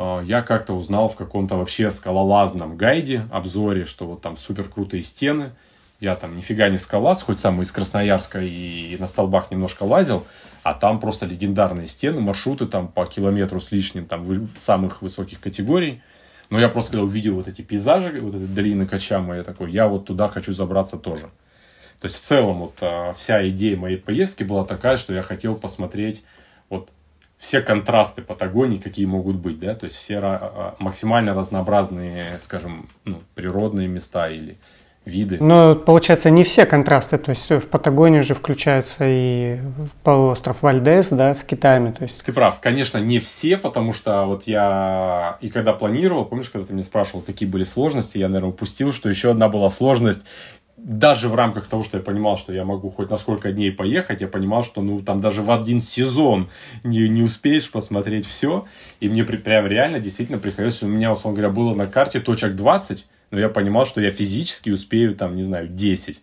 А, 0.00 0.22
я 0.22 0.42
как-то 0.42 0.74
узнал 0.74 1.08
в 1.08 1.16
каком-то 1.16 1.56
вообще 1.56 1.90
скалолазном 1.90 2.76
гайде, 2.76 3.24
обзоре, 3.32 3.84
что 3.84 4.06
вот 4.06 4.22
там 4.22 4.36
супер 4.36 4.68
крутые 4.68 5.02
стены. 5.02 5.50
Я 5.98 6.14
там 6.14 6.36
нифига 6.36 6.68
не 6.68 6.78
скалаз, 6.78 7.24
хоть 7.24 7.40
сам 7.40 7.60
из 7.60 7.72
Красноярска 7.72 8.40
и 8.40 8.96
на 9.00 9.08
столбах 9.08 9.50
немножко 9.50 9.82
лазил, 9.82 10.24
а 10.62 10.72
там 10.72 11.00
просто 11.00 11.26
легендарные 11.26 11.88
стены, 11.88 12.20
маршруты 12.20 12.66
там 12.66 12.86
по 12.86 13.04
километру 13.06 13.58
с 13.58 13.72
лишним, 13.72 14.06
там 14.06 14.48
самых 14.54 15.02
высоких 15.02 15.40
категорий. 15.40 16.00
Но 16.50 16.60
я 16.60 16.68
просто 16.68 16.92
когда 16.92 17.04
увидел 17.04 17.34
вот 17.34 17.48
эти 17.48 17.62
пейзажи, 17.62 18.20
вот 18.20 18.36
эти 18.36 18.44
долины 18.44 18.86
Качама, 18.86 19.34
я 19.36 19.42
такой, 19.42 19.72
я 19.72 19.88
вот 19.88 20.06
туда 20.06 20.28
хочу 20.28 20.52
забраться 20.52 20.96
тоже. 20.96 21.30
То 22.00 22.04
есть 22.04 22.22
в 22.22 22.24
целом 22.24 22.60
вот 22.60 22.74
а, 22.80 23.12
вся 23.14 23.46
идея 23.48 23.76
моей 23.76 23.96
поездки 23.96 24.44
была 24.44 24.64
такая, 24.64 24.96
что 24.96 25.12
я 25.12 25.22
хотел 25.22 25.56
посмотреть 25.56 26.22
вот 26.68 26.90
все 27.38 27.60
контрасты 27.60 28.20
Патагонии, 28.20 28.78
какие 28.78 29.06
могут 29.06 29.36
быть, 29.36 29.60
да, 29.60 29.74
то 29.74 29.84
есть 29.84 29.96
все 29.96 30.18
а, 30.20 30.74
максимально 30.78 31.34
разнообразные, 31.34 32.38
скажем, 32.40 32.88
ну, 33.04 33.22
природные 33.34 33.86
места 33.86 34.28
или 34.28 34.58
виды. 35.04 35.38
Но 35.40 35.76
получается 35.76 36.30
не 36.30 36.42
все 36.42 36.66
контрасты, 36.66 37.16
то 37.16 37.30
есть 37.30 37.48
в 37.48 37.68
Патагонию 37.68 38.22
же 38.22 38.34
включается 38.34 39.04
и 39.06 39.60
полуостров 40.02 40.62
Вальдес, 40.62 41.08
да, 41.10 41.34
с 41.34 41.44
Китаями, 41.44 41.92
то 41.92 42.02
есть. 42.02 42.22
Ты 42.24 42.32
прав, 42.32 42.60
конечно, 42.60 42.98
не 42.98 43.20
все, 43.20 43.56
потому 43.56 43.92
что 43.92 44.26
вот 44.26 44.44
я 44.44 45.38
и 45.40 45.48
когда 45.48 45.72
планировал, 45.72 46.24
помнишь, 46.24 46.50
когда 46.50 46.66
ты 46.66 46.74
меня 46.74 46.84
спрашивал, 46.84 47.22
какие 47.22 47.48
были 47.48 47.64
сложности, 47.64 48.18
я, 48.18 48.28
наверное, 48.28 48.50
упустил, 48.50 48.92
что 48.92 49.08
еще 49.08 49.30
одна 49.30 49.48
была 49.48 49.70
сложность 49.70 50.24
даже 50.78 51.28
в 51.28 51.34
рамках 51.34 51.66
того, 51.66 51.82
что 51.82 51.98
я 51.98 52.02
понимал, 52.02 52.38
что 52.38 52.52
я 52.52 52.64
могу 52.64 52.90
хоть 52.90 53.10
на 53.10 53.16
сколько 53.16 53.52
дней 53.52 53.72
поехать, 53.72 54.20
я 54.20 54.28
понимал, 54.28 54.64
что 54.64 54.80
ну 54.80 55.02
там 55.02 55.20
даже 55.20 55.42
в 55.42 55.50
один 55.50 55.80
сезон 55.80 56.48
не, 56.84 57.08
не 57.08 57.22
успеешь 57.22 57.70
посмотреть 57.70 58.26
все. 58.26 58.66
И 59.00 59.08
мне 59.08 59.24
прям 59.24 59.66
реально 59.66 59.98
действительно 59.98 60.38
приходилось, 60.38 60.82
у 60.82 60.88
меня, 60.88 61.12
условно 61.12 61.36
говоря, 61.40 61.52
было 61.52 61.74
на 61.74 61.86
карте 61.86 62.20
точек 62.20 62.54
20, 62.54 63.06
но 63.30 63.38
я 63.38 63.48
понимал, 63.48 63.86
что 63.86 64.00
я 64.00 64.10
физически 64.10 64.70
успею 64.70 65.14
там, 65.14 65.36
не 65.36 65.42
знаю, 65.42 65.68
10. 65.68 66.20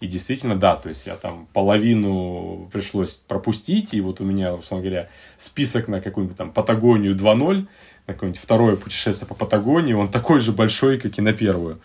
И 0.00 0.06
действительно, 0.08 0.56
да, 0.56 0.74
то 0.74 0.88
есть 0.88 1.06
я 1.06 1.14
там 1.14 1.46
половину 1.52 2.68
пришлось 2.72 3.22
пропустить, 3.28 3.94
и 3.94 4.00
вот 4.00 4.20
у 4.20 4.24
меня, 4.24 4.52
условно 4.54 4.84
говоря, 4.84 5.08
список 5.36 5.86
на 5.86 6.00
какую-нибудь 6.00 6.36
там 6.36 6.50
Патагонию 6.50 7.14
2.0, 7.14 7.66
на 8.08 8.14
какое-нибудь 8.14 8.42
второе 8.42 8.74
путешествие 8.74 9.28
по 9.28 9.34
Патагонии, 9.34 9.92
он 9.92 10.08
такой 10.08 10.40
же 10.40 10.50
большой, 10.50 10.98
как 10.98 11.16
и 11.18 11.22
на 11.22 11.32
первую. 11.32 11.80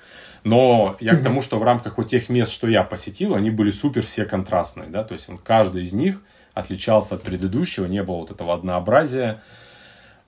Но 0.48 0.96
я 1.02 1.16
к 1.18 1.24
тому, 1.24 1.42
что 1.42 1.60
в 1.60 1.64
рамках 1.64 1.98
вот 1.98 2.08
тех 2.08 2.30
мест, 2.30 2.54
что 2.54 2.70
я 2.70 2.84
посетил, 2.84 3.36
они 3.36 3.52
были 3.52 3.70
супер 3.70 4.06
все 4.06 4.24
контрастные, 4.24 4.88
да, 4.88 5.04
то 5.04 5.12
есть 5.14 5.28
он, 5.28 5.38
каждый 5.38 5.82
из 5.82 5.92
них 5.92 6.22
отличался 6.54 7.16
от 7.16 7.24
предыдущего, 7.24 7.86
не 7.86 8.02
было 8.02 8.16
вот 8.20 8.32
этого 8.32 8.54
однообразия, 8.54 9.42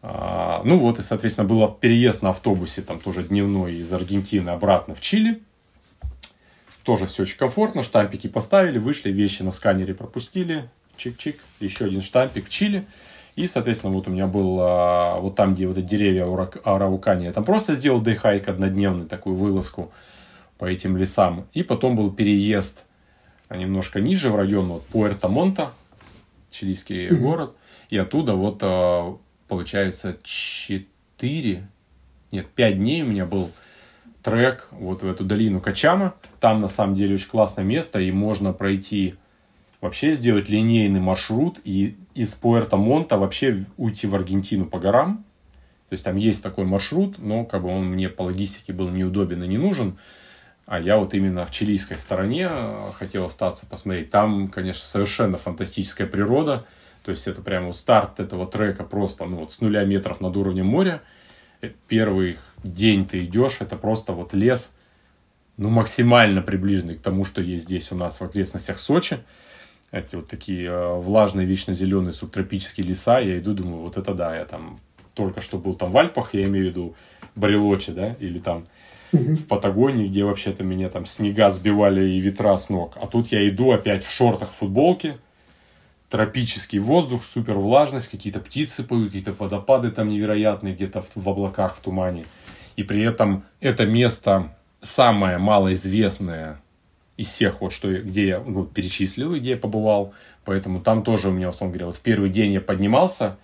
а, 0.02 0.62
ну 0.66 0.78
вот, 0.78 1.00
и, 1.00 1.04
соответственно, 1.04 1.48
был 1.48 1.66
переезд 1.70 2.22
на 2.22 2.32
автобусе, 2.32 2.82
там 2.82 3.00
тоже 3.00 3.24
дневной 3.24 3.76
из 3.76 3.94
Аргентины 3.94 4.50
обратно 4.50 4.94
в 4.94 5.00
Чили. 5.00 5.42
Тоже 6.84 7.06
все 7.06 7.24
очень 7.24 7.38
комфортно, 7.38 7.82
штампики 7.82 8.28
поставили, 8.28 8.78
вышли, 8.78 9.12
вещи 9.12 9.42
на 9.44 9.52
сканере 9.52 9.94
пропустили, 9.94 10.70
чик-чик, 10.98 11.38
еще 11.62 11.86
один 11.86 12.02
штампик 12.02 12.50
Чили. 12.50 12.86
И, 13.38 13.48
соответственно, 13.48 13.94
вот 13.94 14.10
у 14.10 14.12
меня 14.12 14.28
был 14.28 14.58
а, 14.60 15.20
вот 15.22 15.38
там, 15.38 15.54
где 15.54 15.66
вот 15.66 15.78
эти 15.78 15.88
деревья 15.88 16.26
Араукани, 16.66 17.24
я 17.24 17.32
там 17.32 17.46
просто 17.46 17.74
сделал 17.74 18.02
дейхайк 18.02 18.50
однодневный, 18.50 19.06
такую 19.06 19.38
вылазку 19.38 19.94
по 20.60 20.66
этим 20.66 20.98
лесам. 20.98 21.48
И 21.54 21.64
потом 21.64 21.96
был 21.96 22.12
переезд 22.12 22.86
немножко 23.50 24.00
ниже, 24.00 24.30
в 24.30 24.36
район 24.36 24.68
вот 24.68 24.86
Пуэрто-Монта, 24.94 25.70
чилийский 26.52 27.08
mm-hmm. 27.08 27.16
город. 27.16 27.56
И 27.90 27.98
оттуда 27.98 28.36
вот 28.36 28.60
а, 28.62 29.18
получается, 29.48 30.18
4, 30.22 31.68
нет, 32.32 32.48
5 32.48 32.78
дней 32.78 33.02
у 33.02 33.08
меня 33.08 33.26
был 33.26 33.50
трек 34.22 34.68
вот 34.72 35.02
в 35.02 35.08
эту 35.08 35.26
долину 35.26 35.62
Качама. 35.62 36.14
Там 36.40 36.62
на 36.62 36.68
самом 36.68 36.96
деле 36.96 37.16
очень 37.16 37.30
классное 37.30 37.66
место, 37.66 38.00
и 38.00 38.12
можно 38.12 38.54
пройти, 38.54 39.16
вообще 39.82 40.14
сделать 40.14 40.50
линейный 40.50 41.00
маршрут 41.00 41.60
и 41.64 41.98
из 42.14 42.34
Пуэрто-Монта 42.36 43.18
вообще 43.18 43.66
уйти 43.78 44.08
в 44.08 44.16
Аргентину 44.16 44.66
по 44.66 44.78
горам. 44.78 45.26
То 45.90 45.94
есть 45.94 46.06
там 46.06 46.18
есть 46.18 46.44
такой 46.44 46.66
маршрут, 46.66 47.18
но 47.18 47.46
как 47.46 47.64
бы 47.64 47.70
он 47.70 47.86
мне 47.88 48.10
по 48.10 48.24
логистике 48.24 48.74
был 48.74 48.90
неудобен 48.90 49.42
и 49.44 49.48
не 49.48 49.58
нужен. 49.58 49.98
А 50.70 50.80
я 50.80 50.98
вот 50.98 51.16
именно 51.16 51.48
в 51.48 51.52
чилийской 51.52 51.98
стороне 51.98 52.48
э, 52.48 52.92
хотел 52.94 53.26
остаться, 53.26 53.66
посмотреть. 53.66 54.12
Там, 54.12 54.50
конечно, 54.50 54.86
совершенно 54.86 55.36
фантастическая 55.36 56.06
природа. 56.06 56.64
То 57.04 57.10
есть 57.10 57.28
это 57.28 57.42
прямо 57.42 57.74
старт 57.74 58.20
этого 58.20 58.46
трека 58.46 58.84
просто 58.84 59.26
ну, 59.26 59.38
вот 59.38 59.52
с 59.52 59.62
нуля 59.62 59.84
метров 59.84 60.22
над 60.22 60.38
уровнем 60.38 60.68
моря. 60.68 61.02
Э, 61.62 61.72
первый 61.88 62.38
день 62.64 63.08
ты 63.08 63.26
идешь, 63.26 63.62
это 63.62 63.78
просто 63.78 64.14
вот 64.14 64.36
лес, 64.36 64.76
ну, 65.58 65.70
максимально 65.70 66.44
приближенный 66.44 66.98
к 66.98 67.02
тому, 67.02 67.26
что 67.26 67.42
есть 67.42 67.64
здесь 67.64 67.92
у 67.92 67.96
нас 67.96 68.22
в 68.22 68.24
окрестностях 68.24 68.78
Сочи. 68.78 69.18
Эти 69.90 70.14
вот 70.18 70.28
такие 70.28 70.70
э, 70.70 70.94
влажные, 71.00 71.48
вечно 71.48 71.74
зеленые 71.74 72.14
субтропические 72.14 72.86
леса. 72.86 73.18
Я 73.18 73.40
иду, 73.40 73.56
думаю, 73.56 73.82
вот 73.82 73.98
это 73.98 74.14
да, 74.14 74.36
я 74.36 74.46
там 74.46 74.80
только 75.16 75.42
что 75.42 75.58
был 75.58 75.74
там 75.74 75.90
в 75.90 75.98
Альпах, 75.98 76.36
я 76.36 76.44
имею 76.44 76.66
в 76.66 76.70
виду 76.70 76.96
Барелочи, 77.34 77.92
да, 77.92 78.14
или 78.20 78.38
там 78.38 78.68
в 79.12 79.48
Патагонии, 79.48 80.08
где 80.08 80.24
вообще-то 80.24 80.64
меня 80.64 80.90
там 80.90 81.06
снега 81.06 81.52
сбивали 81.52 82.08
и 82.10 82.20
ветра 82.20 82.56
с 82.56 82.70
ног. 82.70 82.94
А 82.96 83.08
тут 83.08 83.32
я 83.32 83.48
иду 83.48 83.72
опять 83.72 84.04
в 84.04 84.12
шортах, 84.12 84.52
футболке, 84.52 85.18
тропический 86.10 86.80
воздух, 86.80 87.24
супер 87.24 87.56
влажность, 87.56 88.10
какие-то 88.10 88.40
птицы 88.40 88.84
поют, 88.84 89.08
какие-то 89.08 89.34
водопады 89.34 89.92
там 89.92 90.10
невероятные 90.10 90.74
где-то 90.74 91.02
в, 91.02 91.16
в 91.16 91.30
облаках, 91.30 91.76
в 91.76 91.80
тумане. 91.80 92.26
И 92.76 92.84
при 92.84 93.04
этом 93.04 93.44
это 93.60 93.86
место 93.86 94.56
самое 94.82 95.38
малоизвестное 95.38 96.62
из 97.18 97.28
всех, 97.28 97.62
вот, 97.62 97.74
что, 97.74 97.92
где 97.94 98.28
я 98.28 98.40
ну, 98.40 98.66
перечислил, 98.66 99.36
где 99.36 99.52
я 99.52 99.58
побывал. 99.58 100.14
Поэтому 100.46 100.80
там 100.80 101.04
тоже 101.04 101.30
у 101.30 101.32
меня, 101.32 101.50
условно 101.50 101.74
говоря, 101.74 101.88
вот 101.88 101.98
в 101.98 102.02
первый 102.02 102.30
день 102.30 102.54
я 102.54 102.62
поднимался 102.62 103.38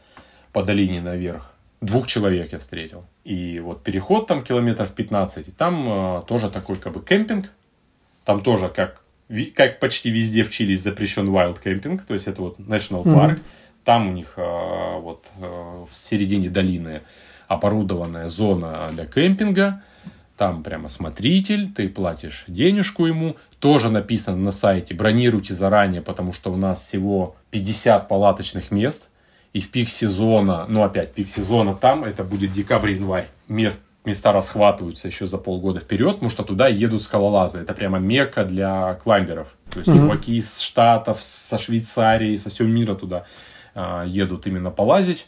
по 0.54 0.64
долине 0.64 1.02
наверх, 1.02 1.52
двух 1.86 2.08
человек 2.08 2.52
я 2.52 2.60
встретил. 2.60 3.06
И 3.24 3.60
вот 3.60 3.84
переход 3.84 4.28
там 4.28 4.44
километров 4.44 4.92
15, 4.92 5.48
и 5.48 5.52
там 5.52 5.86
э, 5.88 6.22
тоже 6.28 6.50
такой 6.50 6.78
как 6.78 6.94
бы 6.94 7.02
кемпинг. 7.02 7.52
Там 8.24 8.42
тоже 8.42 8.70
как 8.70 9.02
как 9.56 9.80
почти 9.80 10.12
везде 10.12 10.44
в 10.44 10.52
Чили 10.52 10.76
запрещен 10.76 11.28
wild 11.30 11.58
camping, 11.64 12.00
то 12.06 12.14
есть 12.14 12.28
это 12.28 12.42
вот 12.42 12.60
national 12.60 13.04
park. 13.04 13.32
Mm-hmm. 13.32 13.42
Там 13.84 14.10
у 14.10 14.12
них 14.12 14.34
а, 14.38 15.00
вот 15.00 15.26
а, 15.40 15.86
в 15.90 15.94
середине 15.94 16.50
долины 16.50 17.02
оборудованная 17.48 18.28
зона 18.28 18.90
для 18.92 19.06
кемпинга. 19.06 19.82
Там 20.38 20.64
прямо 20.64 20.90
смотритель, 20.90 21.72
ты 21.72 21.88
платишь 21.88 22.44
денежку 22.48 23.06
ему. 23.06 23.38
Тоже 23.60 23.90
написано 23.90 24.38
на 24.38 24.52
сайте, 24.52 24.94
бронируйте 24.94 25.54
заранее, 25.54 26.02
потому 26.02 26.34
что 26.34 26.52
у 26.52 26.58
нас 26.58 26.86
всего 26.86 27.36
50 27.52 28.08
палаточных 28.08 28.70
мест. 28.70 29.10
И 29.56 29.62
в 29.62 29.72
пик 29.72 29.90
сезона, 29.90 30.66
ну 30.68 30.84
опять, 30.84 31.14
пик 31.14 31.30
сезона 31.30 31.72
там, 31.72 32.04
это 32.04 32.26
будет 32.26 32.52
декабрь-январь. 32.52 33.30
Мест 33.48 33.86
места 34.04 34.34
расхватываются 34.34 35.08
еще 35.08 35.28
за 35.28 35.38
полгода 35.38 35.80
вперед, 35.80 36.16
потому 36.16 36.30
что 36.30 36.44
туда 36.44 36.68
едут 36.68 37.02
скалолазы. 37.02 37.60
Это 37.60 37.74
прямо 37.74 37.98
мекка 37.98 38.44
для 38.44 38.96
клаймберов. 38.96 39.48
То 39.72 39.80
есть 39.80 39.90
mm-hmm. 39.90 39.98
чуваки 39.98 40.36
из 40.36 40.60
Штатов, 40.60 41.24
со 41.24 41.58
Швейцарии, 41.58 42.36
со 42.36 42.50
всего 42.50 42.68
мира 42.68 42.96
туда 42.96 43.24
а, 43.74 44.04
едут 44.04 44.46
именно 44.46 44.72
полазить. 44.72 45.28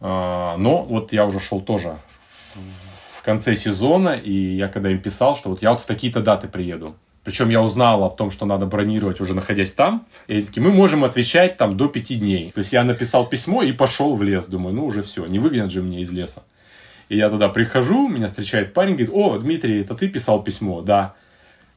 А, 0.00 0.56
но 0.56 0.82
вот 0.82 1.12
я 1.12 1.26
уже 1.26 1.38
шел 1.38 1.60
тоже 1.60 1.98
в, 2.26 3.18
в 3.18 3.22
конце 3.22 3.54
сезона, 3.56 4.14
и 4.14 4.32
я 4.32 4.68
когда 4.68 4.88
им 4.88 5.02
писал, 5.02 5.36
что 5.36 5.50
вот 5.50 5.60
я 5.60 5.72
вот 5.72 5.80
в 5.80 5.86
такие-то 5.86 6.20
даты 6.22 6.48
приеду. 6.48 6.96
Причем 7.24 7.48
я 7.48 7.62
узнал 7.62 8.04
о 8.04 8.10
том, 8.10 8.30
что 8.30 8.44
надо 8.44 8.66
бронировать 8.66 9.20
уже 9.20 9.34
находясь 9.34 9.72
там. 9.72 10.06
И 10.26 10.34
они 10.34 10.42
такие, 10.42 10.62
мы 10.62 10.70
можем 10.70 11.04
отвечать 11.04 11.56
там 11.56 11.76
до 11.76 11.88
пяти 11.88 12.16
дней. 12.16 12.52
То 12.54 12.58
есть 12.58 12.72
я 12.72 12.84
написал 12.84 13.26
письмо 13.26 13.62
и 13.62 13.72
пошел 13.72 14.14
в 14.14 14.22
лес. 14.22 14.46
Думаю, 14.46 14.74
ну 14.74 14.84
уже 14.84 15.02
все, 15.02 15.24
не 15.26 15.38
выгонят 15.38 15.70
же 15.70 15.82
меня 15.82 16.00
из 16.00 16.12
леса. 16.12 16.42
И 17.08 17.16
я 17.16 17.30
туда 17.30 17.48
прихожу, 17.48 18.08
меня 18.08 18.28
встречает 18.28 18.74
парень, 18.74 18.94
говорит, 18.94 19.10
о, 19.12 19.38
Дмитрий, 19.38 19.80
это 19.80 19.94
ты 19.94 20.08
писал 20.08 20.42
письмо? 20.42 20.80
Да. 20.82 21.14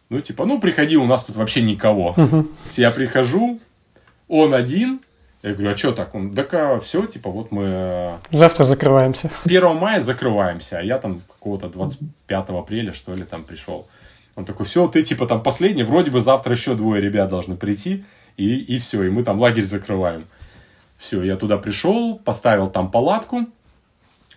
Ну, 0.10 0.22
типа, 0.22 0.46
ну, 0.46 0.60
приходи, 0.60 0.98
у 0.98 1.06
нас 1.06 1.26
тут 1.26 1.36
вообще 1.36 1.62
никого. 1.62 2.14
Угу. 2.18 2.48
Я 2.78 2.92
прихожу, 2.92 3.60
он 4.28 4.54
один, 4.54 5.00
я 5.44 5.54
говорю, 5.54 5.72
а 5.72 5.78
что 5.78 5.92
так? 5.92 6.16
Он, 6.16 6.34
так 6.34 6.54
а, 6.54 6.80
все, 6.80 7.06
типа, 7.06 7.30
вот 7.30 7.52
мы... 7.52 7.64
Э, 7.66 8.18
Завтра 8.32 8.64
закрываемся. 8.64 9.30
1 9.46 9.76
мая 9.76 10.02
закрываемся, 10.02 10.80
а 10.80 10.82
я 10.82 10.98
там 10.98 11.22
какого-то 11.28 11.68
25 11.68 12.50
апреля, 12.50 12.94
что 12.94 13.14
ли, 13.14 13.24
там 13.24 13.44
пришел. 13.44 13.86
Он 14.38 14.46
такой, 14.46 14.68
все, 14.68 14.88
ты 14.88 15.02
типа 15.02 15.26
там 15.26 15.42
последний, 15.42 15.82
вроде 15.82 16.12
бы 16.12 16.22
завтра 16.22 16.54
еще 16.54 16.76
двое 16.76 17.02
ребят 17.02 17.28
должны 17.28 17.58
прийти, 17.58 18.06
и, 18.38 18.56
и 18.56 18.78
все, 18.78 19.02
и 19.04 19.10
мы 19.10 19.24
там 19.24 19.40
лагерь 19.40 19.64
закрываем. 19.64 20.28
Все, 21.00 21.24
я 21.24 21.38
туда 21.38 21.58
пришел, 21.58 22.20
поставил 22.20 22.70
там 22.70 22.92
палатку, 22.92 23.48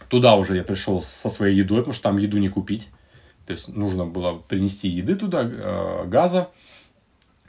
туда 0.09 0.37
уже 0.37 0.57
я 0.57 0.65
пришел 0.65 1.03
со 1.03 1.29
своей 1.29 1.55
едой, 1.55 1.81
потому 1.81 1.93
что 1.93 2.05
там 2.05 2.17
еду 2.17 2.39
не 2.39 2.49
купить. 2.49 2.89
То 3.45 3.53
есть 3.53 3.69
нужно 3.69 4.07
было 4.07 4.39
принести 4.39 4.89
еды 4.89 5.17
туда, 5.17 5.43
э, 5.43 6.07
газа. 6.07 6.49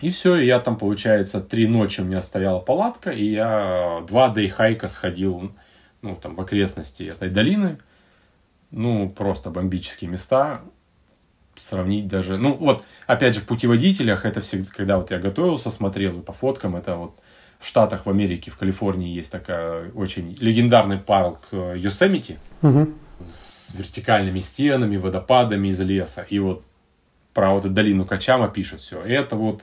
И 0.02 0.10
все, 0.10 0.36
и 0.36 0.46
я 0.46 0.60
там, 0.60 0.78
получается, 0.78 1.40
три 1.40 1.68
ночи 1.68 2.02
у 2.02 2.04
меня 2.04 2.22
стояла 2.22 2.60
палатка, 2.60 3.12
и 3.12 3.32
я 3.32 4.04
два 4.10 4.28
дейхайка 4.28 4.90
сходил, 4.90 5.54
ну, 6.02 6.18
там, 6.18 6.36
в 6.36 6.42
окрестности 6.42 7.04
этой 7.04 7.30
долины. 7.30 7.78
Ну, 8.72 9.10
просто 9.10 9.52
бомбические 9.52 10.10
места. 10.10 10.64
Сравнить 11.58 12.08
даже, 12.08 12.38
ну, 12.38 12.54
вот, 12.56 12.84
опять 13.08 13.36
же, 13.36 13.42
в 13.42 13.46
путеводителях, 13.46 14.26
это 14.26 14.42
всегда, 14.42 14.70
когда 14.76 14.98
вот 14.98 15.12
я 15.12 15.20
готовился, 15.20 15.70
смотрел 15.70 16.20
и 16.20 16.22
по 16.22 16.34
фоткам, 16.34 16.76
это 16.76 16.96
вот 16.96 17.16
в 17.60 17.68
Штатах, 17.68 18.06
в 18.06 18.10
Америке, 18.10 18.50
в 18.50 18.58
Калифорнии 18.58 19.14
есть 19.14 19.32
такая 19.32 19.92
очень 19.92 20.36
легендарный 20.40 20.98
парк 20.98 21.40
Йосемити 21.52 22.40
угу. 22.64 22.90
с 23.30 23.76
вертикальными 23.76 24.40
стенами, 24.40 24.98
водопадами 24.98 25.68
из 25.68 25.80
леса. 25.80 26.26
И 26.28 26.40
вот 26.40 26.64
про 27.34 27.52
вот 27.54 27.66
эту 27.66 27.74
долину 27.74 28.06
Качама 28.06 28.48
пишет 28.48 28.82
все. 28.82 29.02
Это 29.02 29.36
вот 29.36 29.62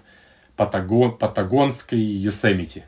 Патагон, 0.56 1.16
патагонской 1.16 2.00
Йосемити. 2.00 2.84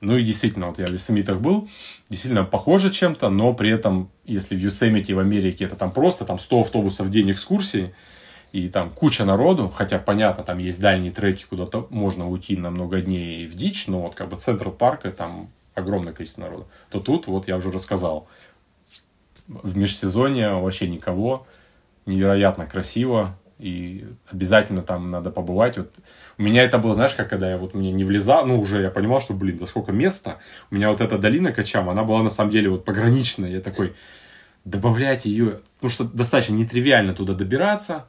Ну 0.00 0.16
и 0.16 0.22
действительно, 0.22 0.68
вот 0.68 0.78
я 0.78 0.86
в 0.86 0.92
Йосемитах 0.92 1.40
был, 1.40 1.68
действительно 2.08 2.44
похоже 2.44 2.90
чем-то, 2.90 3.28
но 3.28 3.52
при 3.52 3.70
этом, 3.70 4.10
если 4.24 4.56
в 4.56 4.58
Йосемите 4.58 5.14
в 5.14 5.18
Америке 5.18 5.66
это 5.66 5.76
там 5.76 5.92
просто 5.92 6.24
там 6.24 6.38
100 6.38 6.60
автобусов 6.60 7.06
в 7.06 7.10
день 7.10 7.30
экскурсии, 7.32 7.94
и 8.52 8.68
там 8.68 8.90
куча 8.90 9.24
народу, 9.24 9.68
хотя, 9.68 9.98
понятно, 9.98 10.42
там 10.42 10.58
есть 10.58 10.80
дальние 10.80 11.12
треки, 11.12 11.44
куда-то 11.48 11.86
можно 11.90 12.28
уйти 12.28 12.56
на 12.56 12.70
много 12.70 13.00
дней 13.00 13.46
в 13.46 13.54
дичь, 13.54 13.86
но 13.86 14.02
вот 14.02 14.14
как 14.14 14.28
бы 14.28 14.36
центр 14.36 14.70
парка, 14.70 15.12
там 15.12 15.50
огромное 15.74 16.12
количество 16.12 16.42
народу, 16.42 16.66
то 16.90 16.98
тут, 16.98 17.26
вот 17.26 17.46
я 17.46 17.56
уже 17.56 17.70
рассказал, 17.70 18.26
в 19.46 19.76
межсезонье 19.76 20.54
вообще 20.54 20.88
никого, 20.88 21.46
невероятно 22.06 22.66
красиво, 22.66 23.38
и 23.60 24.06
обязательно 24.30 24.82
там 24.82 25.10
надо 25.10 25.30
побывать. 25.30 25.76
Вот 25.76 25.92
у 26.38 26.42
меня 26.42 26.62
это 26.62 26.78
было, 26.78 26.94
знаешь, 26.94 27.14
как 27.14 27.28
когда 27.28 27.50
я 27.50 27.58
вот 27.58 27.74
мне 27.74 27.92
не 27.92 28.04
влезал, 28.04 28.46
ну 28.46 28.58
уже 28.58 28.82
я 28.82 28.90
понимал, 28.90 29.20
что, 29.20 29.34
блин, 29.34 29.58
да 29.58 29.66
сколько 29.66 29.92
места. 29.92 30.38
У 30.70 30.74
меня 30.74 30.90
вот 30.90 31.00
эта 31.00 31.18
долина 31.18 31.52
Качам, 31.52 31.90
она 31.90 32.02
была 32.02 32.22
на 32.22 32.30
самом 32.30 32.50
деле 32.50 32.70
вот 32.70 32.84
пограничная. 32.84 33.50
Я 33.50 33.60
такой, 33.60 33.94
добавлять 34.64 35.24
ее, 35.24 35.60
потому 35.76 35.90
что 35.90 36.04
достаточно 36.04 36.54
нетривиально 36.54 37.14
туда 37.14 37.34
добираться. 37.34 38.06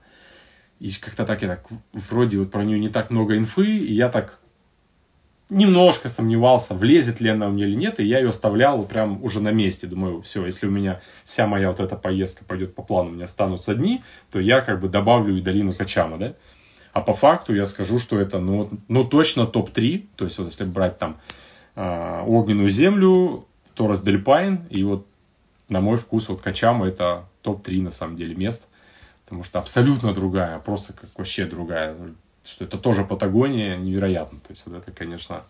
И 0.80 0.92
как-то 1.00 1.26
так 1.26 1.42
я 1.44 1.48
так, 1.48 1.68
вроде 1.94 2.40
вот 2.40 2.52
про 2.52 2.64
нее 2.64 2.80
не 2.80 2.90
так 2.90 3.12
много 3.12 3.38
инфы, 3.38 3.68
и 3.68 3.94
я 3.94 4.10
так 4.10 4.40
немножко 5.52 6.08
сомневался, 6.08 6.74
влезет 6.74 7.20
ли 7.20 7.30
она 7.30 7.50
у 7.50 7.52
меня 7.52 7.66
или 7.68 7.76
нет, 7.76 8.00
и 8.00 8.06
я 8.06 8.20
ее 8.20 8.30
оставлял 8.30 8.84
прям 8.86 9.22
уже 9.22 9.42
на 9.42 9.52
месте. 9.52 9.86
Думаю, 9.86 10.22
все, 10.22 10.46
если 10.46 10.66
у 10.66 10.72
меня 10.72 11.02
вся 11.26 11.46
моя 11.46 11.68
вот 11.70 11.82
эта 11.82 11.98
поездка 11.98 12.46
пойдет 12.46 12.74
по 12.74 12.82
плану, 12.82 13.10
у 13.10 13.14
меня 13.14 13.26
останутся 13.26 13.76
дни, 13.76 14.02
то 14.32 14.40
я 14.40 14.62
как 14.62 14.80
бы 14.80 14.88
добавлю 14.88 15.38
и 15.38 15.42
долину 15.42 15.74
Качама, 15.74 16.18
да. 16.18 16.34
А 16.94 17.02
по 17.02 17.14
факту 17.14 17.54
я 17.54 17.66
скажу, 17.66 18.00
что 18.00 18.20
это, 18.20 18.40
ну, 18.40 18.70
ну 18.88 19.04
точно 19.04 19.46
топ-3, 19.46 20.08
то 20.16 20.26
есть 20.26 20.40
вот 20.40 20.48
если 20.48 20.64
брать 20.64 20.98
там 20.98 21.20
э, 21.76 22.24
огненную 22.26 22.70
землю, 22.70 23.46
Торос 23.76 24.02
Дельпайн, 24.02 24.68
и 24.70 24.84
вот 24.84 25.06
на 25.68 25.82
мой 25.82 25.98
вкус 25.98 26.30
вот 26.30 26.42
Качама 26.42 26.88
это 26.88 27.26
топ-3 27.42 27.82
на 27.82 27.92
самом 27.92 28.16
деле 28.16 28.36
мест, 28.36 28.70
потому 29.26 29.44
что 29.44 29.60
абсолютно 29.60 30.14
другая, 30.14 30.60
просто 30.60 30.94
как 30.94 31.10
вообще 31.18 31.46
другая 31.46 31.96
что 32.44 32.66
это 32.66 32.78
тоже 32.78 33.04
Патагония, 33.04 33.76
невероятно. 33.78 34.40
То 34.40 34.52
есть 34.52 34.64
вот 34.66 34.76
это, 34.78 34.92
конечно... 34.92 35.44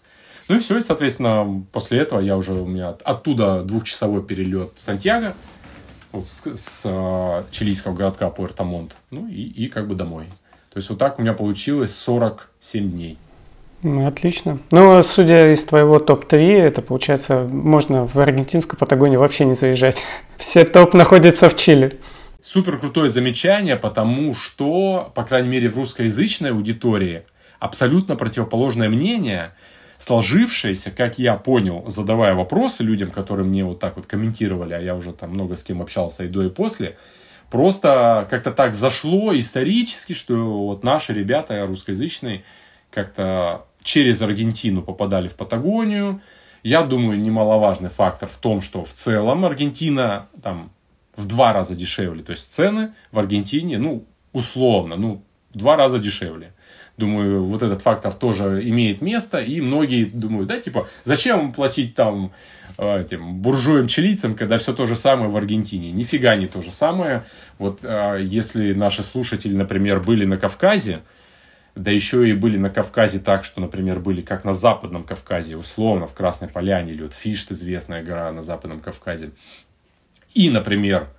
Ну 0.47 0.57
и 0.57 0.59
все, 0.59 0.77
и, 0.77 0.81
соответственно, 0.81 1.63
после 1.71 1.99
этого 1.99 2.19
я 2.19 2.35
уже, 2.35 2.53
у 2.53 2.65
меня 2.65 2.89
оттуда 2.89 3.63
двухчасовой 3.63 4.23
перелет 4.23 4.71
Сантьяго, 4.75 5.33
вот 6.11 6.27
с, 6.27 6.43
с 6.45 6.81
э, 6.83 7.43
чилийского 7.51 7.93
городка 7.93 8.29
Пуэрто-Монт, 8.29 8.91
ну 9.11 9.27
и, 9.27 9.43
и 9.43 9.67
как 9.67 9.87
бы 9.87 9.95
домой. 9.95 10.25
То 10.71 10.77
есть 10.77 10.89
вот 10.89 10.99
так 10.99 11.19
у 11.19 11.21
меня 11.21 11.33
получилось 11.33 11.95
47 11.95 12.91
дней. 12.91 13.17
Ну, 13.83 14.05
отлично. 14.05 14.59
Ну, 14.71 15.01
судя 15.03 15.51
из 15.51 15.63
твоего 15.63 15.99
топ-3, 15.99 16.37
это 16.37 16.81
получается, 16.81 17.47
можно 17.49 18.05
в 18.05 18.15
аргентинскую 18.17 18.77
Патагонию 18.77 19.19
вообще 19.19 19.45
не 19.45 19.55
заезжать. 19.55 20.03
Все 20.37 20.65
топ 20.65 20.93
находятся 20.93 21.49
в 21.49 21.55
Чили 21.55 21.99
супер 22.41 22.79
крутое 22.79 23.09
замечание, 23.09 23.77
потому 23.77 24.33
что, 24.33 25.11
по 25.15 25.23
крайней 25.23 25.49
мере, 25.49 25.69
в 25.69 25.77
русскоязычной 25.77 26.51
аудитории 26.51 27.23
абсолютно 27.59 28.15
противоположное 28.15 28.89
мнение, 28.89 29.53
сложившееся, 29.99 30.89
как 30.91 31.19
я 31.19 31.35
понял, 31.35 31.83
задавая 31.87 32.33
вопросы 32.33 32.83
людям, 32.83 33.11
которые 33.11 33.45
мне 33.45 33.63
вот 33.63 33.79
так 33.79 33.95
вот 33.95 34.07
комментировали, 34.07 34.73
а 34.73 34.79
я 34.79 34.95
уже 34.95 35.13
там 35.13 35.29
много 35.29 35.55
с 35.55 35.63
кем 35.63 35.81
общался 35.81 36.23
и 36.25 36.27
до, 36.27 36.43
и 36.43 36.49
после, 36.49 36.97
просто 37.51 38.27
как-то 38.29 38.51
так 38.51 38.73
зашло 38.73 39.37
исторически, 39.37 40.13
что 40.13 40.63
вот 40.63 40.83
наши 40.83 41.13
ребята 41.13 41.65
русскоязычные 41.67 42.43
как-то 42.89 43.67
через 43.83 44.21
Аргентину 44.21 44.81
попадали 44.81 45.27
в 45.27 45.35
Патагонию. 45.35 46.21
Я 46.63 46.81
думаю, 46.83 47.19
немаловажный 47.19 47.89
фактор 47.89 48.29
в 48.29 48.37
том, 48.37 48.61
что 48.61 48.83
в 48.83 48.89
целом 48.89 49.45
Аргентина 49.45 50.27
там 50.43 50.71
в 51.15 51.25
два 51.25 51.53
раза 51.53 51.75
дешевле. 51.75 52.23
То 52.23 52.31
есть 52.31 52.53
цены 52.53 52.93
в 53.11 53.19
Аргентине, 53.19 53.77
ну, 53.77 54.05
условно, 54.33 54.95
ну, 54.95 55.23
в 55.53 55.57
два 55.57 55.75
раза 55.75 55.99
дешевле. 55.99 56.53
Думаю, 56.97 57.43
вот 57.43 57.63
этот 57.63 57.81
фактор 57.81 58.13
тоже 58.13 58.61
имеет 58.67 59.01
место, 59.01 59.39
и 59.39 59.59
многие 59.61 60.05
думают, 60.05 60.47
да, 60.47 60.59
типа, 60.59 60.87
зачем 61.03 61.51
платить 61.53 61.95
там 61.95 62.31
э, 62.77 63.01
этим 63.01 63.41
буржуям-чилийцам, 63.41 64.35
когда 64.35 64.57
все 64.57 64.73
то 64.73 64.85
же 64.85 64.95
самое 64.95 65.29
в 65.29 65.37
Аргентине. 65.37 65.91
Нифига 65.91 66.35
не 66.35 66.47
то 66.47 66.61
же 66.61 66.71
самое. 66.71 67.23
Вот 67.57 67.79
э, 67.83 68.19
если 68.23 68.73
наши 68.73 69.03
слушатели, 69.03 69.53
например, 69.53 69.99
были 70.01 70.25
на 70.25 70.37
Кавказе, 70.37 70.99
да 71.75 71.91
еще 71.91 72.29
и 72.29 72.33
были 72.33 72.57
на 72.57 72.69
Кавказе 72.69 73.19
так, 73.19 73.45
что, 73.45 73.61
например, 73.61 73.99
были 73.99 74.21
как 74.21 74.43
на 74.43 74.53
Западном 74.53 75.03
Кавказе, 75.03 75.55
условно, 75.55 76.07
в 76.07 76.13
Красной 76.13 76.49
Поляне, 76.49 76.91
или 76.91 77.03
вот 77.03 77.13
Фишт, 77.13 77.51
известная 77.51 78.03
гора 78.03 78.31
на 78.31 78.41
Западном 78.41 78.81
Кавказе, 78.81 79.31
и, 80.33 80.49
например, 80.49 81.09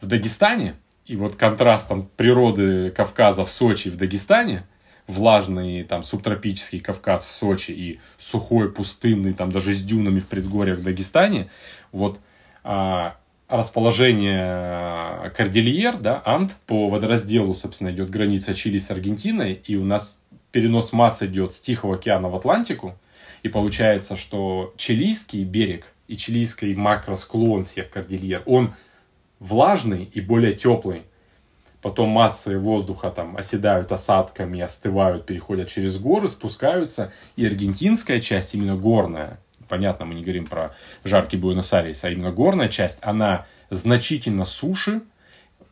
в 0.00 0.06
Дагестане, 0.06 0.76
и 1.06 1.16
вот 1.16 1.36
контраст 1.36 1.88
там, 1.88 2.08
природы 2.16 2.90
Кавказа 2.90 3.44
в 3.44 3.50
Сочи 3.50 3.88
и 3.88 3.90
в 3.90 3.96
Дагестане, 3.96 4.64
влажный 5.06 5.82
там 5.84 6.02
субтропический 6.02 6.80
Кавказ 6.80 7.24
в 7.24 7.30
Сочи 7.30 7.70
и 7.70 8.00
сухой, 8.18 8.70
пустынный, 8.70 9.32
там 9.32 9.50
даже 9.50 9.72
с 9.72 9.82
дюнами 9.82 10.20
в 10.20 10.26
предгорьях 10.26 10.78
в 10.78 10.84
Дагестане, 10.84 11.50
вот 11.92 12.20
а, 12.62 13.16
расположение 13.48 15.30
Кордильер, 15.30 15.96
да, 15.96 16.22
Ант, 16.24 16.54
по 16.66 16.88
водоразделу, 16.88 17.54
собственно, 17.54 17.90
идет 17.90 18.10
граница 18.10 18.54
Чили 18.54 18.78
с 18.78 18.90
Аргентиной, 18.90 19.54
и 19.54 19.76
у 19.76 19.84
нас 19.84 20.20
перенос 20.52 20.92
масс 20.92 21.22
идет 21.22 21.54
с 21.54 21.60
Тихого 21.60 21.96
океана 21.96 22.28
в 22.28 22.36
Атлантику, 22.36 22.94
и 23.42 23.48
получается, 23.48 24.16
что 24.16 24.74
чилийский 24.76 25.44
берег– 25.44 25.86
и 26.08 26.16
чилийский 26.16 26.74
макросклон 26.74 27.64
всех 27.64 27.90
кордильер, 27.90 28.42
он 28.46 28.74
влажный 29.38 30.04
и 30.04 30.20
более 30.20 30.54
теплый. 30.54 31.02
Потом 31.80 32.08
массы 32.08 32.58
воздуха 32.58 33.10
там 33.10 33.36
оседают 33.36 33.92
осадками, 33.92 34.60
остывают, 34.60 35.26
переходят 35.26 35.68
через 35.68 35.98
горы, 35.98 36.28
спускаются. 36.28 37.12
И 37.36 37.46
аргентинская 37.46 38.20
часть, 38.20 38.54
именно 38.54 38.74
горная, 38.74 39.38
понятно, 39.68 40.06
мы 40.06 40.14
не 40.14 40.22
говорим 40.22 40.46
про 40.46 40.74
жаркий 41.04 41.36
Буэнос-Айрес, 41.36 42.02
а 42.02 42.10
именно 42.10 42.32
горная 42.32 42.68
часть, 42.68 42.98
она 43.00 43.46
значительно 43.70 44.44
суше, 44.44 45.02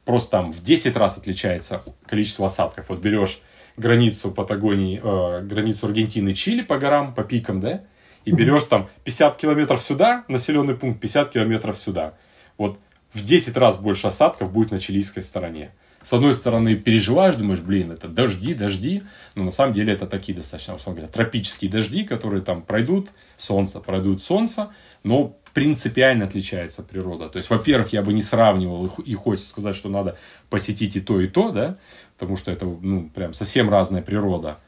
просто 0.05 0.30
там 0.30 0.53
в 0.53 0.62
10 0.62 0.97
раз 0.97 1.18
отличается 1.18 1.82
количество 2.07 2.47
осадков. 2.47 2.91
Вот 2.91 3.01
берешь 3.01 3.41
границу 3.76 4.30
Патагонии, 4.30 5.01
э, 5.03 5.43
границу 5.43 5.87
Аргентины, 5.87 6.34
Чили 6.34 6.62
по 6.62 6.78
горам, 6.78 7.14
по 7.14 7.24
пикам, 7.24 7.61
да, 7.61 7.82
и 8.27 8.33
берешь 8.33 8.64
там 8.64 8.91
50 9.05 9.37
километров 9.37 9.81
сюда, 9.81 10.24
населенный 10.29 10.74
пункт, 10.74 11.01
50 11.01 11.31
километров 11.31 11.79
сюда. 11.79 12.14
Вот 12.59 12.79
в 13.12 13.24
10 13.24 13.57
раз 13.57 13.79
больше 13.79 14.09
осадков 14.09 14.53
будет 14.53 14.72
на 14.72 14.81
чилийской 14.81 15.22
стороне. 15.22 15.70
С 16.03 16.12
одной 16.12 16.35
стороны, 16.35 16.77
переживаешь, 16.77 17.37
думаешь, 17.37 17.61
блин, 17.61 17.93
это 17.93 18.09
дожди, 18.09 18.55
дожди, 18.55 19.03
но 19.35 19.45
на 19.45 19.51
самом 19.51 19.74
деле 19.74 19.93
это 19.93 20.07
такие 20.07 20.37
достаточно, 20.37 20.74
условно 20.74 21.01
говоря, 21.01 21.12
тропические 21.12 21.70
дожди, 21.70 22.05
которые 22.05 22.43
там 22.43 22.62
пройдут 22.62 23.09
солнце, 23.37 23.81
пройдут 23.81 24.22
солнце, 24.22 24.70
но 25.05 25.37
принципиально 25.55 26.27
отличается 26.27 26.83
природа. 26.83 27.29
То 27.29 27.39
есть, 27.39 27.49
во-первых, 27.49 27.93
я 27.93 28.03
бы 28.03 28.12
не 28.12 28.22
сравнивал, 28.22 28.87
и 29.05 29.14
хочется 29.14 29.49
сказать, 29.49 29.77
что 29.77 29.89
надо 29.89 30.18
посетить 30.51 30.97
и 30.97 31.01
то, 31.01 31.20
и 31.20 31.29
то, 31.29 31.51
да, 31.51 31.79
потому 32.18 32.37
что 32.37 32.51
это, 32.51 32.66
ну, 32.66 33.09
прям 33.09 33.33
совсем 33.33 33.70
разная 33.70 34.03
природа. 34.03 34.59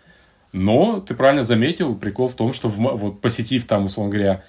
Но 0.53 1.01
ты 1.01 1.15
правильно 1.15 1.43
заметил, 1.43 1.95
прикол 1.95 2.29
в 2.29 2.35
том, 2.35 2.53
что 2.53 2.69
в, 2.69 2.77
вот 2.77 3.21
посетив 3.21 3.67
там, 3.67 3.87
условно 3.87 4.13
говоря, 4.13 4.45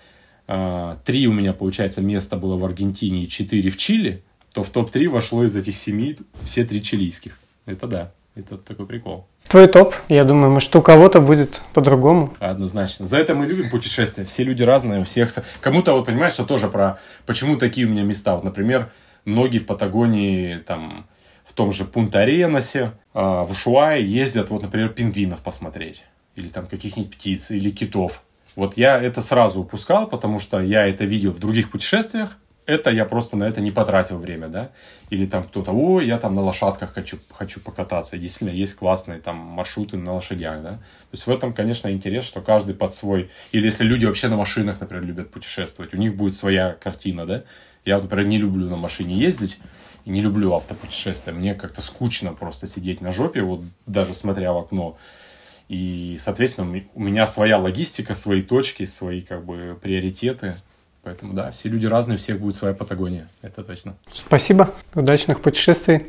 а, 0.47 0.97
три 1.05 1.27
у 1.27 1.33
меня, 1.33 1.53
получается, 1.53 2.01
места 2.01 2.37
было 2.37 2.55
в 2.55 2.65
Аргентине 2.65 3.23
и 3.23 3.29
четыре 3.29 3.69
в 3.69 3.77
Чили, 3.77 4.23
то 4.53 4.63
в 4.63 4.69
топ-3 4.69 5.09
вошло 5.09 5.43
из 5.43 5.55
этих 5.55 5.75
семи 5.75 6.17
все 6.43 6.65
три 6.65 6.81
чилийских. 6.81 7.37
Это 7.65 7.87
да, 7.87 8.11
это 8.35 8.57
такой 8.57 8.85
прикол. 8.87 9.27
Твой 9.47 9.67
топ, 9.67 9.95
я 10.09 10.23
думаю, 10.23 10.51
может, 10.51 10.75
у 10.75 10.81
кого-то 10.81 11.21
будет 11.21 11.61
по-другому. 11.73 12.33
Однозначно. 12.39 13.05
За 13.05 13.17
это 13.17 13.33
мы 13.35 13.47
любим 13.47 13.69
путешествия. 13.69 14.23
Все 14.25 14.43
люди 14.43 14.63
разные, 14.63 15.01
у 15.01 15.03
всех... 15.03 15.29
Кому-то, 15.59 15.93
вот 15.93 16.05
понимаешь, 16.05 16.33
что 16.33 16.45
тоже 16.45 16.67
про... 16.67 16.99
Почему 17.25 17.57
такие 17.57 17.87
у 17.87 17.89
меня 17.89 18.03
места? 18.03 18.35
Вот, 18.35 18.43
например, 18.43 18.91
многие 19.25 19.57
в 19.57 19.65
Патагонии, 19.65 20.57
там, 20.57 21.07
в 21.49 21.53
том 21.53 21.71
же 21.71 21.83
Пунта-Аренасе, 21.83 22.91
а, 23.13 23.43
в 23.43 23.51
Ушуае 23.51 24.05
ездят, 24.05 24.51
вот, 24.51 24.61
например, 24.61 24.89
пингвинов 24.89 25.41
посмотреть. 25.41 26.03
Или 26.35 26.47
там 26.47 26.67
каких-нибудь 26.67 27.11
птиц, 27.11 27.49
или 27.49 27.71
китов. 27.71 28.21
Вот 28.55 28.77
я 28.77 29.01
это 29.01 29.21
сразу 29.21 29.61
упускал, 29.61 30.07
потому 30.07 30.39
что 30.39 30.59
я 30.61 30.87
это 30.87 31.05
видел 31.05 31.31
в 31.31 31.39
других 31.39 31.71
путешествиях. 31.71 32.37
Это 32.67 32.91
я 32.91 33.05
просто 33.05 33.35
на 33.35 33.45
это 33.45 33.61
не 33.61 33.71
потратил 33.71 34.19
время, 34.19 34.47
да. 34.47 34.69
Или 35.09 35.25
там 35.25 35.43
кто-то, 35.43 35.71
о, 35.71 36.01
я 36.01 36.19
там 36.19 36.35
на 36.35 36.41
лошадках 36.41 36.93
хочу, 36.93 37.17
хочу 37.31 37.59
покататься. 37.59 38.15
действительно, 38.15 38.55
есть 38.55 38.75
классные 38.75 39.19
там 39.19 39.37
маршруты 39.37 39.97
на 39.97 40.13
лошадях, 40.13 40.61
да. 40.61 40.71
То 40.73 41.13
есть 41.13 41.25
в 41.25 41.31
этом, 41.31 41.51
конечно, 41.51 41.91
интерес, 41.91 42.25
что 42.25 42.41
каждый 42.41 42.75
под 42.75 42.93
свой... 42.93 43.31
Или 43.51 43.65
если 43.65 43.85
люди 43.85 44.05
вообще 44.05 44.27
на 44.27 44.37
машинах, 44.37 44.79
например, 44.79 45.03
любят 45.03 45.31
путешествовать, 45.31 45.95
у 45.95 45.97
них 45.97 46.15
будет 46.15 46.35
своя 46.35 46.73
картина, 46.73 47.25
да. 47.25 47.43
Я, 47.85 47.97
например, 47.99 48.27
не 48.27 48.37
люблю 48.37 48.69
на 48.69 48.77
машине 48.77 49.15
ездить, 49.15 49.57
не 50.09 50.21
люблю 50.21 50.53
автопутешествия. 50.53 51.33
Мне 51.33 51.55
как-то 51.55 51.81
скучно 51.81 52.33
просто 52.33 52.67
сидеть 52.67 53.01
на 53.01 53.13
жопе, 53.13 53.41
вот 53.41 53.61
даже 53.85 54.13
смотря 54.13 54.51
в 54.53 54.57
окно. 54.57 54.97
И, 55.69 56.17
соответственно, 56.19 56.83
у 56.95 56.99
меня 56.99 57.27
своя 57.27 57.57
логистика, 57.57 58.15
свои 58.15 58.41
точки, 58.41 58.85
свои 58.85 59.21
как 59.21 59.45
бы 59.45 59.77
приоритеты. 59.81 60.55
Поэтому, 61.03 61.33
да, 61.33 61.51
все 61.51 61.69
люди 61.69 61.85
разные, 61.85 62.15
у 62.15 62.17
всех 62.17 62.39
будет 62.39 62.55
своя 62.55 62.73
Патагония. 62.73 63.27
Это 63.41 63.63
точно. 63.63 63.95
Спасибо. 64.11 64.73
Удачных 64.95 65.41
путешествий. 65.41 66.07